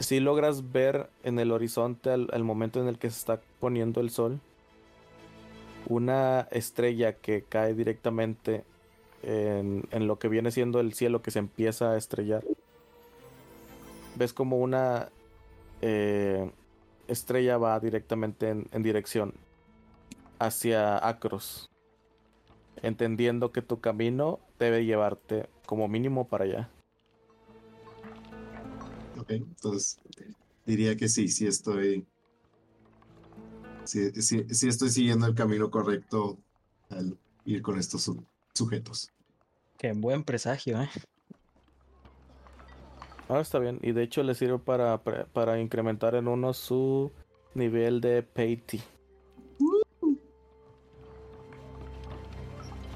si 0.00 0.18
logras 0.18 0.72
ver 0.72 1.08
en 1.22 1.38
el 1.38 1.52
horizonte 1.52 2.10
al, 2.10 2.42
momento 2.42 2.80
en 2.80 2.88
el 2.88 2.98
que 2.98 3.10
se 3.10 3.18
está 3.18 3.40
poniendo 3.60 4.00
el 4.00 4.10
sol 4.10 4.40
una 5.86 6.48
estrella 6.50 7.14
que 7.14 7.42
cae 7.42 7.74
directamente 7.74 8.64
en, 9.22 9.86
en, 9.90 10.06
lo 10.06 10.18
que 10.18 10.28
viene 10.28 10.50
siendo 10.50 10.80
el 10.80 10.94
cielo 10.94 11.22
que 11.22 11.30
se 11.30 11.38
empieza 11.38 11.92
a 11.92 11.96
estrellar. 11.96 12.44
Ves 14.16 14.32
como 14.32 14.58
una 14.58 15.08
eh, 15.82 16.50
estrella 17.08 17.58
va 17.58 17.78
directamente 17.80 18.48
en, 18.50 18.66
en 18.72 18.82
dirección 18.82 19.34
hacia 20.38 21.06
Acros, 21.06 21.68
entendiendo 22.82 23.52
que 23.52 23.62
tu 23.62 23.80
camino 23.80 24.40
debe 24.58 24.84
llevarte 24.84 25.48
como 25.66 25.88
mínimo 25.88 26.28
para 26.28 26.44
allá. 26.44 26.70
Ok, 29.18 29.30
entonces 29.32 29.98
diría 30.64 30.96
que 30.96 31.08
sí, 31.08 31.28
sí 31.28 31.46
estoy. 31.46 32.06
Sí, 33.84 34.10
sí, 34.22 34.44
sí 34.50 34.68
estoy 34.68 34.90
siguiendo 34.90 35.26
el 35.26 35.34
camino 35.34 35.70
correcto 35.70 36.38
al 36.90 37.18
ir 37.44 37.60
con 37.60 37.78
estos 37.78 38.02
su- 38.02 38.24
sujetos. 38.54 39.10
Qué 39.78 39.92
buen 39.92 40.22
presagio, 40.24 40.80
¿eh? 40.80 40.88
Ah, 43.32 43.38
está 43.38 43.60
bien. 43.60 43.78
Y 43.80 43.92
de 43.92 44.02
hecho 44.02 44.24
le 44.24 44.34
sirve 44.34 44.58
para, 44.58 44.98
para, 45.04 45.60
incrementar 45.60 46.16
en 46.16 46.26
uno 46.26 46.52
su 46.52 47.12
nivel 47.54 48.00
de 48.00 48.24
Peiti. 48.24 48.82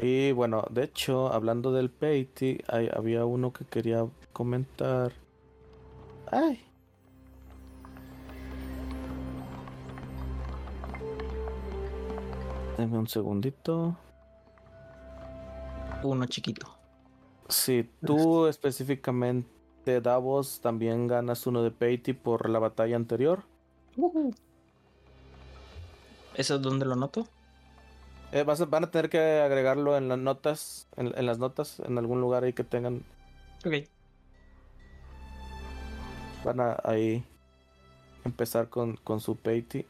Y 0.01 0.33
bueno, 0.33 0.65
de 0.71 0.83
hecho, 0.85 1.33
hablando 1.33 1.71
del 1.71 1.89
Peiti, 1.89 2.59
hay- 2.67 2.91
había 2.93 3.25
uno 3.25 3.53
que 3.53 3.65
quería 3.65 4.09
comentar. 4.33 5.13
¡Ay! 6.33 6.61
Deme 12.77 12.99
un 12.99 13.07
segundito. 13.07 13.97
Uno 16.03 16.27
chiquito. 16.27 16.67
Si 17.49 17.89
tú 18.05 18.49
específicamente, 18.49 19.54
Davos, 19.85 20.61
también 20.61 21.07
ganas 21.07 21.47
uno 21.47 21.63
de 21.63 21.71
Peiti 21.71 22.13
por 22.13 22.49
la 22.49 22.59
batalla 22.59 22.97
anterior. 22.97 23.45
¿Eso 26.35 26.57
es 26.57 26.63
donde 26.63 26.85
lo 26.87 26.97
noto? 26.97 27.27
Eh, 28.33 28.43
vas 28.43 28.61
a- 28.61 28.65
van 28.65 28.85
a 28.85 28.91
tener 28.91 29.09
que 29.09 29.19
agregarlo 29.41 29.97
en 29.97 30.09
las 30.09 30.19
notas, 30.19 30.89
en, 30.97 31.17
en 31.17 31.27
las 31.27 31.39
notas, 31.39 31.79
en 31.81 31.97
algún 31.99 32.21
lugar 32.21 32.43
ahí 32.45 32.53
que 32.53 32.65
tengan. 32.65 33.03
Ok. 33.65 33.75
Van 36.45 36.61
a 36.61 36.77
ahí 36.83 37.25
empezar 38.25 38.69
con, 38.69 38.97
con 38.97 39.21
su 39.21 39.37
Peiti. 39.37 39.87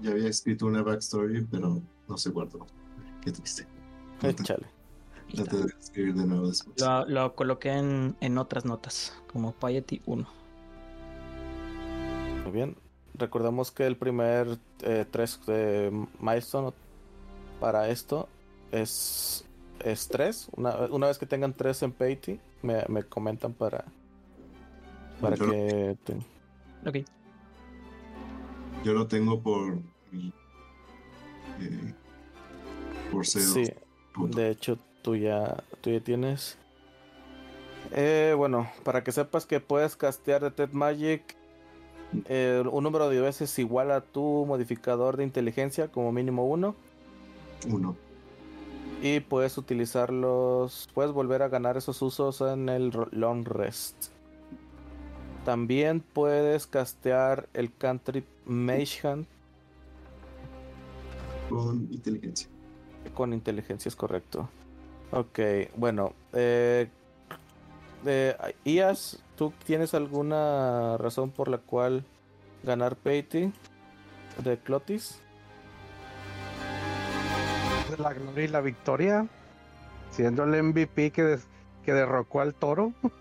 Ya 0.00 0.10
había 0.12 0.28
escrito 0.28 0.66
una 0.66 0.82
backstory, 0.82 1.46
pero 1.50 1.82
no 2.08 2.16
se 2.16 2.30
guardó. 2.30 2.66
Qué 3.22 3.30
triste. 3.32 3.66
Échale. 4.22 4.66
Escribir 5.32 6.14
de 6.14 6.26
nuevo 6.26 6.48
después. 6.48 6.80
Lo, 6.80 7.04
lo 7.06 7.34
coloqué 7.34 7.70
en, 7.72 8.16
en 8.20 8.38
otras 8.38 8.64
notas, 8.64 9.14
como 9.32 9.52
Piety 9.52 10.00
1. 10.06 10.26
Muy 12.44 12.52
bien. 12.52 12.76
Recordamos 13.14 13.70
que 13.72 13.86
el 13.86 13.96
primer 13.96 14.58
eh, 14.82 15.04
tres 15.10 15.40
eh, 15.48 15.90
milestone 16.20 16.72
para 17.60 17.88
esto 17.88 18.28
es, 18.70 19.44
es 19.84 20.08
tres. 20.08 20.48
Una, 20.56 20.76
una 20.90 21.08
vez 21.08 21.18
que 21.18 21.26
tengan 21.26 21.52
tres 21.52 21.82
en 21.82 21.92
Peiti, 21.92 22.38
me, 22.62 22.84
me 22.88 23.02
comentan 23.02 23.52
para, 23.52 23.84
para 25.20 25.36
Yo 25.36 25.46
lo- 25.46 25.52
que... 25.52 25.96
te- 26.04 26.16
Ok. 26.88 26.96
Yo 28.84 28.92
lo 28.92 29.08
tengo 29.08 29.40
por. 29.42 29.74
eh, 31.60 31.92
por 33.10 33.26
ser. 33.26 33.42
Sí, 33.42 33.64
de 34.16 34.50
hecho 34.50 34.78
tú 35.02 35.16
ya, 35.16 35.62
tú 35.80 35.90
ya 35.90 36.00
tienes. 36.00 36.58
Eh, 37.92 38.34
bueno, 38.36 38.70
para 38.84 39.02
que 39.02 39.12
sepas 39.12 39.46
que 39.46 39.60
puedes 39.60 39.96
castear 39.96 40.42
Detect 40.42 40.72
Magic 40.72 41.38
eh, 42.26 42.64
un 42.70 42.84
número 42.84 43.08
de 43.08 43.20
veces 43.20 43.58
igual 43.58 43.90
a 43.90 44.00
tu 44.00 44.44
modificador 44.46 45.16
de 45.16 45.24
inteligencia, 45.24 45.88
como 45.88 46.12
mínimo 46.12 46.46
uno. 46.46 46.74
Uno. 47.68 47.96
Y 49.00 49.20
puedes 49.20 49.58
utilizarlos, 49.58 50.88
puedes 50.94 51.12
volver 51.12 51.42
a 51.42 51.48
ganar 51.48 51.76
esos 51.76 52.00
usos 52.02 52.40
en 52.40 52.68
el 52.68 52.92
long 53.12 53.46
rest. 53.46 54.06
También 55.44 56.00
puedes 56.00 56.66
castear 56.66 57.48
el 57.54 57.72
cantrip 57.74 58.26
Mage 58.44 59.06
Hand 59.06 59.26
Con 61.48 61.88
inteligencia. 61.90 62.48
con 63.14 63.32
inteligencia, 63.32 63.88
es 63.88 63.96
correcto. 63.96 64.48
Ok, 65.10 65.38
bueno. 65.76 66.12
Eh, 66.32 66.88
eh, 68.06 68.36
Ias, 68.64 69.22
¿tú 69.36 69.52
tienes 69.64 69.94
alguna 69.94 70.96
razón 70.98 71.30
por 71.30 71.48
la 71.48 71.58
cual 71.58 72.04
ganar 72.62 72.96
Peiti 72.96 73.52
de 74.44 74.58
Clotis? 74.58 75.20
La 77.98 78.12
gloria 78.12 78.44
y 78.44 78.48
la 78.48 78.60
victoria. 78.60 79.26
Siendo 80.10 80.44
el 80.44 80.62
MVP 80.62 81.10
que, 81.10 81.22
des- 81.22 81.46
que 81.84 81.92
derrocó 81.92 82.40
al 82.40 82.54
toro. 82.54 82.92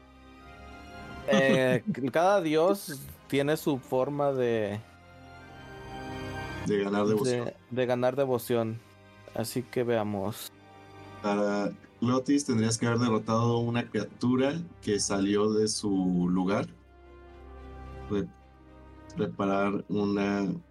Eh, 1.30 1.84
cada 2.14 2.40
dios 2.40 3.02
tiene 3.28 3.58
su 3.58 3.80
forma 3.80 4.32
de, 4.32 4.80
De 6.68 6.84
ganar 6.86 7.06
devoción. 7.06 7.46
de, 7.46 7.56
de 7.70 7.86
ganar 7.86 8.16
devoción. 8.16 8.80
Así 9.36 9.62
que 9.62 9.84
veamos. 9.84 10.54
Para 11.22 11.72
Glotis 12.01 12.45
tendrías 12.45 12.78
que 12.78 12.86
haber 12.88 12.99
derrotado 12.99 13.57
una 13.59 13.89
criatura 13.89 14.53
que 14.82 14.99
salió 14.99 15.51
de 15.51 15.68
su 15.68 16.28
lugar. 16.30 16.68
Re- 18.09 18.28
reparar 19.18 19.84
un 19.89 20.61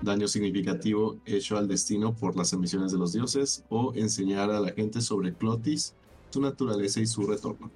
daño 0.00 0.28
significativo 0.28 1.16
hecho 1.26 1.58
al 1.58 1.66
destino 1.68 2.14
por 2.14 2.36
las 2.36 2.52
emisiones 2.52 2.92
de 2.92 2.98
los 2.98 3.12
dioses 3.12 3.64
o 3.68 3.92
enseñar 3.94 4.50
a 4.50 4.60
la 4.60 4.70
gente 4.72 5.00
sobre 5.00 5.34
Clotis, 5.34 5.94
su 6.30 6.40
naturaleza 6.40 7.00
y 7.00 7.06
su 7.06 7.26
retorno. 7.26 7.70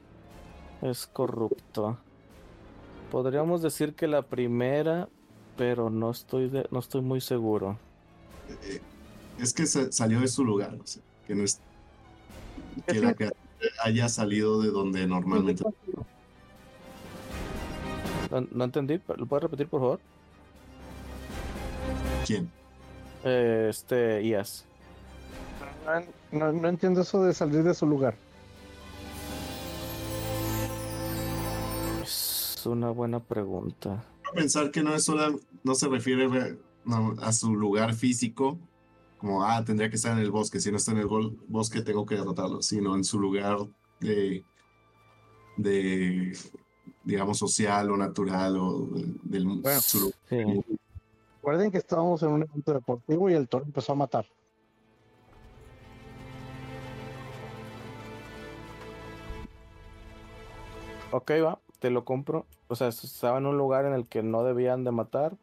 Es 0.80 1.06
corrupto. 1.06 1.98
Podríamos 3.10 3.60
decir 3.60 3.94
que 3.94 4.06
la 4.06 4.22
primera, 4.22 5.08
pero 5.56 5.90
no 5.90 6.10
estoy 6.10 6.48
de- 6.48 6.66
no 6.70 6.78
estoy 6.78 7.02
muy 7.02 7.20
seguro. 7.20 7.78
Eh, 8.62 8.80
es 9.38 9.52
que 9.52 9.66
sa- 9.66 9.90
salió 9.90 10.20
de 10.20 10.28
su 10.28 10.44
lugar, 10.44 10.78
o 10.82 10.86
sea, 10.86 11.02
que 11.26 11.34
no 11.34 11.44
es 11.44 11.60
que 12.86 13.00
la 13.00 13.14
haya 13.82 14.08
salido 14.08 14.60
de 14.62 14.70
donde 14.70 15.06
normalmente 15.06 15.62
No, 18.30 18.46
no 18.50 18.64
entendí. 18.64 19.00
¿Lo 19.16 19.26
puedes 19.26 19.44
repetir, 19.44 19.68
por 19.68 19.80
favor? 19.80 20.00
quién 22.26 22.50
Eh, 23.22 23.68
este, 23.70 24.22
Ias. 24.22 24.64
No, 25.86 26.02
no- 26.38 26.52
no 26.52 26.68
entiendo 26.68 27.00
eso 27.02 27.22
de 27.24 27.32
salir 27.32 27.62
de 27.62 27.74
su 27.74 27.86
lugar. 27.86 28.16
Es 32.02 32.62
una 32.66 32.90
buena 32.90 33.20
pregunta. 33.20 34.04
pensar 34.34 34.70
que 34.72 34.82
no 34.82 34.94
es 34.94 35.04
solo, 35.04 35.38
no 35.62 35.74
se 35.76 35.86
refiere 35.88 36.26
re- 36.26 36.58
no, 36.84 37.14
a 37.22 37.32
su 37.32 37.54
lugar 37.54 37.94
físico, 37.94 38.58
como, 39.24 39.42
ah, 39.42 39.64
tendría 39.64 39.88
que 39.88 39.96
estar 39.96 40.12
en 40.12 40.18
el 40.18 40.30
bosque, 40.30 40.60
si 40.60 40.70
no 40.70 40.76
está 40.76 40.92
en 40.92 40.98
el 40.98 41.06
gol- 41.06 41.34
bosque 41.48 41.80
tengo 41.80 42.04
que 42.04 42.14
derrotarlo, 42.14 42.60
sino 42.60 42.94
en 42.94 43.04
su 43.04 43.18
lugar 43.18 43.56
de, 43.98 44.44
de 45.56 46.36
digamos, 47.04 47.38
social 47.38 47.90
o 47.90 47.96
natural 47.96 48.56
o 48.58 48.86
de- 48.86 49.14
del 49.22 49.46
Bueno, 49.46 49.80
Sí. 49.80 50.04
Recuerden 51.36 51.70
que 51.70 51.78
estábamos 51.78 52.22
en 52.22 52.30
un 52.30 52.42
evento 52.42 52.74
deportivo 52.74 53.30
y 53.30 53.32
el 53.34 53.48
toro 53.48 53.64
empezó 53.64 53.92
a 53.92 53.96
matar. 53.96 54.26
Ok, 61.12 61.30
va, 61.44 61.60
te 61.78 61.90
lo 61.90 62.04
compro. 62.04 62.46
O 62.68 62.74
sea, 62.76 62.88
estaba 62.88 63.38
en 63.38 63.46
un 63.46 63.56
lugar 63.56 63.84
en 63.86 63.94
el 63.94 64.06
que 64.08 64.22
no 64.22 64.42
debían 64.42 64.84
de 64.84 64.90
matar. 64.90 65.36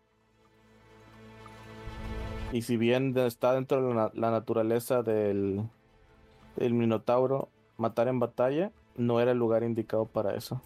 Y 2.52 2.64
si 2.64 2.76
bien 2.78 3.18
está 3.18 3.54
dentro 3.54 3.82
de 3.82 3.90
la, 3.90 3.96
na- 3.96 4.12
la 4.14 4.32
naturaleza 4.32 5.04
del, 5.04 5.62
del 6.58 6.74
Minotauro 6.74 7.50
matar 7.78 8.08
en 8.10 8.20
batalla, 8.20 8.72
no 8.98 9.20
era 9.22 9.32
el 9.32 9.38
lugar 9.38 9.64
indicado 9.64 10.06
para 10.06 10.36
eso. 10.36 10.62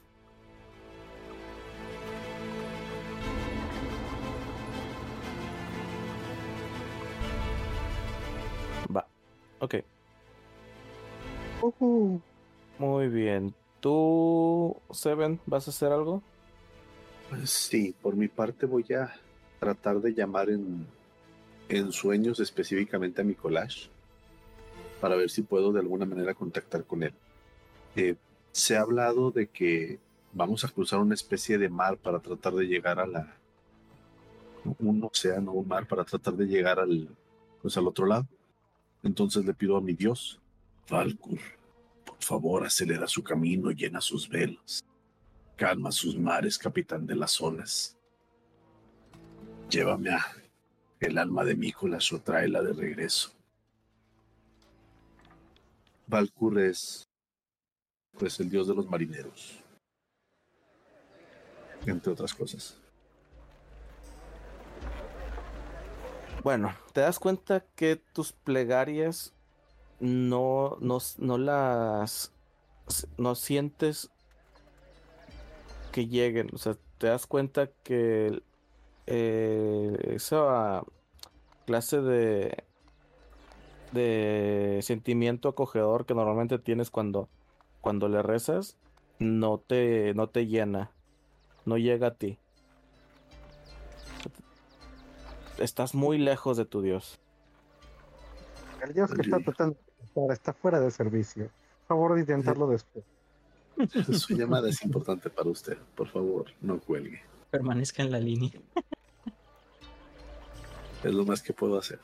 Va, 8.95 9.05
ok. 9.59 9.75
Ujú. 11.61 12.21
Muy 12.79 13.07
bien. 13.09 13.53
¿Tú, 13.79 14.75
Seven, 14.91 15.39
vas 15.45 15.67
a 15.67 15.71
hacer 15.71 15.91
algo? 15.91 16.21
Pues 17.29 17.49
sí, 17.49 17.93
por 18.01 18.15
mi 18.15 18.27
parte 18.27 18.65
voy 18.65 18.85
a 18.93 19.13
tratar 19.59 19.99
de 20.01 20.13
llamar 20.13 20.49
en, 20.49 20.87
en 21.69 21.91
sueños 21.91 22.39
específicamente 22.39 23.21
a 23.21 23.25
mi 23.25 23.35
collage 23.35 23.89
para 25.01 25.15
ver 25.15 25.29
si 25.29 25.41
puedo 25.41 25.71
de 25.71 25.79
alguna 25.79 26.05
manera 26.05 26.33
contactar 26.33 26.83
con 26.85 27.03
él. 27.03 27.13
Eh, 27.95 28.15
se 28.51 28.77
ha 28.77 28.81
hablado 28.81 29.31
de 29.31 29.47
que 29.47 29.99
vamos 30.33 30.63
a 30.63 30.69
cruzar 30.69 30.99
una 30.99 31.13
especie 31.13 31.57
de 31.57 31.69
mar 31.69 31.97
para 31.97 32.19
tratar 32.19 32.53
de 32.53 32.65
llegar 32.65 32.99
a 32.99 33.05
la, 33.05 33.37
un 34.79 35.03
océano, 35.03 35.51
un 35.51 35.67
mar 35.67 35.87
para 35.87 36.03
tratar 36.03 36.33
de 36.35 36.45
llegar 36.45 36.79
al, 36.79 37.09
pues 37.61 37.77
al 37.77 37.87
otro 37.87 38.05
lado. 38.05 38.27
Entonces 39.03 39.45
le 39.45 39.53
pido 39.53 39.77
a 39.77 39.81
mi 39.81 39.93
Dios, 39.93 40.39
Valkur, 40.89 41.39
por 42.05 42.21
favor 42.21 42.65
acelera 42.65 43.07
su 43.07 43.23
camino, 43.23 43.71
llena 43.71 44.01
sus 44.01 44.27
velas, 44.27 44.83
calma 45.55 45.91
sus 45.91 46.17
mares, 46.17 46.57
capitán 46.57 47.05
de 47.05 47.15
las 47.15 47.39
olas. 47.41 47.97
Llévame 49.69 50.11
a 50.11 50.25
el 50.99 51.17
alma 51.17 51.43
de 51.43 51.55
Mícolas 51.55 52.11
o 52.13 52.19
tráela 52.19 52.61
de 52.61 52.73
regreso. 52.73 53.31
Valkur 56.07 56.59
es 56.59 57.07
pues 58.17 58.39
el 58.39 58.49
dios 58.49 58.67
de 58.67 58.75
los 58.75 58.87
marineros, 58.87 59.59
entre 61.85 62.13
otras 62.13 62.33
cosas. 62.33 62.77
Bueno, 66.43 66.75
te 66.93 67.01
das 67.01 67.19
cuenta 67.19 67.65
que 67.75 67.95
tus 67.95 68.31
plegarias 68.31 69.33
no, 69.99 70.77
no, 70.79 70.99
no 71.17 71.37
las 71.37 72.31
no 73.17 73.35
sientes 73.35 74.11
que 75.91 76.07
lleguen. 76.07 76.49
O 76.53 76.57
sea, 76.57 76.77
te 76.97 77.07
das 77.07 77.25
cuenta 77.25 77.67
que 77.83 78.41
eh, 79.07 79.97
esa 80.15 80.83
clase 81.65 82.01
de 82.01 82.63
de 83.91 84.79
sentimiento 84.83 85.47
acogedor 85.47 86.05
que 86.05 86.13
normalmente 86.13 86.59
tienes 86.59 86.91
cuando 86.91 87.29
cuando 87.81 88.09
le 88.09 88.21
rezas 88.21 88.77
no 89.19 89.57
te 89.57 90.13
no 90.13 90.27
te 90.27 90.47
llena, 90.47 90.91
no 91.65 91.77
llega 91.77 92.07
a 92.07 92.13
ti. 92.15 92.37
Estás 95.57 95.95
muy 95.95 96.17
lejos 96.17 96.57
de 96.57 96.65
tu 96.65 96.81
Dios. 96.81 97.19
El 98.81 98.93
Dios 98.93 99.13
que 99.13 99.21
está 99.21 99.39
tratando 99.39 99.77
de 100.15 100.33
está 100.33 100.53
fuera 100.53 100.79
de 100.79 100.91
servicio. 100.91 101.49
Por 101.87 101.97
favor, 101.97 102.15
de 102.15 102.21
intentarlo 102.21 102.67
después. 102.67 103.05
Su 104.11 104.35
llamada 104.35 104.69
es 104.69 104.83
importante 104.83 105.29
para 105.29 105.49
usted. 105.49 105.77
Por 105.95 106.07
favor, 106.07 106.45
no 106.61 106.79
cuelgue. 106.79 107.21
Permanezca 107.51 108.03
en 108.03 108.11
la 108.11 108.19
línea. 108.19 108.51
Es 111.05 111.13
lo 111.13 111.23
más 111.23 111.43
que 111.43 111.53
puedo 111.53 111.77
hacer. 111.77 111.99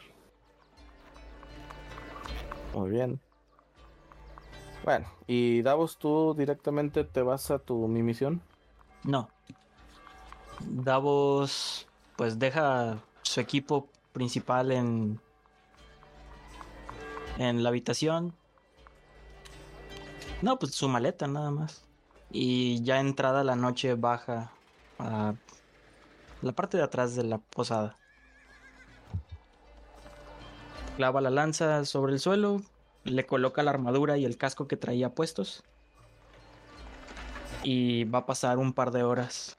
Muy 2.76 2.92
bien. 2.92 3.20
Bueno, 4.84 5.08
y 5.26 5.64
Davos, 5.64 5.98
¿tú 5.98 6.36
directamente 6.38 7.04
te 7.04 7.24
vas 7.24 7.50
a 7.50 7.58
tu 7.58 7.88
mi 7.88 8.04
misión? 8.04 8.44
No. 9.04 9.28
Davos, 10.60 11.88
pues 12.16 12.38
deja 12.38 13.00
su 13.24 13.40
equipo 13.40 13.90
principal 14.14 14.72
en 14.72 15.20
en 17.40 17.64
la 17.64 17.70
habitación. 17.70 18.36
No, 20.44 20.60
pues 20.60 20.76
su 20.76 20.88
maleta 20.88 21.28
nada 21.28 21.50
más. 21.50 21.84
Y 22.30 22.84
ya 22.84 23.00
entrada 23.00 23.44
la 23.44 23.56
noche 23.56 23.96
baja 23.96 24.52
a 25.00 25.34
la 26.44 26.52
parte 26.52 26.78
de 26.78 26.84
atrás 26.84 27.16
de 27.16 27.24
la 27.24 27.40
posada. 27.40 27.98
Clava 30.98 31.22
la 31.22 31.30
lanza 31.30 31.86
sobre 31.86 32.14
el 32.14 32.20
suelo, 32.20 32.62
le 33.04 33.26
coloca 33.26 33.64
la 33.64 33.72
armadura 33.72 34.18
y 34.18 34.26
el 34.26 34.38
casco 34.38 34.68
que 34.68 34.78
traía 34.78 35.14
puestos. 35.16 35.64
Y 37.64 38.06
va 38.06 38.20
a 38.20 38.26
pasar 38.26 38.58
un 38.58 38.74
par 38.74 38.92
de 38.92 39.04
horas 39.04 39.58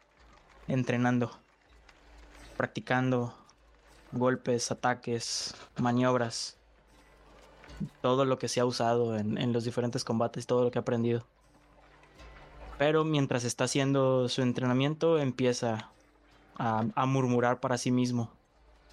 entrenando, 0.69 1.31
practicando 2.57 3.35
golpes, 4.13 4.71
ataques, 4.71 5.55
maniobras, 5.79 6.59
todo 8.01 8.25
lo 8.25 8.39
que 8.39 8.49
se 8.49 8.61
ha 8.61 8.65
usado 8.65 9.17
en, 9.17 9.53
los 9.53 9.65
diferentes 9.65 10.05
combates, 10.05 10.47
todo 10.47 10.65
lo 10.65 10.71
que 10.71 10.79
ha 10.79 10.83
aprendido. 10.83 11.25
Pero 12.79 13.05
mientras 13.05 13.45
está 13.45 13.65
haciendo 13.65 14.29
su 14.29 14.43
entrenamiento, 14.43 15.19
empieza 15.19 15.91
a, 16.59 16.85
a 16.95 17.07
murmurar 17.07 17.61
para 17.61 17.79
sí 17.79 17.91
mismo, 17.91 18.31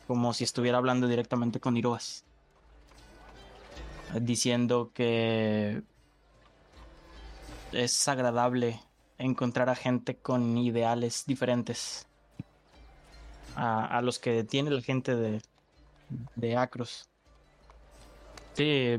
como 0.08 0.34
si 0.34 0.44
estuviera 0.44 0.78
hablando 0.78 1.08
directamente 1.08 1.60
con 1.60 1.76
Iroas, 1.76 2.24
diciendo 4.22 4.92
que 4.94 5.84
es 7.72 8.08
agradable 8.08 8.80
encontrar 9.18 9.70
a 9.70 9.76
gente 9.76 10.16
con 10.16 10.58
ideales 10.58 11.26
diferentes 11.28 12.08
a, 13.56 14.02
los 14.02 14.20
que 14.20 14.44
tiene 14.44 14.72
la 14.72 14.82
gente 14.82 15.16
de, 15.16 15.42
de 16.36 16.56
Acros. 16.56 17.10
Sí, 18.54 18.96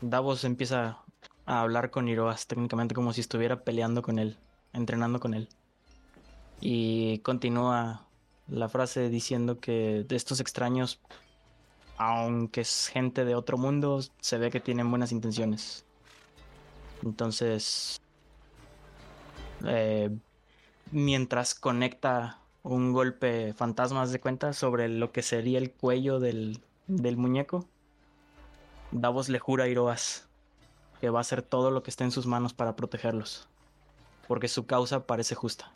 Davos 0.00 0.44
empieza 0.44 0.98
a 1.46 1.60
hablar 1.60 1.90
con 1.90 2.08
Iroas 2.08 2.46
técnicamente 2.46 2.94
como 2.94 3.12
si 3.12 3.20
estuviera 3.20 3.62
peleando 3.62 4.02
con 4.02 4.18
él, 4.18 4.38
entrenando 4.72 5.20
con 5.20 5.34
él. 5.34 5.48
Y 6.60 7.18
continúa 7.20 8.06
la 8.48 8.68
frase 8.68 9.08
diciendo 9.08 9.60
que 9.60 10.04
de 10.06 10.16
estos 10.16 10.40
extraños, 10.40 11.00
aunque 12.02 12.62
es 12.62 12.88
gente 12.88 13.26
de 13.26 13.34
otro 13.34 13.58
mundo, 13.58 14.00
se 14.22 14.38
ve 14.38 14.50
que 14.50 14.58
tienen 14.58 14.88
buenas 14.88 15.12
intenciones. 15.12 15.84
Entonces, 17.02 18.00
eh, 19.66 20.08
mientras 20.92 21.54
conecta 21.54 22.38
un 22.62 22.94
golpe 22.94 23.52
fantasmas 23.52 24.12
de 24.12 24.18
cuenta 24.18 24.54
sobre 24.54 24.88
lo 24.88 25.12
que 25.12 25.20
sería 25.20 25.58
el 25.58 25.72
cuello 25.72 26.20
del, 26.20 26.62
del 26.86 27.18
muñeco, 27.18 27.66
Davos 28.92 29.28
le 29.28 29.38
jura 29.38 29.64
a 29.64 29.68
Iroas 29.68 30.26
que 31.02 31.10
va 31.10 31.18
a 31.18 31.20
hacer 31.20 31.42
todo 31.42 31.70
lo 31.70 31.82
que 31.82 31.90
esté 31.90 32.04
en 32.04 32.12
sus 32.12 32.26
manos 32.26 32.54
para 32.54 32.76
protegerlos, 32.76 33.46
porque 34.26 34.48
su 34.48 34.64
causa 34.64 35.06
parece 35.06 35.34
justa. 35.34 35.74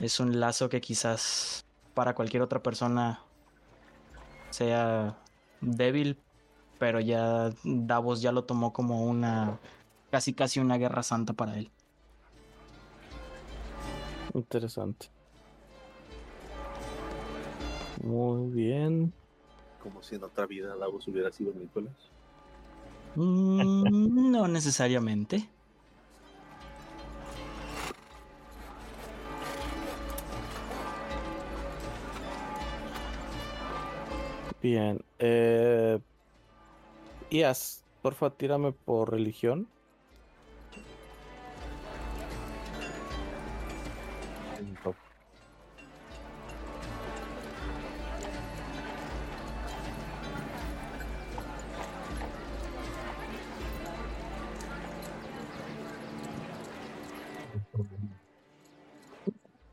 Es 0.00 0.18
un 0.18 0.40
lazo 0.40 0.68
que 0.68 0.80
quizás 0.80 1.64
para 1.94 2.14
cualquier 2.14 2.42
otra 2.42 2.62
persona 2.62 3.20
sea 4.50 5.16
débil, 5.60 6.18
pero 6.78 7.00
ya 7.00 7.50
Davos 7.64 8.20
ya 8.20 8.32
lo 8.32 8.44
tomó 8.44 8.72
como 8.72 9.04
una 9.04 9.58
casi 10.10 10.34
casi 10.34 10.60
una 10.60 10.76
guerra 10.76 11.02
santa 11.02 11.32
para 11.32 11.58
él. 11.58 11.70
Interesante. 14.34 15.08
Muy 18.02 18.50
bien. 18.50 19.12
Como 19.82 20.02
si 20.02 20.16
en 20.16 20.24
otra 20.24 20.46
vida 20.46 20.76
Davos 20.76 21.06
hubiera 21.08 21.30
sido 21.30 21.52
Nicolás. 21.54 21.94
Mm, 23.14 24.30
no 24.32 24.48
necesariamente. 24.48 25.48
Bien. 34.64 34.98
Eh, 35.18 35.98
Ias, 37.28 37.84
porfa, 38.00 38.30
tírame 38.30 38.72
por 38.72 39.10
religión. 39.10 39.68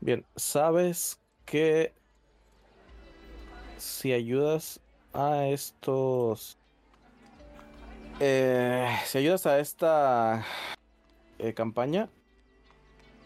Bien, 0.02 0.26
sabes 0.36 1.18
que 1.46 1.94
si 3.78 4.12
ayudas 4.12 4.81
a 5.12 5.46
estos... 5.46 6.58
Eh, 8.20 8.88
si 9.06 9.18
ayudas 9.18 9.46
a 9.46 9.58
esta 9.58 10.44
eh, 11.38 11.54
campaña, 11.54 12.08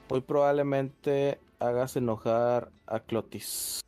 muy 0.08 0.20
probablemente 0.20 1.38
hagas 1.58 1.96
enojar 1.96 2.70
a 2.86 3.00
Clotis. 3.00 3.80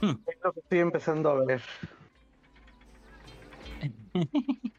Hmm. 0.00 0.14
Es 0.26 0.38
lo 0.42 0.52
que 0.52 0.60
estoy 0.60 0.78
empezando 0.80 1.30
a 1.30 1.44
ver. 1.44 1.62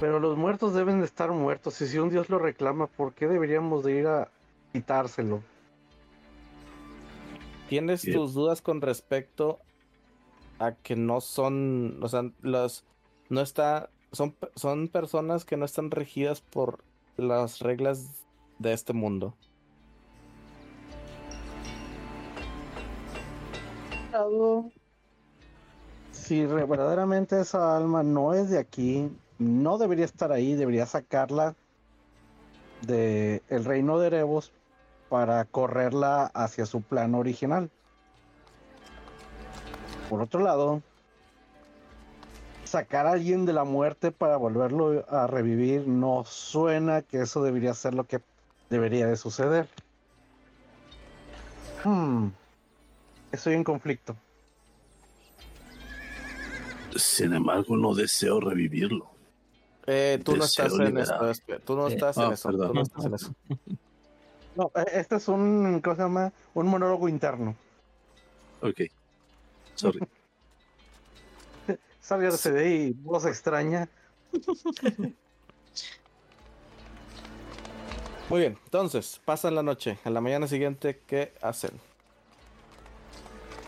Pero 0.00 0.18
los 0.20 0.36
muertos 0.36 0.74
deben 0.74 0.98
de 1.00 1.06
estar 1.06 1.30
muertos. 1.30 1.80
Y 1.80 1.86
si 1.86 1.98
un 1.98 2.10
dios 2.10 2.28
lo 2.28 2.38
reclama, 2.38 2.86
¿por 2.88 3.14
qué 3.14 3.26
deberíamos 3.26 3.84
de 3.84 3.92
ir 4.00 4.06
a 4.06 4.28
quitárselo? 4.72 5.42
¿Tienes 7.68 8.02
tus 8.02 8.34
dudas 8.34 8.60
con 8.62 8.80
respecto 8.80 9.58
a 10.58 10.72
que 10.72 10.96
no 10.96 11.20
son, 11.20 12.02
o 12.02 12.08
sea, 12.08 12.30
los, 12.42 12.84
no 13.28 13.40
está 13.40 13.90
son, 14.12 14.36
son 14.54 14.88
personas 14.88 15.44
que 15.44 15.56
no 15.56 15.64
están 15.64 15.90
regidas 15.90 16.40
por 16.40 16.84
las 17.16 17.60
reglas 17.60 18.24
de 18.58 18.72
este 18.72 18.92
mundo. 18.92 19.34
Si 26.12 26.46
verdaderamente 26.46 27.40
esa 27.40 27.76
alma 27.76 28.02
no 28.02 28.32
es 28.32 28.48
de 28.48 28.58
aquí, 28.58 29.10
no 29.38 29.76
debería 29.76 30.04
estar 30.04 30.30
ahí, 30.30 30.54
debería 30.54 30.86
sacarla 30.86 31.56
de 32.82 33.42
el 33.48 33.64
reino 33.64 33.98
de 33.98 34.06
Erebos 34.06 34.52
para 35.14 35.44
correrla 35.44 36.26
hacia 36.34 36.66
su 36.66 36.82
plano 36.82 37.18
original. 37.18 37.70
Por 40.10 40.20
otro 40.20 40.40
lado, 40.40 40.82
sacar 42.64 43.06
a 43.06 43.12
alguien 43.12 43.46
de 43.46 43.52
la 43.52 43.62
muerte 43.62 44.10
para 44.10 44.36
volverlo 44.36 45.04
a 45.08 45.28
revivir 45.28 45.86
no 45.86 46.24
suena 46.24 47.02
que 47.02 47.20
eso 47.20 47.44
debería 47.44 47.74
ser 47.74 47.94
lo 47.94 48.08
que 48.08 48.22
debería 48.70 49.06
de 49.06 49.16
suceder. 49.16 49.68
Hmm. 51.84 52.30
Estoy 53.30 53.54
en 53.54 53.62
conflicto. 53.62 54.16
Sin 56.96 57.34
embargo, 57.34 57.76
no 57.76 57.94
deseo 57.94 58.40
revivirlo. 58.40 59.12
Eh, 59.86 60.20
tú, 60.24 60.34
no 60.34 60.42
estás 60.44 60.72
en 60.72 60.86
liberar. 60.86 61.24
esto, 61.30 61.30
espe- 61.30 61.60
tú 61.64 61.76
no 61.76 61.86
Eh, 61.86 61.92
estás 61.94 62.16
en 62.16 62.32
eso. 62.32 62.48
perdón. 62.48 62.66
Tú 62.66 62.74
no 62.74 62.82
estás 62.82 63.04
en 63.04 63.14
eso. 63.14 63.32
No, 64.56 64.70
eh, 64.74 64.84
este 64.92 65.16
es 65.16 65.28
un, 65.28 65.80
¿cómo 65.82 65.96
se 65.96 66.02
llama? 66.02 66.32
Un 66.54 66.68
monólogo 66.68 67.08
interno. 67.08 67.56
Ok. 68.60 68.82
Sorry. 69.74 70.00
Salirse 72.00 72.52
de 72.52 72.60
ahí, 72.60 72.92
voz 72.92 73.24
extraña. 73.26 73.88
Muy 78.28 78.40
bien, 78.40 78.58
entonces, 78.64 79.20
pasan 79.24 79.54
la 79.54 79.62
noche. 79.62 79.98
A 80.04 80.10
la 80.10 80.20
mañana 80.20 80.46
siguiente, 80.46 81.02
¿qué 81.06 81.34
hacen? 81.42 81.80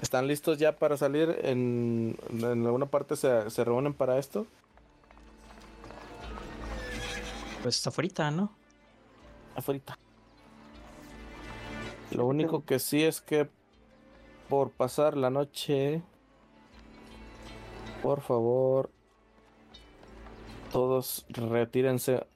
¿Están 0.01 0.27
listos 0.27 0.59
ya 0.59 0.79
para 0.79 0.97
salir? 0.97 1.39
¿En, 1.43 2.17
en 2.31 2.67
alguna 2.67 2.87
parte 2.87 3.17
se, 3.17 3.51
se 3.51 3.65
reúnen 3.65 3.93
para 3.95 4.19
esto? 4.19 4.47
Pues 7.63 7.87
afuera, 7.87 8.31
¿no? 8.31 8.51
Afuera. 9.55 9.99
Lo 12.11 12.27
único 12.27 12.65
que 12.65 12.79
sí 12.79 13.03
es 13.03 13.21
que 13.21 13.49
por 14.49 14.71
pasar 14.71 15.17
la 15.17 15.31
noche, 15.31 16.03
por 18.03 18.21
favor, 18.21 18.91
todos 20.73 21.27
retírense 21.29 22.27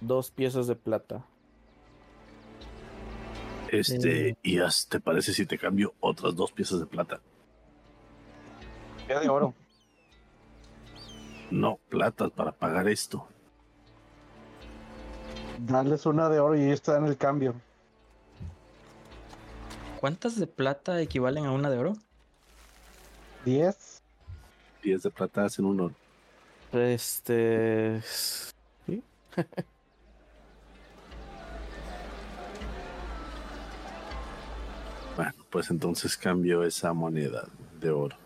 dos 0.00 0.30
piezas 0.30 0.66
de 0.66 0.76
plata. 0.76 1.24
Este, 3.70 4.36
y 4.42 4.58
haz- 4.58 4.86
¿te 4.88 5.00
parece 5.00 5.32
si 5.32 5.46
te 5.46 5.58
cambio 5.58 5.94
otras 6.00 6.36
dos 6.36 6.52
piezas 6.52 6.78
de 6.78 6.86
plata? 6.86 7.20
Ya 9.08 9.18
de 9.20 9.28
oro. 9.28 9.54
No, 11.50 11.78
plata 11.88 12.28
para 12.28 12.52
pagar 12.52 12.88
esto. 12.88 13.26
Darles 15.66 16.06
una 16.06 16.28
de 16.28 16.40
oro 16.40 16.56
y 16.56 16.74
te 16.76 16.92
dan 16.92 17.06
el 17.06 17.16
cambio. 17.16 17.54
¿Cuántas 20.04 20.38
de 20.38 20.46
plata 20.46 21.00
equivalen 21.00 21.46
a 21.46 21.52
una 21.52 21.70
de 21.70 21.78
oro? 21.78 21.94
¿Diez? 23.42 24.02
10 24.82 25.02
de 25.02 25.10
plata 25.10 25.46
hacen 25.46 25.64
un 25.64 25.80
oro. 25.80 25.94
Este. 26.74 28.02
¿sí? 28.02 29.02
Bueno, 35.16 35.32
pues 35.48 35.70
entonces 35.70 36.18
cambio 36.18 36.64
esa 36.64 36.92
moneda 36.92 37.48
de 37.80 37.90
oro. 37.90 38.18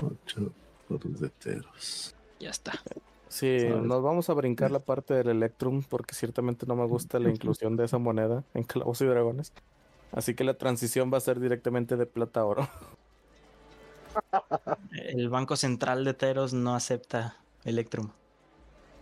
Ocho 0.00 0.52
oros 0.88 1.18
de 1.18 1.28
teros. 1.28 2.14
Ya 2.38 2.50
está. 2.50 2.80
Sí, 3.32 3.60
¿Sabes? 3.60 3.82
nos 3.82 4.02
vamos 4.02 4.28
a 4.28 4.34
brincar 4.34 4.70
la 4.70 4.78
parte 4.84 5.14
del 5.14 5.28
Electrum 5.28 5.82
porque 5.88 6.14
ciertamente 6.14 6.66
no 6.66 6.76
me 6.76 6.84
gusta 6.84 7.18
la 7.18 7.30
inclusión 7.30 7.76
de 7.76 7.86
esa 7.86 7.96
moneda 7.96 8.44
en 8.54 8.64
Clavos 8.64 9.00
y 9.00 9.06
Dragones. 9.06 9.54
Así 10.12 10.34
que 10.34 10.44
la 10.44 10.58
transición 10.58 11.10
va 11.10 11.16
a 11.16 11.20
ser 11.20 11.40
directamente 11.40 11.96
de 11.96 12.04
plata 12.04 12.40
a 12.40 12.44
oro. 12.44 12.68
El 14.92 15.30
Banco 15.30 15.56
Central 15.56 16.04
de 16.04 16.12
Teros 16.12 16.52
no 16.52 16.74
acepta 16.74 17.38
Electrum. 17.64 18.10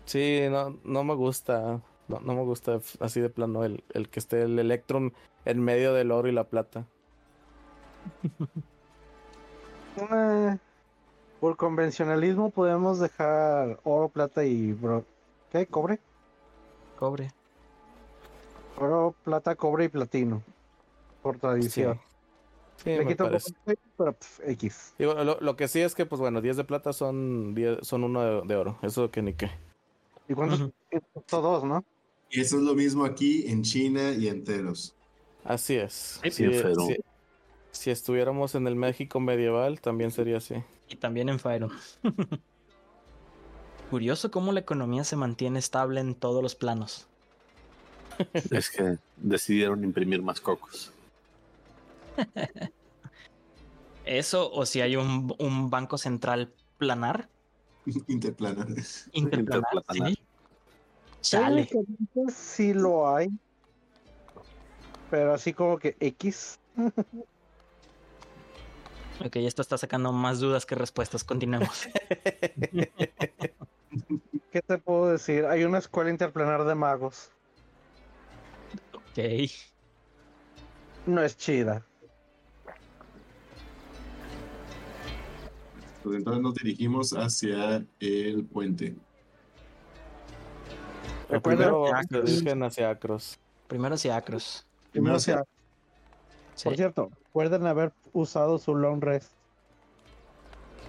Sí, 0.05 0.43
no, 0.49 0.79
no 0.85 1.03
me 1.03 1.15
gusta. 1.15 1.81
No, 2.07 2.21
no 2.21 2.35
me 2.35 2.43
gusta 2.43 2.81
así 3.01 3.21
de 3.21 3.31
plano 3.31 3.65
el, 3.65 3.83
el 3.93 4.09
que 4.09 4.21
esté 4.21 4.43
el 4.43 4.57
Electrum 4.61 5.11
en 5.45 5.61
medio 5.61 5.93
del 5.93 6.13
oro 6.13 6.29
y 6.29 6.33
la 6.33 6.45
plata. 6.45 6.87
Por 11.41 11.57
convencionalismo 11.57 12.51
podemos 12.51 13.01
dejar 13.01 13.81
oro, 13.85 14.11
plata 14.11 14.45
y 14.45 14.73
bro. 14.73 15.07
¿Qué? 15.51 15.67
¿Cobre? 15.67 15.99
Cobre. 16.99 17.33
Oro, 18.77 19.15
plata, 19.25 19.57
cobre 19.57 19.87
y 19.87 19.89
platino. 19.89 20.43
Por 21.23 21.37
Sí, 21.37 21.41
tradición. 21.41 22.01
Sí, 22.77 22.91
Le 22.91 22.99
me 22.99 23.07
quito 23.07 23.29
pero 23.97 24.13
pf, 24.13 24.51
X. 24.53 24.95
Digo, 24.99 25.15
lo, 25.15 25.39
lo 25.41 25.57
que 25.57 25.69
sí 25.69 25.81
es 25.81 25.95
que, 25.95 26.07
pues 26.07 26.21
bueno, 26.21 26.41
10 26.41 26.57
de 26.57 26.65
plata 26.65 26.93
son 26.93 27.55
10, 27.55 27.79
son 27.83 28.05
uno 28.05 28.23
de, 28.23 28.47
de 28.47 28.57
oro. 28.57 28.79
Eso 28.83 29.11
que 29.11 29.23
ni 29.23 29.35
qué. 29.35 29.51
¿Y 30.29 30.35
cuántos? 30.35 30.61
Ujú. 30.61 30.73
Costó 31.13 31.43
dos, 31.43 31.65
¿no? 31.65 31.85
Y 32.31 32.41
eso 32.41 32.57
es 32.57 32.63
lo 32.63 32.75
mismo 32.75 33.05
aquí 33.05 33.47
en 33.49 33.63
China 33.63 34.13
y 34.13 34.29
en 34.29 34.45
Teros. 34.45 34.95
Así 35.45 35.77
es. 35.77 36.21
Sí, 36.31 36.45
si- 37.73 37.91
estuviéramos 37.91 38.55
en 38.55 38.67
el 38.67 38.77
México 38.77 39.21
medieval, 39.21 39.81
también 39.81 40.11
sería 40.11 40.39
así. 40.39 40.55
Y 40.89 40.97
también 40.97 41.29
en 41.29 41.39
Fyron. 41.39 41.71
Curioso 43.91 44.31
cómo 44.31 44.53
la 44.53 44.61
economía 44.61 45.03
se 45.05 45.17
mantiene 45.17 45.59
estable 45.59 46.01
en 46.01 46.15
todos 46.15 46.43
los 46.43 46.55
planos. 46.55 47.07
Es 48.51 48.71
que 48.71 48.99
decidieron 49.17 49.83
imprimir 49.85 50.23
más 50.23 50.41
cocos. 50.41 50.93
Eso 54.05 54.51
o 54.53 54.67
si 54.67 54.81
hay 54.81 54.97
un, 54.97 55.35
un 55.39 55.71
banco 55.71 55.97
central 55.99 56.53
planar. 56.79 57.29
Interplanar. 58.09 58.67
Interplanar, 59.13 59.65
Interplanar. 59.73 60.11
sí. 60.13 60.19
Chale. 61.23 61.69
Sí 62.35 62.73
lo 62.73 63.15
hay. 63.15 63.29
Pero 65.11 65.35
así 65.35 65.53
como 65.53 65.79
que 65.79 65.97
X. 66.01 66.59
Ok, 69.25 69.37
esto 69.37 69.63
está 69.63 69.77
sacando 69.77 70.13
más 70.13 70.41
dudas 70.41 70.65
que 70.65 70.75
respuestas. 70.75 71.25
Continuemos. 71.25 71.89
¿Qué 74.51 74.63
te 74.63 74.79
puedo 74.79 75.09
decir? 75.09 75.45
Hay 75.45 75.65
una 75.65 75.79
escuela 75.79 76.11
interplanar 76.11 76.65
de 76.65 76.75
magos. 76.75 77.31
ok. 78.95 79.19
No 81.07 81.23
es 81.23 81.37
chida. 81.37 81.85
Pues 86.03 86.17
entonces 86.17 86.43
nos 86.43 86.55
dirigimos 86.55 87.13
hacia 87.13 87.85
el 88.01 88.45
puente. 88.45 88.97
Pero 91.29 91.43
primero 91.43 91.85
dirigen 92.11 92.63
hacia 92.63 92.91
Acros. 92.91 93.39
Primero 93.69 93.95
hacia 93.95 94.17
Acros. 94.17 94.67
Primero 94.93 95.19
sea, 95.21 95.45
Sí. 96.55 96.65
Por 96.65 96.77
cierto, 96.77 97.11
recuerden 97.25 97.67
haber 97.67 97.93
usado 98.13 98.59
su 98.59 98.75
long 98.75 99.03
rest. 99.03 99.33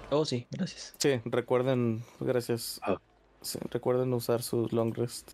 Oh, 0.09 0.25
sí, 0.25 0.45
gracias. 0.51 0.93
Sí, 0.97 1.21
recuerden, 1.25 2.03
gracias. 2.19 2.79
Ah. 2.83 2.97
Sí, 3.41 3.59
recuerden 3.71 4.13
usar 4.13 4.41
sus 4.43 4.71
long 4.73 4.93
rest. 4.95 5.31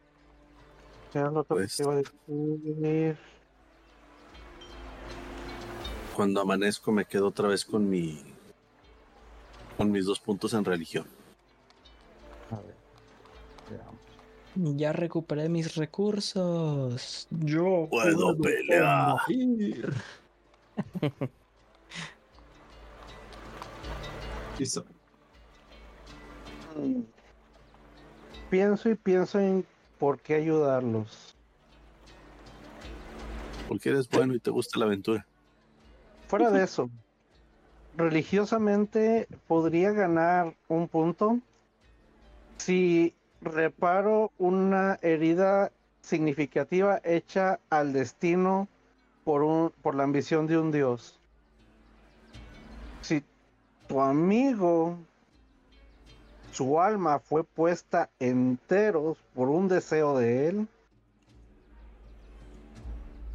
¿Qué 1.11 1.19
era 1.19 1.31
lo 1.31 1.41
otro 1.41 1.57
que 1.57 1.63
Pues- 1.63 1.77
te 1.77 1.83
iba 1.83 1.93
a 1.93 1.95
decir? 1.97 3.17
Cuando 6.15 6.41
amanezco 6.41 6.91
me 6.91 7.05
quedo 7.05 7.27
otra 7.27 7.47
vez 7.47 7.63
con 7.65 7.89
mi 7.89 8.21
con 9.77 9.91
mis 9.91 10.05
dos 10.05 10.19
puntos 10.19 10.53
en 10.53 10.65
religión. 10.65 11.05
A 12.49 12.59
ver. 12.61 12.75
Ya 14.55 14.91
recuperé 14.91 15.49
mis 15.49 15.75
recursos. 15.75 17.27
Yo 17.29 17.87
Puedo 17.91 18.35
pelear. 18.37 19.17
Listo. 24.57 24.85
Pienso 28.49 28.89
y 28.89 28.95
pienso 28.95 29.39
en 29.39 29.65
por 29.99 30.19
qué 30.19 30.35
ayudarlos. 30.35 31.35
Porque 33.67 33.89
eres 33.89 34.09
bueno 34.09 34.33
y 34.35 34.39
te 34.39 34.49
gusta 34.51 34.79
la 34.79 34.85
aventura. 34.85 35.25
Fuera 36.27 36.49
de 36.49 36.63
eso, 36.63 36.89
religiosamente 37.95 39.27
podría 39.47 39.91
ganar 39.91 40.55
un 40.67 40.87
punto 40.87 41.39
si 42.57 43.13
reparo 43.41 44.31
una 44.37 44.97
herida 45.01 45.71
significativa 46.01 47.01
hecha 47.03 47.59
al 47.69 47.93
destino 47.93 48.67
por, 49.23 49.43
un, 49.43 49.71
por 49.81 49.93
la 49.93 50.03
ambición 50.03 50.47
de 50.47 50.57
un 50.57 50.71
dios. 50.71 51.19
Si 53.01 53.23
tu 53.87 54.01
amigo, 54.01 54.97
su 56.51 56.79
alma 56.79 57.19
fue 57.19 57.43
puesta 57.43 58.09
enteros 58.19 59.17
por 59.33 59.49
un 59.49 59.67
deseo 59.67 60.17
de 60.17 60.49
él, 60.49 60.67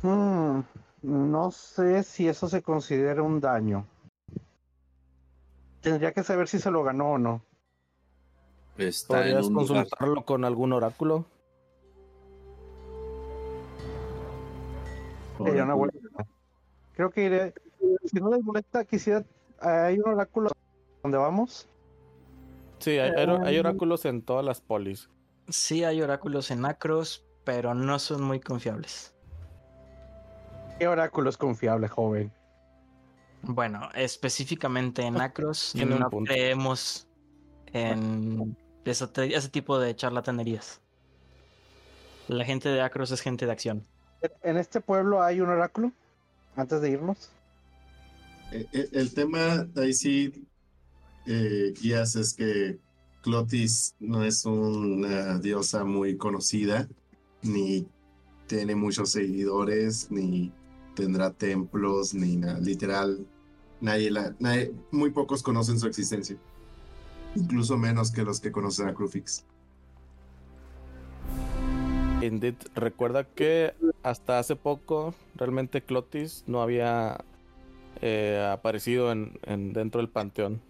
hmm, 0.02 0.60
no 1.02 1.50
sé 1.50 2.02
si 2.02 2.28
eso 2.28 2.48
se 2.48 2.62
considera 2.62 3.22
un 3.22 3.40
daño. 3.40 3.86
Tendría 5.80 6.12
que 6.12 6.22
saber 6.22 6.48
si 6.48 6.58
se 6.58 6.70
lo 6.70 6.84
ganó 6.84 7.12
o 7.12 7.18
no. 7.18 7.42
¿Podrías 9.08 9.48
consultarlo 9.50 10.24
con 10.24 10.44
algún 10.44 10.72
oráculo? 10.72 11.26
Creo 16.94 17.10
que 17.10 17.24
iré. 17.24 17.54
Si 18.04 18.20
no 18.20 18.30
les 18.30 18.42
molesta, 18.44 18.84
quisiera. 18.84 19.24
¿Hay 19.62 19.98
un 19.98 20.08
oráculo 20.08 20.50
donde 21.02 21.18
vamos? 21.18 21.68
Sí, 22.78 22.98
hay, 22.98 23.12
hay, 23.12 23.58
oráculos 23.58 24.04
en 24.04 24.22
todas 24.22 24.44
las 24.44 24.60
polis. 24.60 25.08
Sí, 25.48 25.84
hay 25.84 26.02
oráculos 26.02 26.50
en 26.50 26.64
Acros, 26.64 27.24
pero 27.44 27.74
no 27.74 27.98
son 27.98 28.22
muy 28.22 28.40
confiables. 28.40 29.14
¿Qué 30.78 30.88
oráculo 30.88 31.30
es 31.30 31.36
confiable, 31.36 31.86
joven? 31.86 32.32
Bueno, 33.42 33.88
específicamente 33.94 35.02
en 35.02 35.20
Acros 35.20 35.74
no 35.76 36.10
creemos 36.24 37.06
en 37.72 38.56
ese, 38.84 39.48
tipo 39.48 39.78
de 39.78 39.94
charlatanerías. 39.94 40.80
La 42.28 42.44
gente 42.44 42.68
de 42.68 42.80
Acros 42.80 43.10
es 43.10 43.20
gente 43.20 43.46
de 43.46 43.52
acción. 43.52 43.86
¿En 44.42 44.56
este 44.56 44.80
pueblo 44.80 45.22
hay 45.22 45.40
un 45.40 45.50
oráculo? 45.50 45.92
Antes 46.56 46.80
de 46.80 46.90
irnos. 46.90 47.30
Eh, 48.52 48.66
eh, 48.72 48.88
el, 48.92 49.14
tema 49.14 49.66
ahí 49.76 49.92
sí, 49.92 50.46
eh, 51.26 51.72
es 51.82 52.34
que 52.34 52.78
Clotis 53.22 53.94
no 53.98 54.24
es 54.24 54.44
una 54.44 55.38
diosa 55.38 55.84
muy 55.84 56.16
conocida, 56.16 56.88
ni 57.42 57.86
tiene 58.46 58.74
muchos 58.74 59.10
seguidores, 59.10 60.10
ni 60.10 60.52
tendrá 60.94 61.32
templos, 61.32 62.14
ni 62.14 62.36
nada. 62.36 62.60
Literal, 62.60 63.26
nadie 63.80 64.10
la, 64.10 64.34
nadie, 64.38 64.72
muy 64.90 65.10
pocos 65.10 65.42
conocen 65.42 65.78
su 65.78 65.86
existencia 65.86 66.36
incluso 67.34 67.76
menos 67.76 68.10
que 68.10 68.22
los 68.22 68.40
que 68.40 68.52
conocen 68.52 68.88
a 68.88 68.94
Crufix. 68.94 69.44
Indeed, 72.20 72.54
recuerda 72.74 73.24
que 73.24 73.74
hasta 74.02 74.38
hace 74.38 74.54
poco 74.54 75.14
realmente 75.34 75.82
Clotis 75.82 76.44
no 76.46 76.62
había 76.62 77.24
eh, 78.02 78.50
aparecido 78.52 79.12
en, 79.12 79.38
dentro 79.72 80.00
del 80.00 80.10
panteón. 80.10 80.60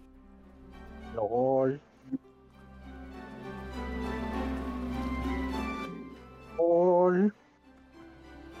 LOL. 1.15 1.81
LOL. 6.57 7.33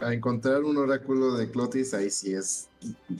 A 0.01 0.13
encontrar 0.13 0.63
un 0.63 0.77
oráculo 0.77 1.35
de 1.35 1.49
Clotis, 1.51 1.93
ahí 1.93 2.09
sí 2.09 2.33
es. 2.33 2.67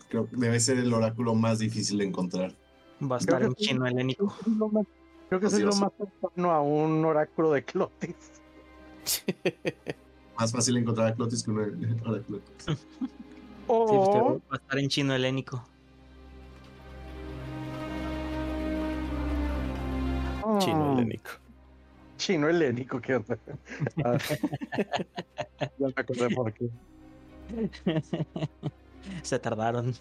Creo 0.10 0.28
que 0.28 0.36
debe 0.36 0.60
ser 0.60 0.80
el 0.80 0.92
oráculo 0.92 1.36
más 1.36 1.60
difícil 1.60 2.00
de 2.00 2.06
encontrar. 2.06 2.54
Va 3.00 3.18
a 3.18 3.20
estar 3.20 3.44
en 3.44 3.54
chino 3.54 3.86
helénico. 3.86 4.36
Creo 5.30 5.40
que 5.40 5.46
es 5.46 5.60
lo 5.60 5.74
más 5.76 5.92
cercano 5.98 6.52
a 6.52 6.62
un 6.62 7.06
oráculo 7.06 7.52
de 7.52 7.64
Clotis. 7.64 8.16
más 10.38 10.52
fácil 10.52 10.78
encontrar 10.78 11.08
a 11.10 11.16
Clotis 11.16 11.44
que 11.44 11.52
un 11.52 11.60
oráculo 11.60 12.18
de 12.18 12.24
Clotis. 12.24 12.66
va 13.70 14.38
a 14.52 14.56
estar 14.56 14.80
en 14.80 14.90
chino 14.90 15.14
helénico. 15.14 15.68
Chino 20.60 20.94
helénico. 20.94 21.32
Chino 22.18 22.50
helénico, 22.50 23.02
qué 23.02 23.16
onda. 23.16 23.38
Ah. 24.04 24.18
ya 25.80 25.88
me 25.88 25.94
acordé 25.96 26.30
por 26.36 26.54
qué. 26.54 26.70
Se 29.24 29.40
tardaron. 29.40 29.94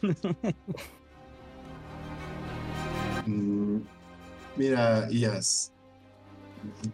Mm, 3.27 3.79
mira, 4.57 5.09
Ias, 5.11 5.73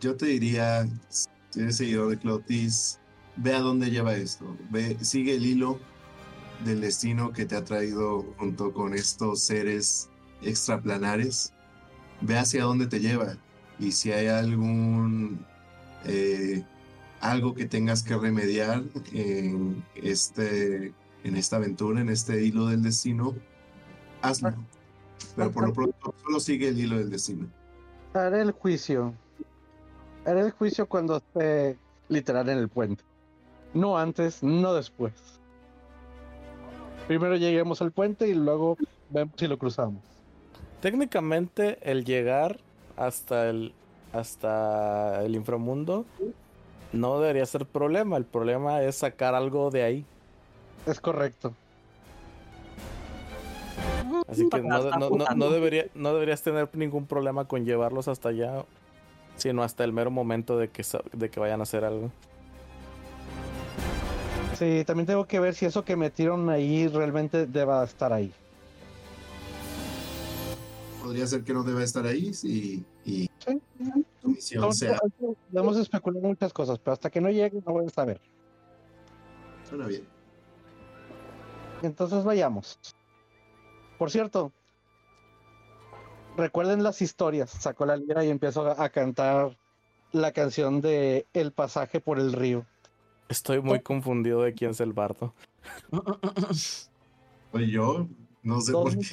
yo 0.01 0.17
te 0.17 0.27
diría, 0.27 0.87
si 1.09 1.29
eres 1.61 1.77
seguidor 1.77 2.11
de 2.11 2.19
Clotis, 2.19 3.01
ve 3.37 3.55
a 3.55 3.61
dónde 3.61 3.91
lleva 3.91 4.15
esto. 4.15 4.57
Ve, 4.71 4.97
sigue 5.01 5.37
el 5.37 5.47
hilo 5.47 5.79
del 6.65 6.81
destino 6.81 7.33
que 7.33 7.45
te 7.47 7.57
ha 7.57 7.65
traído 7.65 8.25
junto 8.39 8.73
con 8.73 8.95
estos 8.95 9.41
seres 9.41 10.09
extraplanares. 10.43 11.53
Ve 12.21 12.39
hacia 12.39 12.65
dónde 12.65 12.87
te 12.87 13.01
lleva. 13.01 13.37
Y 13.79 13.93
si 13.93 14.13
hay 14.13 14.27
algún 14.27 15.45
eh, 16.05 16.65
algo 17.21 17.55
que 17.55 17.67
tengas 17.67 18.03
que 18.03 18.17
remediar 18.17 18.83
en 19.13 19.85
este 19.95 20.93
en 21.25 21.37
esta 21.37 21.57
aventura, 21.57 22.01
en 22.01 22.09
este 22.09 22.45
hilo 22.45 22.67
del 22.67 22.83
destino, 22.83 23.35
hazlo. 24.23 24.55
Pero 25.37 25.51
por 25.51 25.67
lo 25.67 25.73
pronto 25.73 26.15
solo 26.23 26.41
sigue 26.41 26.69
el 26.69 26.79
hilo 26.79 26.99
del 26.99 27.11
destino. 27.11 27.49
Haré 28.15 28.41
el 28.41 28.53
juicio. 28.53 29.15
Haré 30.25 30.41
el 30.41 30.51
juicio 30.53 30.87
cuando 30.87 31.17
esté 31.17 31.79
literal 32.09 32.49
en 32.49 32.59
el 32.59 32.69
puente. 32.69 33.05
No 33.75 33.99
antes, 33.99 34.43
no 34.43 34.75
después. 34.75 35.38
Primero 37.09 37.37
lleguemos 37.37 37.83
al 37.83 37.91
puente 37.91 38.29
y 38.29 38.35
luego 38.35 38.77
vemos 39.11 39.35
si 39.37 39.49
lo 39.49 39.59
cruzamos. 39.59 40.03
Técnicamente 40.81 41.79
el 41.83 42.05
llegar 42.05 42.61
hasta 42.97 43.49
el 43.49 43.73
hasta 44.13 45.25
el 45.25 45.35
inframundo 45.35 46.07
no 46.93 47.21
debería 47.21 47.47
ser 47.47 47.67
problema. 47.67 48.17
El 48.17 48.25
problema 48.25 48.83
es 48.83 48.97
sacar 48.97 49.35
algo 49.35 49.71
de 49.71 49.83
ahí. 49.83 50.05
Es 50.87 51.01
correcto. 51.01 51.55
Así 54.27 54.49
que 54.49 54.61
no, 54.61 55.51
debería, 55.51 55.87
no 55.95 56.13
deberías 56.13 56.43
tener 56.43 56.69
ningún 56.75 57.07
problema 57.07 57.47
con 57.47 57.65
llevarlos 57.65 58.09
hasta 58.09 58.29
allá, 58.31 58.65
sino 59.37 59.63
hasta 59.63 59.85
el 59.85 59.93
mero 59.93 60.11
momento 60.11 60.59
de 60.59 60.69
que, 60.69 60.85
de 61.13 61.31
que 61.31 61.41
vayan 61.41 61.61
a 61.61 61.63
hacer 61.63 61.85
algo. 61.85 62.11
Sí, 64.59 64.83
también 64.85 65.07
tengo 65.07 65.25
que 65.25 65.39
ver 65.39 65.55
si 65.55 65.67
eso 65.67 65.85
que 65.85 65.95
metieron 65.95 66.51
ahí 66.51 66.89
realmente 66.89 67.47
deba 67.47 67.85
estar 67.85 68.13
ahí. 68.13 68.33
Podría 71.01 71.29
ser 71.29 71.45
que 71.45 71.55
no 71.55 71.63
deba 71.63 71.85
estar 71.85 72.05
ahí 72.05 72.33
y, 72.43 72.85
y 73.05 73.29
tu 74.21 74.29
misión 74.29 74.75
sea. 74.75 74.99
Podemos 75.53 75.77
especular 75.77 76.21
muchas 76.21 76.53
cosas, 76.53 76.81
pero 76.81 76.95
hasta 76.95 77.09
que 77.09 77.21
no 77.21 77.31
llegue 77.31 77.63
no 77.65 77.73
voy 77.73 77.87
a 77.87 77.91
saber. 77.91 78.21
Suena 79.69 79.87
bien. 79.87 80.03
Entonces 81.83 82.25
vayamos. 82.25 82.81
Por 83.97 84.11
cierto, 84.11 84.53
recuerden 86.37 86.83
las 86.83 87.01
historias. 87.01 87.51
Sacó 87.51 87.87
la 87.87 87.97
lira 87.97 88.25
y 88.25 88.31
empezó 88.31 88.69
a 88.69 88.89
cantar 88.89 89.57
la 90.11 90.33
canción 90.33 90.81
de 90.81 91.27
El 91.33 91.53
pasaje 91.53 92.01
por 92.01 92.19
el 92.19 92.33
río. 92.33 92.67
Estoy 93.29 93.61
muy 93.61 93.81
confundido 93.81 94.43
de 94.43 94.55
quién 94.55 94.71
es 94.71 94.81
el 94.81 94.93
bardo. 94.93 95.33
Pues 97.51 97.67
yo 97.69 98.07
no 98.43 98.61
sé 98.61 98.73
por 98.73 98.91
qué. 98.91 99.07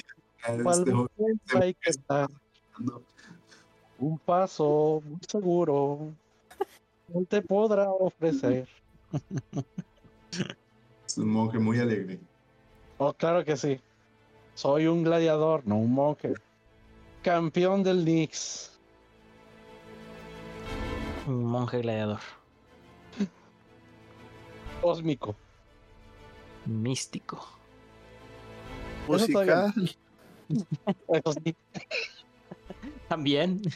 Este 1.82 2.26
Un 3.98 4.18
paso 4.18 5.02
muy 5.06 5.18
seguro. 5.26 6.12
No 7.08 7.24
te 7.24 7.40
podrá 7.40 7.90
ofrecer. 7.90 8.68
Es 11.06 11.16
un 11.16 11.28
monje 11.28 11.58
muy 11.58 11.78
alegre. 11.78 12.18
Oh, 12.98 13.14
claro 13.14 13.42
que 13.42 13.56
sí. 13.56 13.80
Soy 14.54 14.86
un 14.86 15.02
gladiador, 15.02 15.66
no 15.66 15.78
un 15.78 15.92
monje. 15.92 16.34
Campeón 17.22 17.82
del 17.82 18.02
Knicks. 18.02 18.78
Un 21.26 21.44
monje 21.44 21.80
gladiador. 21.80 22.20
Cósmico. 24.86 25.34
Místico. 26.64 27.44
Musical. 29.08 29.74
También. 33.08 33.62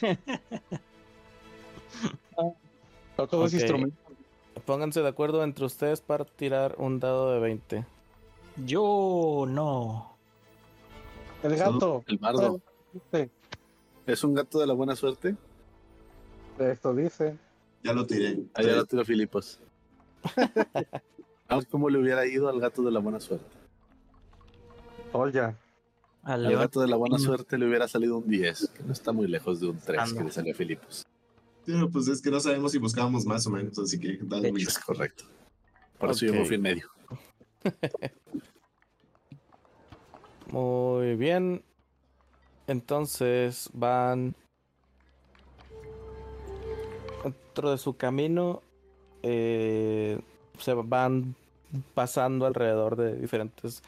Toco 3.17 3.39
dos 3.39 3.53
instrumentos. 3.53 3.99
Pónganse 4.65 5.03
de 5.03 5.09
acuerdo 5.09 5.43
entre 5.43 5.65
ustedes 5.65 6.01
para 6.01 6.25
tirar 6.25 6.77
un 6.79 7.01
dado 7.01 7.33
de 7.33 7.41
20. 7.41 7.85
Yo 8.65 9.47
no. 9.49 10.17
El 11.43 11.57
gato. 11.57 12.05
El 12.07 12.19
bardo. 12.19 12.61
Sí, 13.13 13.29
¿Es 14.07 14.23
un 14.23 14.35
gato 14.35 14.61
de 14.61 14.69
la 14.69 14.75
buena 14.75 14.95
suerte? 14.95 15.35
esto 16.61 16.95
dice. 16.95 17.37
Ya 17.83 17.95
lo 17.95 18.07
tiré. 18.07 18.39
Allá 18.55 18.77
lo 18.77 18.85
tiro 18.85 19.05
Filipos. 19.05 19.61
Ver 21.51 21.67
cómo 21.69 21.91
le 21.91 21.99
hubiera 21.99 22.27
ido 22.27 22.49
al 22.49 22.61
gato 22.61 22.83
de 22.83 22.91
la 22.93 23.01
buena 23.01 23.21
suerte. 23.21 23.47
Oye, 25.13 25.41
Al 26.23 26.47
Al 26.47 26.57
gato 26.57 26.81
de 26.81 26.87
la 26.89 26.97
buena 26.97 27.19
suerte 27.19 27.59
le 27.59 27.67
hubiera 27.67 27.89
salido 27.89 28.19
un 28.19 28.29
10, 28.29 28.69
que 28.77 28.83
no 28.85 28.93
está 28.93 29.11
muy 29.13 29.27
lejos 29.27 29.61
de 29.61 29.69
un 29.69 29.79
3 29.79 30.13
que 30.13 30.25
le 30.25 30.31
salió 30.31 30.53
a 30.53 30.57
Filipos. 30.57 31.07
Pero 31.67 31.91
pues 31.91 32.09
es 32.09 32.23
que 32.23 32.31
no 32.31 32.41
sabemos 32.41 32.73
si 32.73 32.79
buscábamos 32.79 33.25
más 33.27 33.47
o 33.47 33.51
menos, 33.51 33.79
así 33.79 33.99
que 33.99 34.19
dale 34.23 34.53
Es 34.57 34.79
correcto. 34.79 35.25
Por 35.99 36.11
eso 36.11 36.27
yo 36.27 36.33
me 36.33 36.41
Ok. 36.41 36.47
fui 36.47 36.57
en 36.57 36.63
medio. 36.63 36.91
Muy 40.51 41.17
bien. 41.17 41.63
Entonces 42.67 43.69
van 43.73 44.35
dentro 47.25 47.71
de 47.71 47.79
su 47.79 47.97
camino. 47.97 48.63
Eh, 49.23 50.19
se 50.59 50.75
van 50.75 51.35
pasando 51.95 52.47
alrededor 52.47 52.97
de 52.97 53.17
diferentes, 53.17 53.83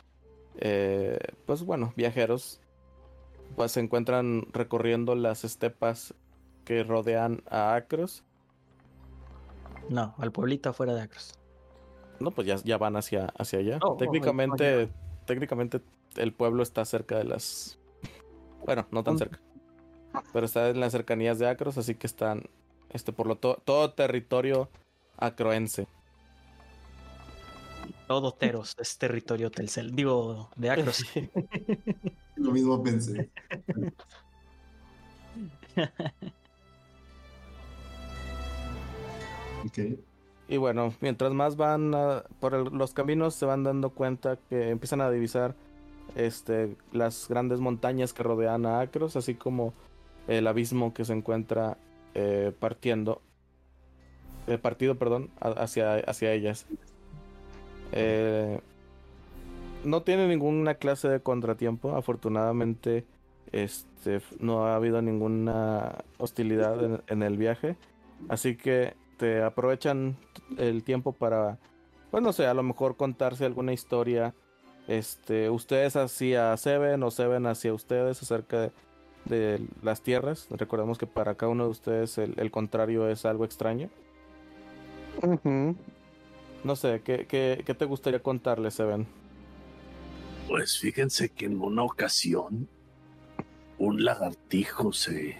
eh, 0.58 1.18
pues 1.46 1.64
bueno, 1.64 1.92
viajeros. 1.96 2.60
Pues 3.56 3.72
se 3.72 3.80
encuentran 3.80 4.46
recorriendo 4.52 5.14
las 5.14 5.44
estepas 5.44 6.14
que 6.64 6.84
rodean 6.84 7.42
a 7.50 7.74
Acros. 7.74 8.24
No, 9.88 10.14
al 10.18 10.32
pueblito 10.32 10.70
afuera 10.70 10.94
de 10.94 11.02
Acros. 11.02 11.34
No, 12.20 12.30
pues 12.30 12.46
ya, 12.46 12.56
ya 12.64 12.78
van 12.78 12.96
hacia, 12.96 13.26
hacia 13.36 13.58
allá. 13.58 13.78
Oh, 13.82 13.88
oh, 13.92 13.96
técnicamente, 13.96 14.88
técnicamente 15.26 15.80
el 16.16 16.32
pueblo 16.32 16.62
está 16.62 16.84
cerca 16.84 17.18
de 17.18 17.24
las. 17.24 17.78
Bueno, 18.64 18.86
no 18.90 19.02
tan 19.02 19.14
Mm. 19.14 19.18
cerca. 19.18 19.40
Pero 20.32 20.46
está 20.46 20.68
en 20.70 20.78
las 20.80 20.92
cercanías 20.92 21.38
de 21.38 21.48
Acros, 21.48 21.76
así 21.78 21.94
que 21.94 22.06
están. 22.06 22.44
Este, 22.90 23.12
por 23.12 23.26
lo 23.26 23.36
to- 23.36 23.60
todo 23.64 23.92
territorio 23.92 24.68
acroense. 25.26 25.86
Todo 28.06 28.32
Teros 28.32 28.76
es 28.78 28.96
territorio 28.98 29.50
Telcel. 29.50 29.94
Digo, 29.94 30.50
de 30.56 30.70
Acros. 30.70 31.04
Lo 32.36 32.50
mismo 32.52 32.82
pensé. 32.82 33.30
ok. 39.64 39.78
Y 40.48 40.56
bueno, 40.56 40.92
mientras 41.00 41.32
más 41.32 41.56
van 41.56 41.94
a- 41.94 42.24
por 42.40 42.54
el- 42.54 42.64
los 42.64 42.92
caminos, 42.92 43.34
se 43.34 43.46
van 43.46 43.62
dando 43.64 43.90
cuenta 43.90 44.36
que 44.48 44.70
empiezan 44.70 45.00
a 45.00 45.10
divisar 45.10 45.54
este, 46.16 46.76
las 46.92 47.28
grandes 47.28 47.60
montañas 47.60 48.12
que 48.12 48.22
rodean 48.22 48.66
a 48.66 48.80
Acros, 48.80 49.16
así 49.16 49.34
como 49.34 49.72
el 50.28 50.46
abismo 50.46 50.92
que 50.92 51.04
se 51.04 51.12
encuentra 51.14 51.78
eh, 52.14 52.52
partiendo, 52.58 53.22
eh, 54.46 54.58
partido, 54.58 54.96
perdón, 54.96 55.30
hacia, 55.40 55.96
hacia 55.96 56.32
ellas. 56.32 56.66
Eh, 57.92 58.60
no 59.84 60.02
tiene 60.02 60.28
ninguna 60.28 60.74
clase 60.74 61.08
de 61.08 61.20
contratiempo, 61.20 61.94
afortunadamente 61.96 63.04
este, 63.52 64.20
no 64.38 64.66
ha 64.66 64.76
habido 64.76 65.02
ninguna 65.02 65.96
hostilidad 66.18 67.02
en- 67.06 67.22
el 67.22 67.36
viaje, 67.36 67.76
así 68.28 68.56
que 68.56 68.94
te 69.18 69.42
aprovechan 69.42 70.16
el 70.56 70.82
tiempo 70.84 71.12
para, 71.12 71.58
pues 72.10 72.22
no 72.22 72.32
sé, 72.32 72.46
a 72.46 72.54
lo 72.54 72.62
mejor 72.62 72.96
contarse 72.96 73.44
alguna 73.44 73.72
historia, 73.72 74.34
este, 74.88 75.50
ustedes 75.50 75.96
hacia 75.96 76.56
Seven 76.56 77.02
o 77.02 77.10
Seven 77.10 77.46
hacia 77.46 77.74
ustedes 77.74 78.22
acerca 78.22 78.70
de, 79.26 79.60
las 79.82 80.00
tierras. 80.02 80.48
Recordemos 80.50 80.98
que 80.98 81.06
para 81.06 81.36
cada 81.36 81.52
uno 81.52 81.64
de 81.64 81.70
ustedes 81.70 82.18
el, 82.18 82.34
el 82.38 82.50
contrario 82.50 83.08
es 83.08 83.24
algo 83.24 83.44
extraño. 83.44 83.88
No 86.64 86.76
sé, 86.76 87.02
¿qué, 87.04 87.26
qué, 87.26 87.62
qué 87.66 87.74
te 87.74 87.84
gustaría 87.84 88.22
contarles, 88.22 88.74
Seven? 88.74 89.06
Pues 90.48 90.78
fíjense 90.78 91.28
que 91.30 91.46
en 91.46 91.60
una 91.60 91.82
ocasión 91.82 92.68
un 93.78 94.04
lagartijo 94.04 94.92
se 94.92 95.36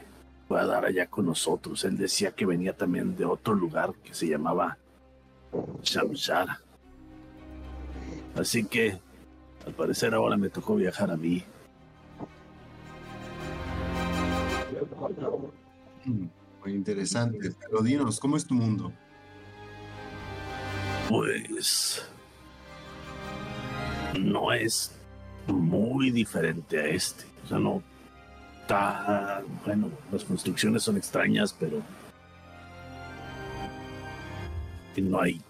fue 0.48 0.60
a 0.60 0.66
dar 0.66 0.84
allá 0.84 1.06
con 1.06 1.26
nosotros. 1.26 1.84
Él 1.84 1.96
decía 1.96 2.32
que 2.32 2.44
venía 2.44 2.76
también 2.76 3.16
de 3.16 3.24
otro 3.24 3.54
lugar 3.54 3.94
que 4.02 4.14
se 4.14 4.26
llamaba 4.26 4.78
Shamshara. 5.82 6.60
Así 8.34 8.64
que 8.64 8.98
al 9.66 9.74
parecer 9.74 10.14
ahora 10.14 10.36
me 10.36 10.48
tocó 10.48 10.74
viajar 10.74 11.10
a 11.10 11.16
mí. 11.16 11.44
Muy 16.04 16.72
interesante. 16.72 17.52
Pero 17.60 17.82
dinos, 17.82 18.18
¿cómo 18.18 18.36
es 18.36 18.46
tu 18.46 18.54
mundo? 18.54 18.92
Pues 21.08 22.08
no 24.18 24.52
es 24.52 24.94
muy 25.46 26.10
diferente 26.10 26.78
a 26.78 26.86
este. 26.86 27.24
O 27.44 27.48
sea, 27.48 27.58
no 27.58 27.82
tan 28.66 29.44
bueno. 29.64 29.90
Las 30.10 30.24
construcciones 30.24 30.82
son 30.82 30.96
extrañas, 30.96 31.54
pero 31.58 31.82
no 34.96 35.20
hay 35.20 35.40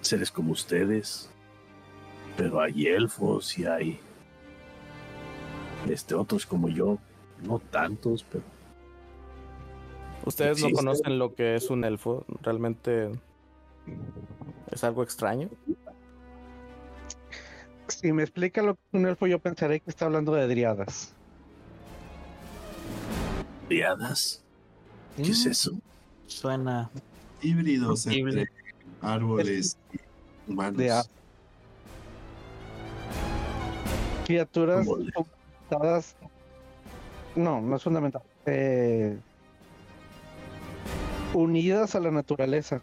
seres 0.00 0.30
como 0.30 0.52
ustedes. 0.52 1.30
Pero 2.36 2.60
hay 2.60 2.86
elfos 2.86 3.58
y 3.58 3.64
hay 3.64 4.00
este 5.88 6.14
otros 6.14 6.44
como 6.44 6.68
yo. 6.68 6.98
No 7.42 7.58
tantos, 7.58 8.24
pero 8.30 8.44
Ustedes 10.26 10.60
no 10.60 10.70
conocen 10.70 11.20
lo 11.20 11.34
que 11.34 11.54
es 11.54 11.70
un 11.70 11.84
elfo, 11.84 12.24
realmente 12.42 13.12
es 14.70 14.84
algo 14.84 15.02
extraño. 15.02 15.48
Si 17.88 18.12
me 18.12 18.22
explica 18.22 18.62
lo 18.62 18.74
que 18.74 18.80
es 18.92 18.94
un 19.00 19.06
elfo, 19.06 19.26
yo 19.26 19.38
pensaré 19.38 19.80
que 19.80 19.90
está 19.90 20.06
hablando 20.06 20.32
de 20.34 20.46
driadas. 20.48 21.12
criadas. 23.68 24.42
¿Qué 25.16 25.22
es 25.22 25.44
Mm, 25.44 25.50
eso? 25.50 25.72
Suena. 26.26 26.88
Híbridos 27.42 28.06
Híbrido. 28.06 28.40
entre 28.42 28.52
árboles 29.02 29.76
y 29.92 30.50
humanos. 30.50 30.76
De 30.78 30.92
Criaturas 34.24 34.86
fundamentadas. 34.86 36.16
No, 37.34 37.60
no 37.60 37.76
es 37.76 37.82
fundamental. 37.82 38.22
Eh, 38.46 39.18
unidas 41.34 41.94
a 41.96 42.00
la 42.00 42.10
naturaleza. 42.10 42.80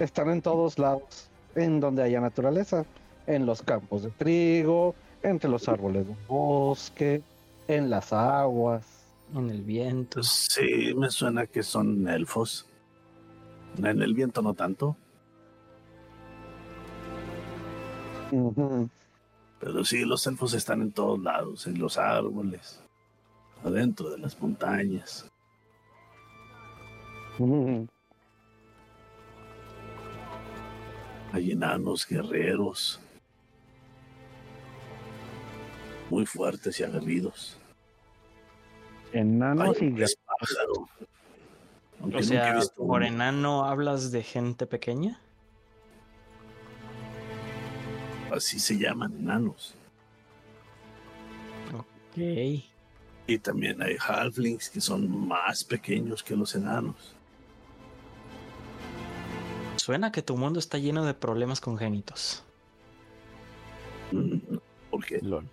Están 0.00 0.30
en 0.30 0.42
todos 0.42 0.78
lados, 0.78 1.28
en 1.54 1.80
donde 1.80 2.02
haya 2.02 2.20
naturaleza. 2.20 2.84
En 3.26 3.44
los 3.44 3.62
campos 3.62 4.02
de 4.02 4.10
trigo, 4.10 4.94
entre 5.22 5.50
los 5.50 5.68
árboles 5.68 6.06
del 6.06 6.16
bosque, 6.26 7.22
en 7.66 7.90
las 7.90 8.12
aguas. 8.12 8.86
En 9.34 9.50
el 9.50 9.62
viento. 9.62 10.22
Sí, 10.22 10.94
me 10.96 11.10
suena 11.10 11.46
que 11.46 11.62
son 11.62 12.08
elfos. 12.08 12.66
En 13.76 14.00
el 14.00 14.14
viento 14.14 14.40
no 14.40 14.54
tanto, 14.54 14.96
pero 19.60 19.84
sí, 19.84 20.04
los 20.04 20.26
elfos 20.26 20.54
están 20.54 20.82
en 20.82 20.92
todos 20.92 21.18
lados, 21.20 21.66
en 21.66 21.78
los 21.78 21.98
árboles, 21.98 22.80
adentro 23.64 24.10
de 24.10 24.18
las 24.18 24.40
montañas. 24.40 25.30
Ujú. 27.38 27.86
Hay 31.32 31.52
enanos 31.52 32.06
guerreros, 32.06 33.00
muy 36.10 36.24
fuertes 36.26 36.80
y 36.80 36.84
aguerridos. 36.84 37.58
Enanos 39.12 39.76
Hay 39.80 39.88
y. 39.88 40.04
Aunque 42.00 42.18
O 42.18 42.22
sea, 42.22 42.54
visto 42.54 42.76
por 42.76 43.02
uno. 43.02 43.06
enano 43.06 43.64
hablas 43.64 44.10
de 44.10 44.22
gente 44.22 44.66
pequeña. 44.66 45.20
Así 48.32 48.58
se 48.60 48.78
llaman 48.78 49.12
enanos. 49.18 49.74
Ok. 51.74 52.18
Y 53.26 53.38
también 53.38 53.82
hay 53.82 53.96
halflings 53.98 54.70
que 54.70 54.80
son 54.80 55.28
más 55.28 55.64
pequeños 55.64 56.22
que 56.22 56.36
los 56.36 56.54
enanos. 56.54 57.14
Suena 59.88 60.12
que 60.12 60.20
tu 60.20 60.36
mundo 60.36 60.58
está 60.58 60.76
lleno 60.76 61.02
de 61.06 61.14
problemas 61.14 61.62
congénitos. 61.62 62.44
Mm, 64.12 64.58
Porque 64.90 65.18
Lol. 65.22 65.48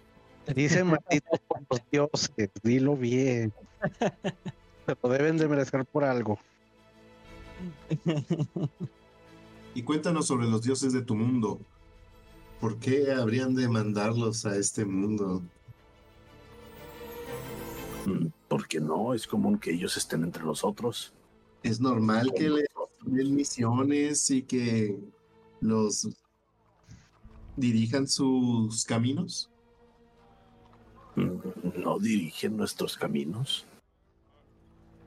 Dice 0.54 0.84
maldito 0.84 1.40
por 1.48 1.62
los 1.70 1.80
dioses, 1.90 2.50
dilo 2.62 2.98
bien. 2.98 3.54
Se 4.86 4.98
lo 5.02 5.10
deben 5.10 5.38
de 5.38 5.48
merecer 5.48 5.86
por 5.86 6.04
algo. 6.04 6.38
Y 9.74 9.84
cuéntanos 9.84 10.28
sobre 10.28 10.48
los 10.48 10.62
dioses 10.64 10.92
de 10.92 11.02
tu 11.02 11.16
mundo. 11.16 11.62
¿Por 12.60 12.78
qué 12.78 13.14
habrían 13.14 13.56
de 13.56 13.70
mandarlos 13.70 14.46
a 14.46 14.58
este 14.58 14.84
mundo? 14.84 15.44
porque 18.50 18.82
no, 18.82 19.14
es 19.14 19.28
común 19.28 19.58
que 19.58 19.72
ellos 19.72 19.96
estén 19.96 20.24
entre 20.24 20.44
nosotros. 20.44 21.14
Es 21.64 21.80
normal 21.80 22.34
que 22.36 22.50
le 22.50 22.66
misiones 23.06 24.30
y 24.32 24.44
que 24.44 24.98
los 25.62 26.08
dirijan 27.56 28.08
sus 28.08 28.86
caminos. 28.86 29.50
No 31.16 32.00
dirigen 32.00 32.58
nuestros 32.58 32.98
caminos. 32.98 33.66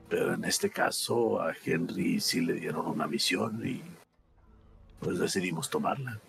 Pero 0.09 0.33
en 0.33 0.43
este 0.43 0.71
caso 0.71 1.39
a 1.39 1.53
Henry 1.63 2.19
sí 2.19 2.41
le 2.41 2.53
dieron 2.53 2.87
una 2.87 3.07
misión 3.07 3.65
y 3.65 3.81
pues 4.99 5.19
decidimos 5.19 5.69
tomarla. 5.69 6.19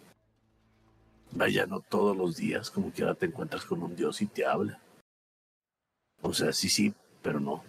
Vaya, 1.32 1.66
no 1.66 1.80
todos 1.80 2.16
los 2.16 2.36
días 2.36 2.70
como 2.70 2.92
que 2.92 3.02
ahora 3.02 3.14
te 3.14 3.26
encuentras 3.26 3.64
con 3.64 3.82
un 3.82 3.96
dios 3.96 4.20
y 4.20 4.26
te 4.26 4.44
habla. 4.44 4.80
O 6.22 6.34
sea, 6.34 6.52
sí, 6.52 6.68
sí, 6.68 6.92
pero 7.22 7.40
no. 7.40 7.64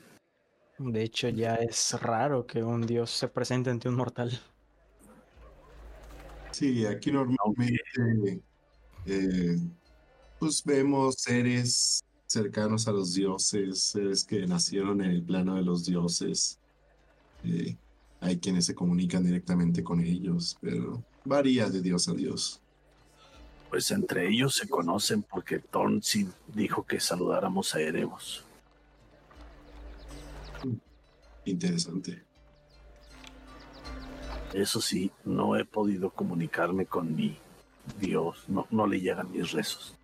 De 0.84 1.04
hecho, 1.04 1.30
ya 1.30 1.56
es 1.56 1.94
raro 2.02 2.48
que 2.48 2.64
un 2.64 2.86
dios 2.88 3.12
se 3.12 3.28
presente 3.28 3.70
ante 3.70 3.88
un 3.88 3.96
mortal. 3.96 4.42
Sí, 6.52 6.86
aquí 6.86 7.12
normalmente 7.12 8.42
eh, 9.06 9.58
pues 10.40 10.64
vemos 10.64 11.16
seres 11.20 12.04
cercanos 12.26 12.88
a 12.88 12.92
los 12.92 13.14
dioses, 13.14 13.84
seres 13.84 14.24
que 14.24 14.48
nacieron 14.48 15.02
en 15.02 15.12
el 15.12 15.24
plano 15.24 15.56
de 15.56 15.62
los 15.62 15.86
dioses. 15.86 16.58
Eh, 17.44 17.76
hay 18.20 18.38
quienes 18.38 18.66
se 18.66 18.76
comunican 18.76 19.24
directamente 19.24 19.84
con 19.84 20.02
ellos, 20.02 20.58
pero 20.62 21.04
varía 21.26 21.70
de 21.70 21.82
dios 21.82 22.08
a 22.08 22.14
dios. 22.14 22.60
Pues 23.70 23.90
entre 23.92 24.28
ellos 24.28 24.56
se 24.56 24.68
conocen 24.68 25.24
porque 25.24 25.60
Thornsin 25.60 26.34
dijo 26.54 26.86
que 26.86 27.00
saludáramos 27.00 27.74
a 27.76 27.82
Eremos. 27.82 28.46
Interesante. 31.46 32.24
Eso 34.54 34.82
sí, 34.82 35.12
no 35.24 35.56
he 35.56 35.66
podido 35.66 36.10
comunicarme 36.10 36.86
con 36.86 37.16
mi 37.16 37.38
Dios, 38.00 38.44
no, 38.48 38.68
no 38.70 38.86
le 38.86 39.00
llegan 39.00 39.32
mis 39.32 39.52
rezos. 39.52 39.96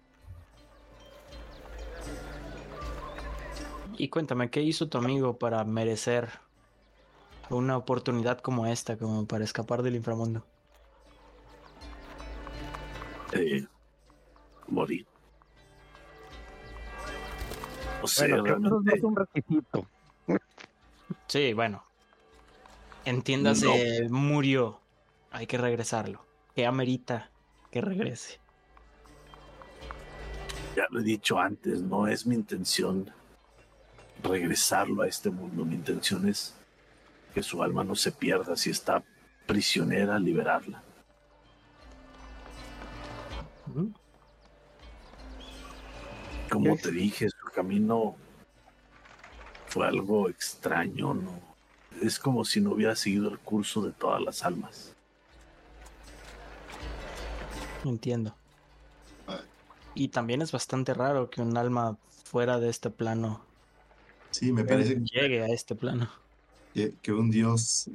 Y 3.98 4.10
cuéntame, 4.10 4.50
¿qué 4.50 4.62
hizo 4.62 4.88
tu 4.88 4.98
amigo 4.98 5.38
para 5.38 5.64
merecer 5.64 6.30
una 7.50 7.78
oportunidad 7.78 8.40
como 8.40 8.68
esta, 8.68 8.98
como 8.98 9.26
para 9.26 9.44
escapar 9.44 9.82
del 9.82 9.96
inframundo? 9.96 10.46
Eh, 13.34 13.66
morir. 14.68 15.06
O 18.02 18.08
sea, 18.08 18.40
Bueno, 18.40 18.60
no 18.60 18.92
es 18.92 19.04
un 19.04 19.16
requisito. 19.16 19.88
Sí, 21.28 21.54
bueno. 21.54 21.84
Entiéndase, 23.06 24.08
murió. 24.10 24.80
Hay 25.32 25.48
que 25.48 25.58
regresarlo. 25.58 26.26
¿Qué 26.56 26.66
amerita 26.66 27.30
que 27.72 27.82
regrese? 27.82 28.40
ya 30.78 30.86
lo 30.92 31.00
he 31.00 31.04
dicho 31.04 31.40
antes, 31.40 31.82
no 31.82 32.08
es 32.08 32.28
mi 32.28 32.36
intención 32.36 33.12
regresarlo 34.24 35.02
a 35.02 35.08
este 35.08 35.32
mundo. 35.32 35.66
Mi 35.66 35.74
intención 35.74 36.30
es 36.30 36.54
que 37.34 37.42
su 37.42 37.64
alma 37.64 37.84
no 37.84 37.96
se 37.96 38.12
pierda. 38.12 38.56
Si 38.56 38.70
está 38.70 39.04
prisionera, 39.48 40.20
liberarla. 40.20 40.84
Como 46.52 46.78
te 46.78 46.92
dije, 46.92 47.28
su 47.28 47.52
camino 47.56 48.16
fue 49.68 49.88
algo 49.88 50.30
extraño, 50.30 51.14
¿no? 51.14 51.56
Es 52.02 52.20
como 52.20 52.46
si 52.46 52.62
no 52.62 52.72
hubiera 52.74 52.96
seguido 52.96 53.30
el 53.30 53.40
curso 53.40 53.82
de 53.84 53.92
todas 53.94 54.22
las 54.22 54.44
almas. 54.44 54.96
Entiendo. 57.84 58.36
Y 59.94 60.10
también 60.10 60.42
es 60.42 60.52
bastante 60.52 60.94
raro 60.94 61.30
que 61.30 61.42
un 61.42 61.58
alma 61.58 61.98
fuera 62.24 62.60
de 62.60 62.70
este 62.70 62.90
plano 62.92 63.48
Sí, 64.32 64.52
me 64.54 64.66
parece 64.66 64.96
llegue 65.02 65.42
a 65.44 65.48
este 65.48 65.76
plano. 65.76 66.10
que, 66.74 66.96
que 67.02 67.12
un 67.14 67.30
dios 67.32 67.88
eh, 67.88 67.92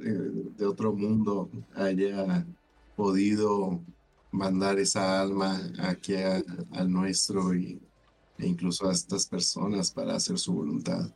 de 0.57 0.65
otro 0.65 0.93
mundo 0.93 1.49
haya 1.75 2.45
podido 2.95 3.85
mandar 4.31 4.79
esa 4.79 5.21
alma 5.21 5.61
aquí 5.79 6.15
al 6.15 6.91
nuestro 6.91 7.55
y, 7.55 7.81
e 8.37 8.47
incluso 8.47 8.89
a 8.89 8.93
estas 8.93 9.27
personas 9.27 9.91
para 9.91 10.15
hacer 10.15 10.37
su 10.39 10.53
voluntad. 10.53 11.11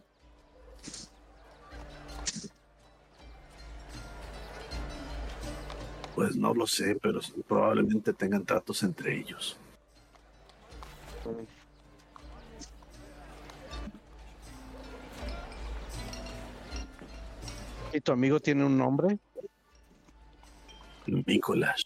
Pues 6.17 6.35
no 6.35 6.51
lo 6.51 6.65
sé, 6.65 6.95
pero 6.99 7.19
probablemente 7.47 8.11
tengan 8.11 8.43
tratos 8.43 8.81
entre 8.81 9.19
ellos. 9.19 9.55
¿Y 17.93 18.01
tu 18.01 18.11
amigo 18.11 18.39
tiene 18.39 18.65
un 18.65 18.75
nombre? 18.75 19.19
Nicolás. 21.05 21.83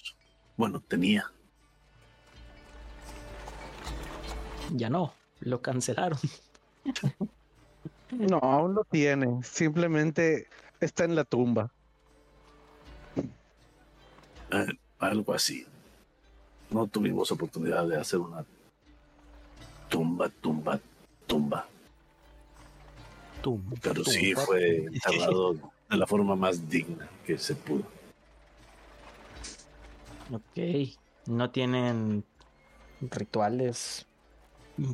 Bueno, 0.55 0.79
tenía. 0.79 1.29
Ya 4.69 4.89
no, 4.89 5.13
lo 5.41 5.61
cancelaron. 5.61 6.19
No, 8.11 8.39
aún 8.39 8.75
lo 8.75 8.83
tiene. 8.83 9.41
Simplemente 9.41 10.47
está 10.81 11.05
en 11.05 11.15
la 11.15 11.23
tumba. 11.23 11.71
Eh, 14.51 14.67
algo 14.99 15.33
así. 15.33 15.65
No 16.69 16.87
tuvimos 16.87 17.31
oportunidad 17.31 17.87
de 17.87 17.97
hacer 17.97 18.19
una 18.19 18.45
tumba, 19.89 20.29
tumba, 20.29 20.79
tumba. 21.27 21.67
Tum, 23.41 23.61
Pero 23.81 24.03
sí 24.05 24.33
tumba. 24.33 24.45
fue 24.45 24.75
enterrado 24.85 25.53
de 25.89 25.97
la 25.97 26.07
forma 26.07 26.35
más 26.35 26.69
digna 26.69 27.09
que 27.25 27.37
se 27.37 27.55
pudo. 27.55 27.83
Ok. 30.31 30.59
¿No 31.25 31.51
tienen 31.51 32.23
rituales 33.01 34.07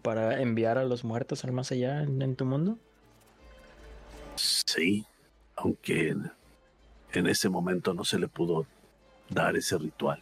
para 0.01 0.41
enviar 0.41 0.77
a 0.77 0.85
los 0.85 1.03
muertos 1.03 1.43
al 1.43 1.51
más 1.51 1.71
allá 1.71 2.03
en, 2.03 2.21
en 2.21 2.35
tu 2.35 2.45
mundo? 2.45 2.79
Sí, 4.35 5.05
aunque 5.55 6.09
en, 6.09 6.31
en 7.13 7.27
ese 7.27 7.49
momento 7.49 7.93
no 7.93 8.03
se 8.03 8.19
le 8.19 8.27
pudo 8.27 8.65
dar 9.29 9.55
ese 9.55 9.77
ritual. 9.77 10.21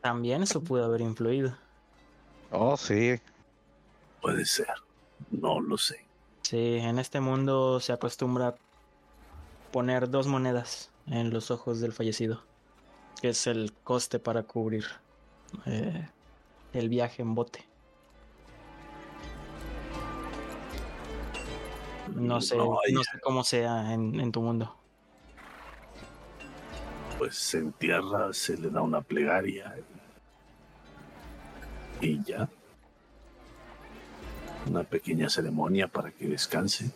También 0.00 0.42
eso 0.42 0.62
pudo 0.62 0.84
haber 0.84 1.00
influido. 1.00 1.56
Oh, 2.50 2.76
sí. 2.76 3.20
Puede 4.20 4.44
ser. 4.44 4.68
No 5.30 5.60
lo 5.60 5.76
sé. 5.76 6.04
Sí, 6.42 6.76
en 6.76 6.98
este 6.98 7.20
mundo 7.20 7.80
se 7.80 7.92
acostumbra 7.92 8.54
poner 9.72 10.08
dos 10.08 10.26
monedas 10.26 10.90
en 11.06 11.30
los 11.30 11.50
ojos 11.50 11.80
del 11.80 11.92
fallecido, 11.92 12.42
que 13.20 13.30
es 13.30 13.46
el 13.46 13.72
coste 13.84 14.18
para 14.18 14.44
cubrir 14.44 14.84
eh, 15.66 16.08
el 16.72 16.88
viaje 16.88 17.22
en 17.22 17.34
bote. 17.34 17.64
No 22.14 22.40
sé, 22.40 22.56
No, 22.56 22.78
sé 22.84 23.20
cómo 23.22 23.44
sea 23.44 23.92
en, 23.92 24.18
en 24.18 24.32
tu 24.32 24.40
mundo. 24.40 24.74
Pues 27.18 27.36
se 27.36 27.58
entierra, 27.58 28.32
se 28.32 28.56
le 28.56 28.70
da 28.70 28.80
una 28.80 29.00
plegaria 29.00 29.74
y, 32.00 32.22
ya. 32.22 32.48
Una 34.68 34.84
pequeña 34.84 35.28
ceremonia 35.28 35.88
para 35.88 36.12
que 36.12 36.28
descanse. 36.28 36.92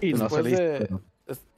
Y 0.00 0.12
no 0.14 0.24
Después 0.24 0.44
le 0.44 0.50
de, 0.50 0.78
Pero 0.86 1.00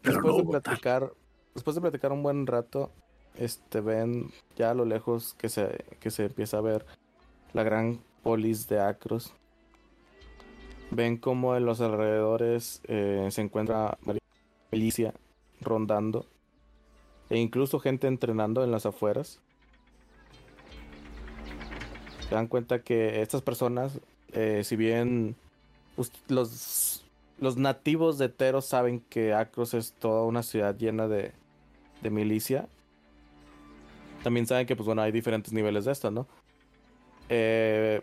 después 0.02 0.24
no 0.24 0.36
de 0.36 0.44
platicar, 0.60 1.12
después 1.54 1.74
de 1.74 1.80
platicar 1.80 2.12
un 2.12 2.22
buen 2.22 2.46
rato, 2.46 2.92
este 3.36 3.80
ven 3.80 4.30
ya 4.56 4.70
a 4.70 4.74
lo 4.74 4.84
lejos 4.84 5.34
que 5.34 5.48
se, 5.48 5.84
que 5.98 6.10
se 6.10 6.26
empieza 6.26 6.58
a 6.58 6.60
ver 6.60 6.84
la 7.54 7.62
gran 7.62 8.00
polis 8.22 8.68
de 8.68 8.80
Acros. 8.80 9.32
Ven 10.90 11.16
como 11.16 11.56
en 11.56 11.64
los 11.64 11.80
alrededores 11.80 12.82
eh, 12.84 13.28
se 13.30 13.40
encuentra 13.40 13.98
milicia 14.76 15.14
rondando 15.62 16.26
e 17.30 17.38
incluso 17.38 17.80
gente 17.80 18.06
entrenando 18.06 18.62
en 18.62 18.70
las 18.70 18.84
afueras. 18.84 19.40
Se 22.28 22.34
dan 22.34 22.46
cuenta 22.46 22.82
que 22.82 23.22
estas 23.22 23.40
personas, 23.40 24.00
eh, 24.32 24.62
si 24.64 24.76
bien 24.76 25.34
los, 26.28 27.04
los 27.40 27.56
nativos 27.56 28.18
de 28.18 28.28
Teros 28.28 28.66
saben 28.66 29.00
que 29.00 29.32
Acros 29.32 29.72
es 29.74 29.92
toda 29.92 30.22
una 30.24 30.42
ciudad 30.42 30.76
llena 30.76 31.08
de, 31.08 31.32
de 32.02 32.10
milicia, 32.10 32.68
también 34.22 34.46
saben 34.46 34.66
que 34.66 34.76
pues 34.76 34.86
bueno 34.86 35.02
hay 35.02 35.12
diferentes 35.12 35.52
niveles 35.52 35.86
de 35.86 35.92
esto, 35.92 36.10
¿no? 36.10 36.26
Eh, 37.28 38.02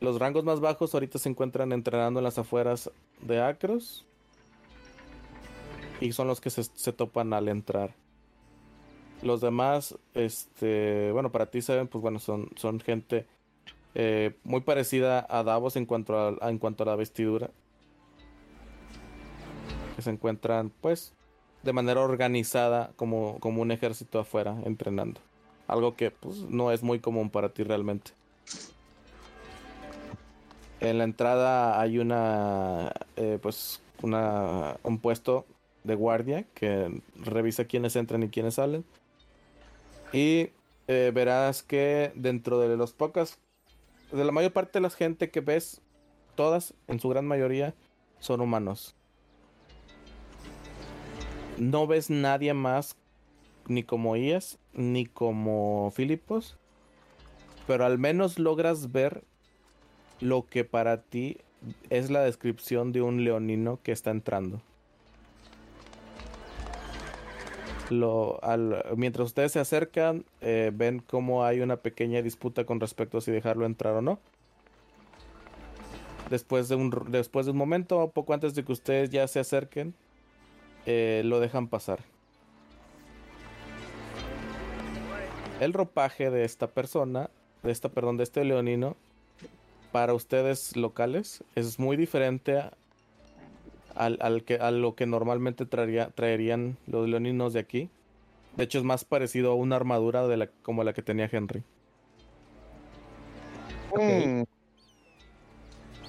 los 0.00 0.18
rangos 0.18 0.44
más 0.44 0.60
bajos 0.60 0.94
ahorita 0.94 1.18
se 1.18 1.28
encuentran 1.28 1.72
entrenando 1.72 2.20
en 2.20 2.24
las 2.24 2.38
afueras 2.38 2.90
de 3.20 3.42
Acros. 3.42 4.06
Y 6.04 6.12
son 6.12 6.28
los 6.28 6.38
que 6.42 6.50
se, 6.50 6.64
se 6.64 6.92
topan 6.92 7.32
al 7.32 7.48
entrar. 7.48 7.94
Los 9.22 9.40
demás, 9.40 9.96
este, 10.12 11.10
bueno, 11.12 11.32
para 11.32 11.46
ti 11.46 11.62
saben, 11.62 11.88
pues 11.88 12.02
bueno, 12.02 12.18
son, 12.18 12.50
son 12.56 12.78
gente 12.78 13.24
eh, 13.94 14.36
muy 14.44 14.60
parecida 14.60 15.26
a 15.30 15.42
Davos 15.42 15.76
en 15.76 15.86
cuanto 15.86 16.14
a, 16.18 16.50
en 16.50 16.58
cuanto 16.58 16.82
a 16.82 16.86
la 16.86 16.96
vestidura. 16.96 17.48
Que 19.96 20.02
se 20.02 20.10
encuentran, 20.10 20.70
pues, 20.82 21.14
de 21.62 21.72
manera 21.72 22.02
organizada 22.02 22.92
como, 22.96 23.40
como 23.40 23.62
un 23.62 23.70
ejército 23.70 24.18
afuera 24.18 24.58
entrenando. 24.66 25.22
Algo 25.68 25.96
que, 25.96 26.10
pues, 26.10 26.36
no 26.50 26.70
es 26.70 26.82
muy 26.82 27.00
común 27.00 27.30
para 27.30 27.48
ti 27.48 27.62
realmente. 27.62 28.10
En 30.80 30.98
la 30.98 31.04
entrada 31.04 31.80
hay 31.80 31.98
una, 31.98 32.92
eh, 33.16 33.38
pues, 33.40 33.80
una, 34.02 34.76
un 34.82 34.98
puesto 34.98 35.46
de 35.84 35.94
guardia 35.94 36.44
que 36.54 37.00
revisa 37.14 37.66
quiénes 37.66 37.94
entran 37.94 38.22
y 38.22 38.28
quiénes 38.28 38.54
salen. 38.54 38.84
Y 40.12 40.50
eh, 40.88 41.12
verás 41.14 41.62
que 41.62 42.12
dentro 42.14 42.58
de 42.58 42.76
los 42.76 42.92
pocas, 42.92 43.38
de 44.10 44.24
la 44.24 44.32
mayor 44.32 44.52
parte 44.52 44.78
de 44.78 44.82
la 44.82 44.90
gente 44.90 45.30
que 45.30 45.40
ves, 45.40 45.80
todas, 46.34 46.74
en 46.88 47.00
su 47.00 47.08
gran 47.08 47.26
mayoría, 47.26 47.74
son 48.18 48.40
humanos. 48.40 48.94
No 51.58 51.86
ves 51.86 52.10
nadie 52.10 52.52
más, 52.54 52.96
ni 53.68 53.82
como 53.82 54.16
Ias, 54.16 54.58
ni 54.72 55.06
como 55.06 55.92
Filipos, 55.94 56.58
pero 57.66 57.84
al 57.84 57.98
menos 57.98 58.38
logras 58.38 58.92
ver 58.92 59.24
lo 60.20 60.46
que 60.46 60.64
para 60.64 61.02
ti 61.02 61.38
es 61.90 62.10
la 62.10 62.22
descripción 62.22 62.92
de 62.92 63.02
un 63.02 63.24
leonino 63.24 63.80
que 63.82 63.92
está 63.92 64.10
entrando. 64.10 64.60
Lo, 67.90 68.40
mientras 68.96 69.26
ustedes 69.26 69.52
se 69.52 69.60
acercan, 69.60 70.24
eh, 70.40 70.70
ven 70.74 71.00
cómo 71.06 71.44
hay 71.44 71.60
una 71.60 71.76
pequeña 71.76 72.22
disputa 72.22 72.64
con 72.64 72.80
respecto 72.80 73.18
a 73.18 73.20
si 73.20 73.30
dejarlo 73.30 73.66
entrar 73.66 73.94
o 73.94 74.02
no. 74.02 74.18
Después 76.30 76.68
de 76.68 76.76
un, 76.76 76.90
después 77.08 77.44
de 77.44 77.52
un 77.52 77.58
momento, 77.58 78.08
poco 78.08 78.32
antes 78.32 78.54
de 78.54 78.64
que 78.64 78.72
ustedes 78.72 79.10
ya 79.10 79.28
se 79.28 79.40
acerquen, 79.40 79.94
eh, 80.86 81.22
lo 81.24 81.40
dejan 81.40 81.68
pasar. 81.68 82.00
El 85.60 85.72
ropaje 85.72 86.30
de 86.30 86.44
esta 86.44 86.68
persona, 86.68 87.30
de 87.62 87.70
esta, 87.70 87.88
perdón, 87.90 88.16
de 88.16 88.24
este 88.24 88.44
leonino, 88.44 88.96
para 89.92 90.14
ustedes 90.14 90.76
locales 90.76 91.44
es 91.54 91.78
muy 91.78 91.96
diferente 91.96 92.64
al, 93.94 94.44
que, 94.44 94.56
a 94.56 94.70
lo 94.70 94.94
que 94.94 95.06
normalmente 95.06 95.66
traería, 95.66 96.10
traerían 96.10 96.76
los 96.86 97.08
leoninos 97.08 97.52
de 97.52 97.60
aquí. 97.60 97.90
De 98.56 98.64
hecho, 98.64 98.78
es 98.78 98.84
más 98.84 99.04
parecido 99.04 99.52
a 99.52 99.54
una 99.54 99.76
armadura 99.76 100.26
de 100.26 100.36
la, 100.36 100.46
como 100.62 100.84
la 100.84 100.92
que 100.92 101.02
tenía 101.02 101.28
Henry. 101.30 101.62
Mm. 103.96 104.42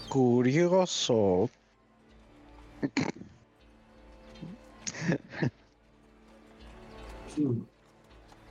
Curioso. 0.10 1.50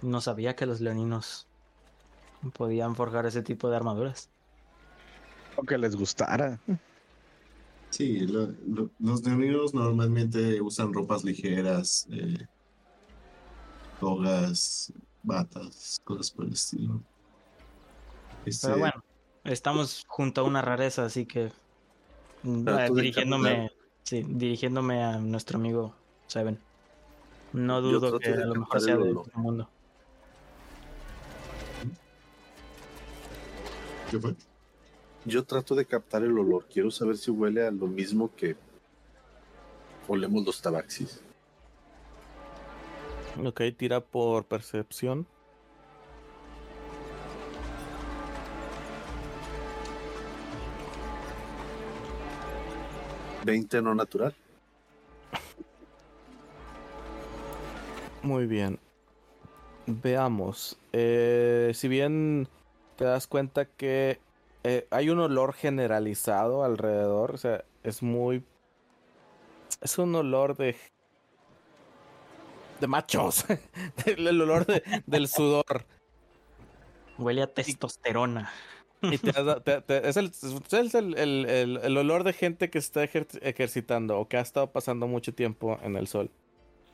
No 0.03 0.21
sabía 0.21 0.55
que 0.55 0.67
los 0.67 0.83
leoninos 0.83 1.47
podían 2.53 2.95
forjar 2.95 3.25
ese 3.25 3.43
tipo 3.43 3.71
de 3.71 3.77
armaduras. 3.77 4.29
O 5.57 5.63
que 5.63 5.79
les 5.79 5.97
gustara. 5.97 6.61
Sí, 7.95 8.27
los 8.27 9.25
leoninos 9.25 9.73
normalmente 9.73 10.61
usan 10.61 10.93
ropas 10.93 11.23
ligeras, 11.23 12.09
eh, 12.11 12.45
togas, 14.01 14.93
batas, 15.23 16.01
cosas 16.03 16.29
por 16.33 16.47
el 16.47 16.55
estilo. 16.55 17.01
Este 18.45 18.67
Pero 18.67 18.81
bueno, 18.81 19.05
estamos 19.45 20.03
junto 20.09 20.41
a 20.41 20.45
una 20.45 20.61
rareza, 20.61 21.05
así 21.05 21.25
que 21.25 21.53
mm, 22.43 22.69
eh, 22.69 22.91
dirigiéndome, 22.93 23.71
sí, 24.03 24.25
dirigiéndome 24.27 25.05
a 25.05 25.19
nuestro 25.19 25.59
amigo 25.59 25.95
Seven. 26.27 26.59
No 27.53 27.81
dudo 27.81 28.19
que 28.19 28.29
a 28.29 28.45
lo 28.45 28.57
mejor 28.57 28.81
sea 28.81 28.97
del 28.97 29.15
mundo. 29.35 29.69
¿Qué 34.11 34.19
fue? 34.19 34.35
Yo 35.27 35.45
trato 35.45 35.75
de 35.75 35.87
captar 35.87 36.23
el 36.23 36.39
olor. 36.39 36.67
Quiero 36.73 36.91
saber 36.91 37.17
si 37.17 37.31
huele 37.31 37.67
a 37.67 37.71
lo 37.71 37.87
mismo 37.87 38.31
que 38.37 38.57
olemos 40.07 40.45
los 40.45 40.61
tabaxis. 40.61 41.21
Ok, 43.43 43.63
tira 43.77 44.01
por 44.01 44.45
percepción. 44.45 45.27
¿20 53.45 53.83
no 53.83 53.95
natural? 53.95 54.35
Muy 58.23 58.47
bien. 58.47 58.79
Veamos. 59.87 60.79
Eh, 60.93 61.73
si 61.75 61.89
bien 61.89 62.49
te 62.97 63.05
das 63.05 63.27
cuenta 63.27 63.67
que 63.67 64.19
eh, 64.67 64.87
hay 64.91 65.11
un 65.11 65.21
olor 65.21 65.53
generalizado 65.53 66.65
alrededor, 66.65 67.35
o 67.35 67.37
sea, 67.37 67.65
es 67.83 68.03
muy... 68.03 68.43
Es 69.83 69.99
un 69.99 70.15
olor 70.15 70.57
de... 70.57 70.75
De 72.81 72.87
machos. 72.87 73.45
el 74.07 74.41
olor 74.41 74.67
del 75.07 75.29
sudor. 75.29 75.85
Huele 77.19 77.43
a 77.43 77.47
testosterona. 77.47 78.51
es, 79.03 80.95
el, 80.95 81.99
olor 81.99 82.25
de 82.25 82.33
gente 82.33 82.71
que 82.71 82.79
está 82.79 83.05
ejercitando 83.05 84.19
o 84.19 84.29
que 84.29 84.39
ha 84.39 84.41
estado 84.41 84.73
pasando 84.73 85.07
mucho 85.07 85.35
tiempo 85.35 85.79
en 85.83 85.97
el 85.97 86.07
sol. 86.07 86.31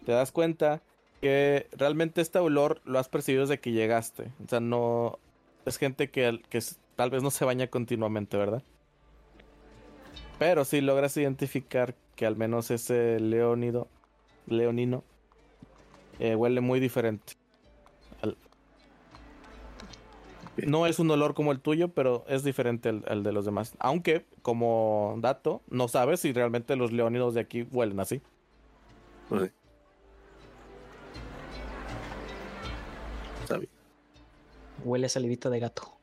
Te 0.05 0.10
das 0.10 0.32
cuenta 0.32 0.82
que 1.20 1.68
realmente 1.70 2.20
este 2.20 2.40
olor 2.40 2.80
lo 2.84 2.98
has 2.98 3.09
percibido 3.09 3.42
desde 3.42 3.60
que 3.60 3.70
llegaste. 3.70 4.32
O 4.44 4.48
sea, 4.48 4.59
no... 4.59 5.20
Es 5.66 5.76
gente 5.76 6.10
que, 6.10 6.42
que 6.48 6.59
tal 6.97 7.11
vez 7.11 7.23
no 7.23 7.31
se 7.31 7.45
baña 7.45 7.69
continuamente, 7.69 8.37
¿verdad? 8.37 8.62
Pero 10.39 10.65
si 10.65 10.81
logras 10.81 11.17
identificar 11.17 11.95
que 12.17 12.27
al 12.27 12.37
menos 12.37 12.71
ese 12.71 13.21
leónido, 13.21 13.89
leonino, 14.47 15.05
eh, 16.19 16.35
huele 16.35 16.61
muy 16.61 16.81
diferente. 16.81 17.35
No 20.67 20.87
es 20.87 20.99
un 20.99 21.11
olor 21.11 21.35
como 21.35 21.53
el 21.53 21.61
tuyo, 21.61 21.89
pero 21.89 22.25
es 22.29 22.45
diferente 22.45 22.89
al, 22.89 23.23
de 23.23 23.33
los 23.33 23.45
demás. 23.45 23.75
Aunque, 23.79 24.27
como 24.43 25.17
dato, 25.19 25.62
no 25.69 25.89
sabes 25.89 26.21
si 26.21 26.33
realmente 26.33 26.77
los 26.77 26.93
leónidos 26.93 27.35
de 27.35 27.41
aquí 27.41 27.67
huelen 27.71 28.01
así. 28.01 28.21
Pues 29.29 29.53
Huele 34.85 35.07
a 35.07 35.09
salivita 35.09 35.51
de 35.51 35.61
gato. 35.61 35.99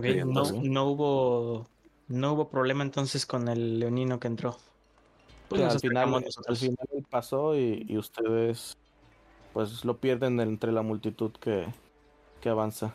No, 0.00 0.84
hubo 0.86 1.66
no 2.08 2.32
hubo 2.32 2.48
problema 2.48 2.84
entonces 2.84 3.26
con 3.26 3.48
el 3.48 3.80
leonino 3.80 4.18
que 4.18 4.28
entró. 4.28 4.56
Pues 5.48 5.62
al, 5.62 5.78
final, 5.78 6.24
al 6.48 6.56
final 6.56 6.86
pasó 7.10 7.56
y, 7.56 7.96
ustedes 7.96 8.76
pues 9.52 9.84
lo 9.84 9.98
pierden 9.98 10.40
entre 10.40 10.72
la 10.72 10.82
multitud 10.82 11.30
que, 11.32 11.66
que 12.40 12.48
avanza. 12.48 12.94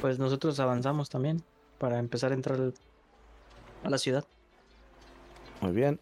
Pues 0.00 0.18
nosotros 0.18 0.60
avanzamos 0.60 1.08
también 1.08 1.42
para 1.78 1.98
empezar 1.98 2.32
a 2.32 2.34
entrar 2.34 2.72
a 3.82 3.90
la 3.90 3.98
ciudad. 3.98 4.24
Muy 5.60 5.72
bien. 5.72 6.00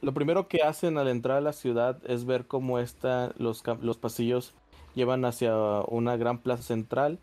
lo 0.00 0.14
primero 0.14 0.48
que 0.48 0.62
hacen 0.62 0.98
al 0.98 1.08
entrar 1.08 1.38
a 1.38 1.40
la 1.40 1.52
ciudad 1.52 1.98
es 2.06 2.24
ver 2.24 2.46
cómo 2.46 2.78
están 2.78 3.32
los, 3.38 3.62
los 3.80 3.96
pasillos 3.96 4.54
llevan 4.96 5.24
hacia 5.24 5.54
una 5.86 6.16
gran 6.16 6.38
plaza 6.38 6.64
central 6.64 7.20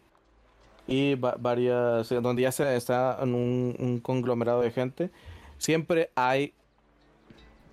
y 0.88 1.16
varias, 1.16 2.08
donde 2.10 2.44
ya 2.44 2.54
se 2.54 2.76
está 2.78 3.20
un, 3.22 4.00
conglomerado 4.02 4.62
de 4.62 4.72
gente. 4.72 5.10
Siempre 5.58 6.10
hay, 6.16 6.54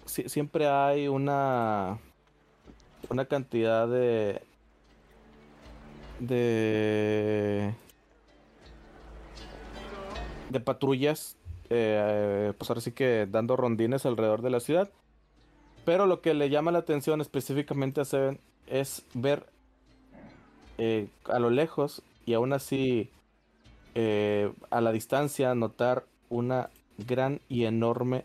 siempre 0.06 0.66
hay 0.66 1.06
una, 1.06 1.98
una 3.08 3.24
cantidad 3.26 3.86
de, 3.86 4.42
de 6.18 7.74
de 10.50 10.60
patrullas, 10.60 11.36
eh, 11.70 12.52
pues 12.58 12.68
ahora 12.68 12.80
sí 12.80 12.92
que 12.92 13.26
dando 13.30 13.56
rondines 13.56 14.04
alrededor 14.04 14.42
de 14.42 14.50
la 14.50 14.60
ciudad. 14.60 14.90
Pero 15.84 16.06
lo 16.06 16.20
que 16.20 16.34
le 16.34 16.50
llama 16.50 16.72
la 16.72 16.80
atención 16.80 17.20
específicamente 17.20 18.00
a 18.00 18.04
Seven 18.04 18.40
es 18.66 19.04
ver 19.14 19.46
eh, 20.82 21.08
a 21.26 21.38
lo 21.38 21.50
lejos 21.50 22.02
y 22.24 22.32
aún 22.32 22.54
así 22.54 23.10
eh, 23.94 24.50
a 24.70 24.80
la 24.80 24.92
distancia 24.92 25.54
notar 25.54 26.06
una 26.30 26.70
gran 26.96 27.42
y 27.50 27.66
enorme 27.66 28.24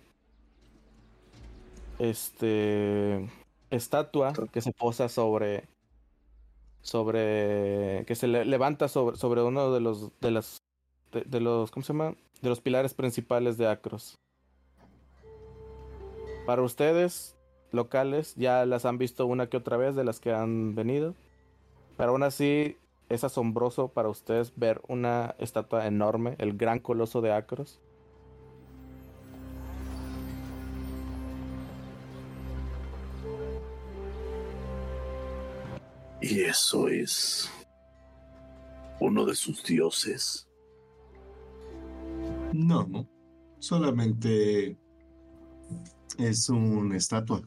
este 2.00 3.30
estatua 3.72 4.32
que 4.54 4.62
se 4.62 4.72
posa 4.72 5.10
sobre 5.10 5.66
sobre 6.82 8.06
que 8.08 8.16
se 8.16 8.28
levanta 8.28 8.88
sobre, 8.88 9.18
sobre 9.18 9.44
uno 9.44 9.74
de 9.74 9.82
los 9.82 10.18
de 10.22 10.32
las 10.32 10.62
de, 11.12 11.42
los 11.42 11.72
¿cómo 11.72 11.84
se 11.84 11.92
llama? 11.92 12.16
de 12.42 12.48
los 12.48 12.62
pilares 12.62 12.94
principales 12.94 13.58
de 13.58 13.68
Acros. 13.68 14.18
Para 16.46 16.62
ustedes 16.62 17.36
locales 17.74 18.34
ya 18.38 18.66
las 18.66 18.86
han 18.86 18.98
visto 18.98 19.26
una 19.26 19.48
que 19.48 19.58
otra 19.58 19.76
vez 19.76 19.98
de 19.98 20.06
las 20.06 20.22
que 20.22 20.32
han 20.32 20.74
venido. 20.74 21.16
Pero 21.98 22.12
aún 22.12 22.24
así 22.24 22.78
es 23.10 23.24
asombroso 23.24 23.90
para 23.90 24.10
ustedes 24.10 24.54
ver 24.56 24.82
una 24.88 25.36
estatua 25.40 25.88
enorme, 25.88 26.36
el 26.40 26.58
gran 26.58 26.80
coloso 26.80 27.22
de 27.22 27.32
Acros. 27.32 27.80
Y 36.22 36.42
eso 36.42 36.88
es 36.88 37.52
uno 39.00 39.26
de 39.26 39.36
sus 39.36 39.64
dioses. 39.64 40.48
No, 42.52 42.88
no. 42.88 43.08
Solamente 43.60 44.76
es 46.18 46.50
una 46.50 46.98
estatua 46.98 47.42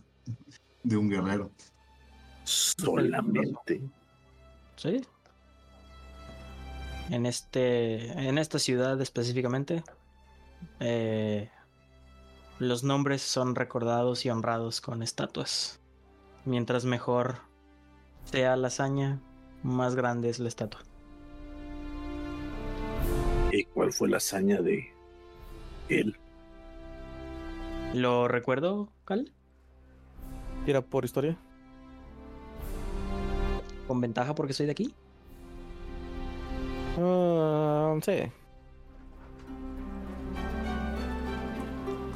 de 0.84 0.96
un 0.96 1.08
guerrero. 1.08 1.50
Solamente. 2.44 3.82
Sí. 4.78 5.04
En 7.10 7.26
este. 7.26 8.12
En 8.28 8.38
esta 8.38 8.58
ciudad 8.58 9.00
específicamente. 9.00 9.82
Eh, 10.80 11.50
los 12.58 12.84
nombres 12.84 13.22
son 13.22 13.54
recordados 13.54 14.24
y 14.24 14.30
honrados 14.30 14.80
con 14.80 15.02
estatuas. 15.02 15.80
Mientras 16.44 16.84
mejor 16.84 17.36
sea 18.24 18.56
la 18.56 18.68
hazaña, 18.68 19.20
más 19.62 19.94
grande 19.94 20.28
es 20.30 20.38
la 20.38 20.48
estatua. 20.48 20.80
¿Y 23.52 23.64
cuál 23.64 23.92
fue 23.92 24.08
la 24.08 24.18
hazaña 24.18 24.60
de 24.60 24.92
él? 25.88 26.16
¿Lo 27.94 28.28
recuerdo, 28.28 28.92
Cal? 29.04 29.32
¿Tira 30.66 30.82
por 30.82 31.04
historia? 31.04 31.38
¿Con 33.88 34.00
ventaja 34.02 34.34
porque 34.34 34.52
soy 34.52 34.66
de 34.66 34.72
aquí? 34.72 34.94
Ah, 36.98 37.96
sí. 38.02 38.30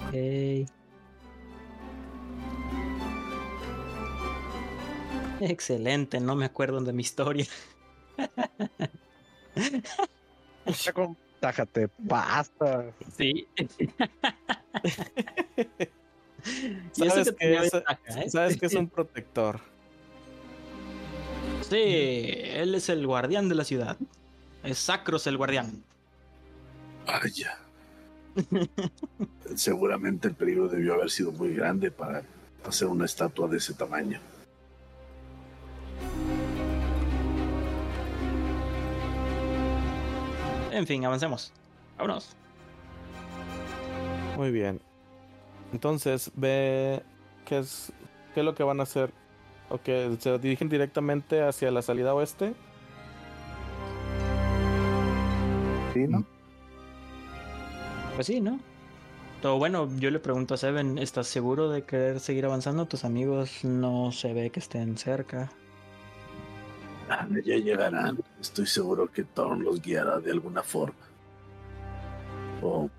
Okay. 0.09 0.67
Excelente, 5.41 6.21
no 6.21 6.37
me 6.37 6.45
acuerdo 6.45 6.83
de 6.83 6.93
mi 6.93 7.01
historia. 7.01 7.47
Tájate, 11.41 11.89
basta. 11.99 12.93
Sí. 13.17 13.49
¿Sabes, 16.93 17.33
que, 17.33 17.57
es, 17.57 17.75
¿eh? 17.75 17.83
¿Sabes 18.29 18.59
que 18.59 18.67
es 18.67 18.75
un 18.75 18.89
protector? 18.91 19.72
Sí, 21.69 21.77
él 21.77 22.75
es 22.75 22.89
el 22.89 23.07
guardián 23.07 23.49
de 23.49 23.55
la 23.55 23.65
ciudad. 23.65 23.97
Es 24.63 24.79
Sacros 24.79 25.27
el 25.27 25.37
guardián. 25.37 25.83
Vaya. 27.07 27.59
Seguramente 29.57 30.29
el 30.29 30.35
peligro 30.35 30.69
debió 30.69 30.95
haber 30.95 31.11
sido 31.11 31.33
muy 31.33 31.55
grande 31.55 31.91
para 31.91 32.23
hacer 32.65 32.89
una 32.89 33.05
estatua 33.05 33.49
de 33.49 33.59
ese 33.59 33.75
tamaño. 33.75 34.21
En 40.71 40.87
fin, 40.87 41.05
avancemos. 41.05 41.53
Vámonos. 41.99 42.35
Muy 44.37 44.51
bien. 44.51 44.81
Entonces, 45.73 46.31
ve 46.35 47.03
qué 47.45 47.59
es, 47.59 47.93
qué 48.35 48.41
es 48.41 48.47
lo 48.47 48.55
que 48.55 48.63
van 48.63 48.81
a 48.81 48.85
hacer. 48.85 49.13
¿O 49.73 49.81
que 49.81 50.15
se 50.19 50.39
dirigen 50.39 50.69
directamente 50.69 51.43
hacia 51.43 51.71
la 51.71 51.81
salida 51.81 52.15
oeste? 52.15 52.53
Sí, 55.95 56.07
¿no? 56.07 56.27
Pues 58.15 58.27
sí, 58.27 58.43
¿no? 58.43 58.61
Todo 59.41 59.57
bueno, 59.57 59.89
yo 59.97 60.11
le 60.11 60.19
pregunto 60.19 60.53
a 60.53 60.57
Seven, 60.59 60.99
¿estás 60.99 61.27
seguro 61.27 61.71
de 61.71 61.85
querer 61.85 62.21
seguir 62.21 62.45
avanzando? 62.45 62.85
Tus 62.85 63.07
amigos 63.07 63.65
no 63.65 64.13
se 64.13 64.35
ve 64.35 64.51
que 64.51 64.61
estén 64.61 64.99
cerca. 64.99 65.51
Ah, 67.09 67.27
ya 67.43 67.57
llegarán. 67.57 68.19
Estoy 68.43 68.67
seguro 68.67 69.11
que 69.11 69.25
Thorn 69.25 69.65
los 69.65 69.81
guiará 69.81 70.21
de 70.21 70.33
alguna 70.33 70.63
forma. 70.63 71.01
O 72.61 72.91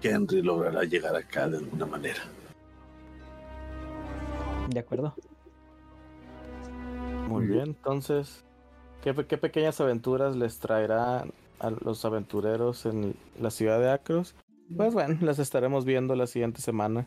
que 0.00 0.08
Henry 0.08 0.40
logrará 0.40 0.82
llegar 0.84 1.14
acá 1.14 1.46
de 1.46 1.58
alguna 1.58 1.84
manera. 1.84 2.22
De 4.70 4.80
acuerdo. 4.80 5.14
Muy 7.28 7.46
bien, 7.46 7.68
entonces, 7.68 8.44
¿qué, 9.02 9.14
¿qué, 9.26 9.38
pequeñas 9.38 9.80
aventuras 9.80 10.36
les 10.36 10.58
traerá 10.58 11.24
a 11.60 11.70
los 11.70 12.04
aventureros 12.04 12.86
en 12.86 13.14
la 13.40 13.50
ciudad 13.50 13.80
de 13.80 13.90
Acros? 13.90 14.34
Pues 14.76 14.94
bueno, 14.94 15.18
las 15.20 15.38
estaremos 15.38 15.84
viendo 15.84 16.16
la 16.16 16.26
siguiente 16.26 16.60
semana. 16.60 17.06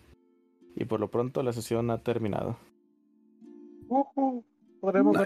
Y 0.75 0.85
por 0.85 0.99
lo 0.99 1.09
pronto 1.09 1.41
la 1.41 1.53
sesión 1.53 1.89
ha 1.89 1.99
terminado. 1.99 2.57
podremos 4.81 5.17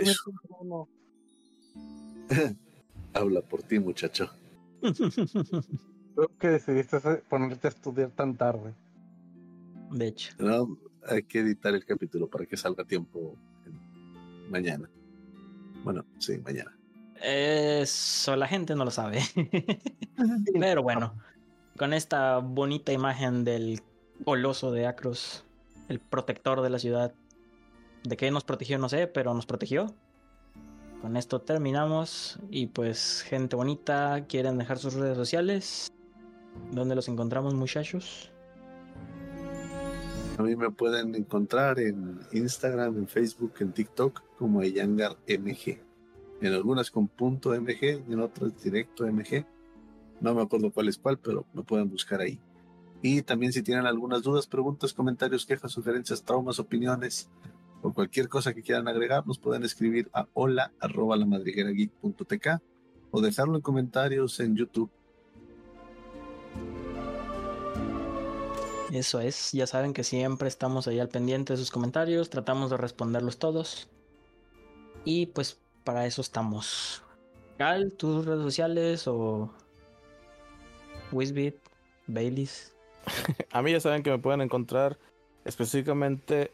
Habla 3.13 3.41
por 3.41 3.63
ti, 3.63 3.79
muchacho. 3.79 4.29
Creo 4.81 6.37
que 6.37 6.47
decidiste 6.49 6.99
ponerte 7.29 7.67
a 7.67 7.69
estudiar 7.69 8.11
tan 8.11 8.35
tarde. 8.37 8.73
De 9.91 10.07
hecho. 10.07 10.35
No, 10.37 10.77
hay 11.07 11.23
que 11.23 11.39
editar 11.39 11.73
el 11.73 11.85
capítulo 11.85 12.27
para 12.27 12.45
que 12.45 12.55
salga 12.55 12.83
a 12.83 12.85
tiempo 12.87 13.35
mañana. 14.49 14.89
Bueno, 15.83 16.05
sí, 16.17 16.37
mañana. 16.39 16.75
Eso 17.21 18.35
la 18.35 18.47
gente 18.47 18.75
no 18.75 18.85
lo 18.85 18.91
sabe. 18.91 19.21
Pero 20.59 20.83
bueno, 20.83 21.15
con 21.77 21.93
esta 21.93 22.37
bonita 22.39 22.91
imagen 22.91 23.43
del 23.43 23.81
coloso 24.23 24.71
de 24.71 24.87
Acros, 24.87 25.45
el 25.87 25.99
protector 25.99 26.61
de 26.61 26.69
la 26.69 26.79
ciudad. 26.79 27.13
¿De 28.03 28.15
qué 28.15 28.31
nos 28.31 28.43
protegió? 28.43 28.77
No 28.77 28.87
sé, 28.87 29.07
pero 29.07 29.33
nos 29.33 29.45
protegió. 29.45 29.93
Con 31.01 31.17
esto 31.17 31.41
terminamos. 31.41 32.39
Y 32.49 32.67
pues, 32.67 33.23
gente 33.27 33.57
bonita, 33.57 34.25
¿quieren 34.27 34.57
dejar 34.57 34.77
sus 34.77 34.93
redes 34.93 35.17
sociales? 35.17 35.91
¿Dónde 36.71 36.95
los 36.95 37.09
encontramos, 37.09 37.53
muchachos? 37.55 38.31
A 40.37 40.43
mí 40.43 40.55
me 40.55 40.69
pueden 40.71 41.15
encontrar 41.15 41.79
en 41.79 42.21
Instagram, 42.31 42.97
en 42.97 43.07
Facebook, 43.07 43.53
en 43.59 43.73
TikTok 43.73 44.21
como 44.39 44.63
Yangar 44.63 45.17
MG. 45.27 45.83
En 46.41 46.53
algunas 46.53 46.89
con 46.89 47.09
punto 47.09 47.49
MG, 47.49 48.01
en 48.09 48.21
otras 48.21 48.63
directo 48.63 49.05
MG. 49.05 49.45
No 50.21 50.33
me 50.33 50.41
acuerdo 50.41 50.71
cuál 50.71 50.87
es 50.87 50.97
cuál, 50.97 51.19
pero 51.19 51.45
me 51.53 51.63
pueden 51.63 51.89
buscar 51.89 52.21
ahí. 52.21 52.39
Y 53.01 53.21
también 53.21 53.51
si 53.51 53.61
tienen 53.61 53.85
algunas 53.85 54.23
dudas, 54.23 54.47
preguntas, 54.47 54.93
comentarios, 54.93 55.45
quejas, 55.45 55.73
sugerencias, 55.73 56.23
traumas, 56.23 56.57
opiniones, 56.57 57.29
o 57.81 57.93
cualquier 57.93 58.29
cosa 58.29 58.53
que 58.53 58.63
quieran 58.63 58.87
agregar, 58.87 59.27
nos 59.27 59.39
pueden 59.39 59.63
escribir 59.63 60.09
a 60.13 60.27
hola 60.33 60.71
arroba 60.79 61.17
la 61.17 61.27
o 63.11 63.21
dejarlo 63.21 63.55
en 63.55 63.61
comentarios 63.61 64.39
en 64.39 64.55
YouTube. 64.55 64.89
Eso 68.91 69.19
es, 69.19 69.51
ya 69.51 69.67
saben 69.67 69.93
que 69.93 70.05
siempre 70.05 70.47
estamos 70.47 70.87
ahí 70.87 70.99
al 70.99 71.09
pendiente 71.09 71.53
de 71.53 71.57
sus 71.57 71.71
comentarios, 71.71 72.29
tratamos 72.29 72.69
de 72.69 72.77
responderlos 72.77 73.37
todos. 73.37 73.89
Y 75.05 75.27
pues 75.27 75.59
para 75.83 76.05
eso 76.05 76.21
estamos. 76.21 77.03
Cal, 77.57 77.91
tus 77.93 78.25
redes 78.25 78.43
sociales 78.43 79.07
o 79.07 79.51
Wisbit, 81.11 81.55
Baileys. 82.07 82.73
a 83.51 83.61
mí 83.61 83.71
ya 83.71 83.79
saben 83.79 84.03
que 84.03 84.11
me 84.11 84.19
pueden 84.19 84.41
encontrar 84.41 84.97
específicamente 85.45 86.51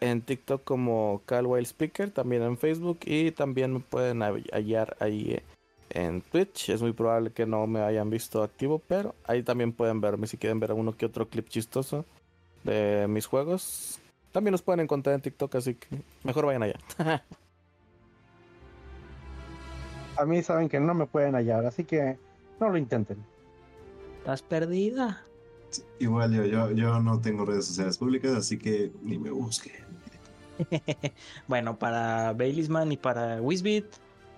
en 0.00 0.20
TikTok 0.22 0.64
como 0.64 1.22
Cal 1.26 1.46
Wild 1.46 2.12
también 2.12 2.42
en 2.42 2.58
Facebook 2.58 3.00
y 3.04 3.30
también 3.30 3.72
me 3.72 3.80
pueden 3.80 4.22
hallar 4.22 4.96
ahí 4.98 5.40
en 5.90 6.22
Twitch. 6.22 6.70
Es 6.70 6.82
muy 6.82 6.92
probable 6.92 7.30
que 7.30 7.46
no 7.46 7.66
me 7.66 7.80
hayan 7.80 8.10
visto 8.10 8.42
activo, 8.42 8.80
pero 8.80 9.14
ahí 9.24 9.42
también 9.42 9.72
pueden 9.72 10.00
verme 10.00 10.26
si 10.26 10.38
quieren 10.38 10.58
ver 10.58 10.72
uno 10.72 10.96
que 10.96 11.06
otro 11.06 11.28
clip 11.28 11.48
chistoso 11.48 12.04
de 12.64 13.06
mis 13.08 13.26
juegos. 13.26 14.00
También 14.32 14.52
los 14.52 14.62
pueden 14.62 14.80
encontrar 14.80 15.14
en 15.14 15.20
TikTok, 15.20 15.54
así 15.54 15.74
que 15.74 16.02
mejor 16.24 16.46
vayan 16.46 16.64
allá. 16.64 16.80
A 20.16 20.24
mí 20.24 20.42
saben 20.42 20.68
que 20.68 20.80
no 20.80 20.94
me 20.94 21.06
pueden 21.06 21.34
hallar, 21.34 21.64
así 21.66 21.84
que 21.84 22.18
no 22.60 22.68
lo 22.68 22.76
intenten. 22.76 23.24
¿Estás 24.18 24.42
perdida? 24.42 25.24
Igual 25.98 26.32
yo, 26.32 26.44
yo, 26.44 26.70
yo 26.72 27.00
no 27.00 27.20
tengo 27.20 27.44
redes 27.44 27.66
sociales 27.66 27.98
públicas, 27.98 28.32
así 28.32 28.58
que 28.58 28.92
ni 29.02 29.18
me 29.18 29.30
busque. 29.30 29.72
bueno, 31.48 31.78
para 31.78 32.32
Baileysman 32.34 32.92
y 32.92 32.96
para 32.96 33.40
Wizbit, 33.40 33.86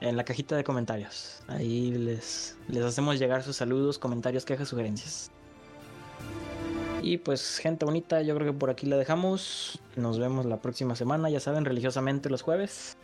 en 0.01 0.17
la 0.17 0.25
cajita 0.25 0.57
de 0.57 0.65
comentarios. 0.65 1.43
Ahí 1.49 1.93
les, 1.93 2.57
les 2.69 2.85
hacemos 2.85 3.19
llegar 3.19 3.43
sus 3.43 3.57
saludos, 3.57 3.99
comentarios, 3.99 4.45
quejas, 4.45 4.69
sugerencias. 4.69 5.31
Y 7.03 7.19
pues, 7.19 7.59
gente 7.59 7.85
bonita, 7.85 8.23
yo 8.23 8.35
creo 8.35 8.53
que 8.53 8.59
por 8.59 8.71
aquí 8.71 8.87
la 8.87 8.97
dejamos. 8.97 9.81
Nos 9.97 10.19
vemos 10.19 10.47
la 10.47 10.63
próxima 10.63 10.95
semana, 10.95 11.29
ya 11.29 11.41
saben, 11.41 11.65
religiosamente 11.65 12.31
los 12.31 12.43
jueves. 12.43 12.97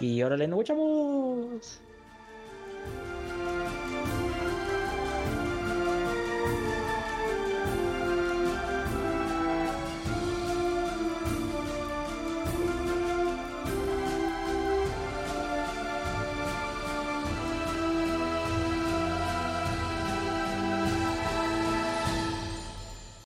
Y 0.00 0.22
órale, 0.22 0.48
nos 0.48 0.60
escuchamos. 0.60 1.80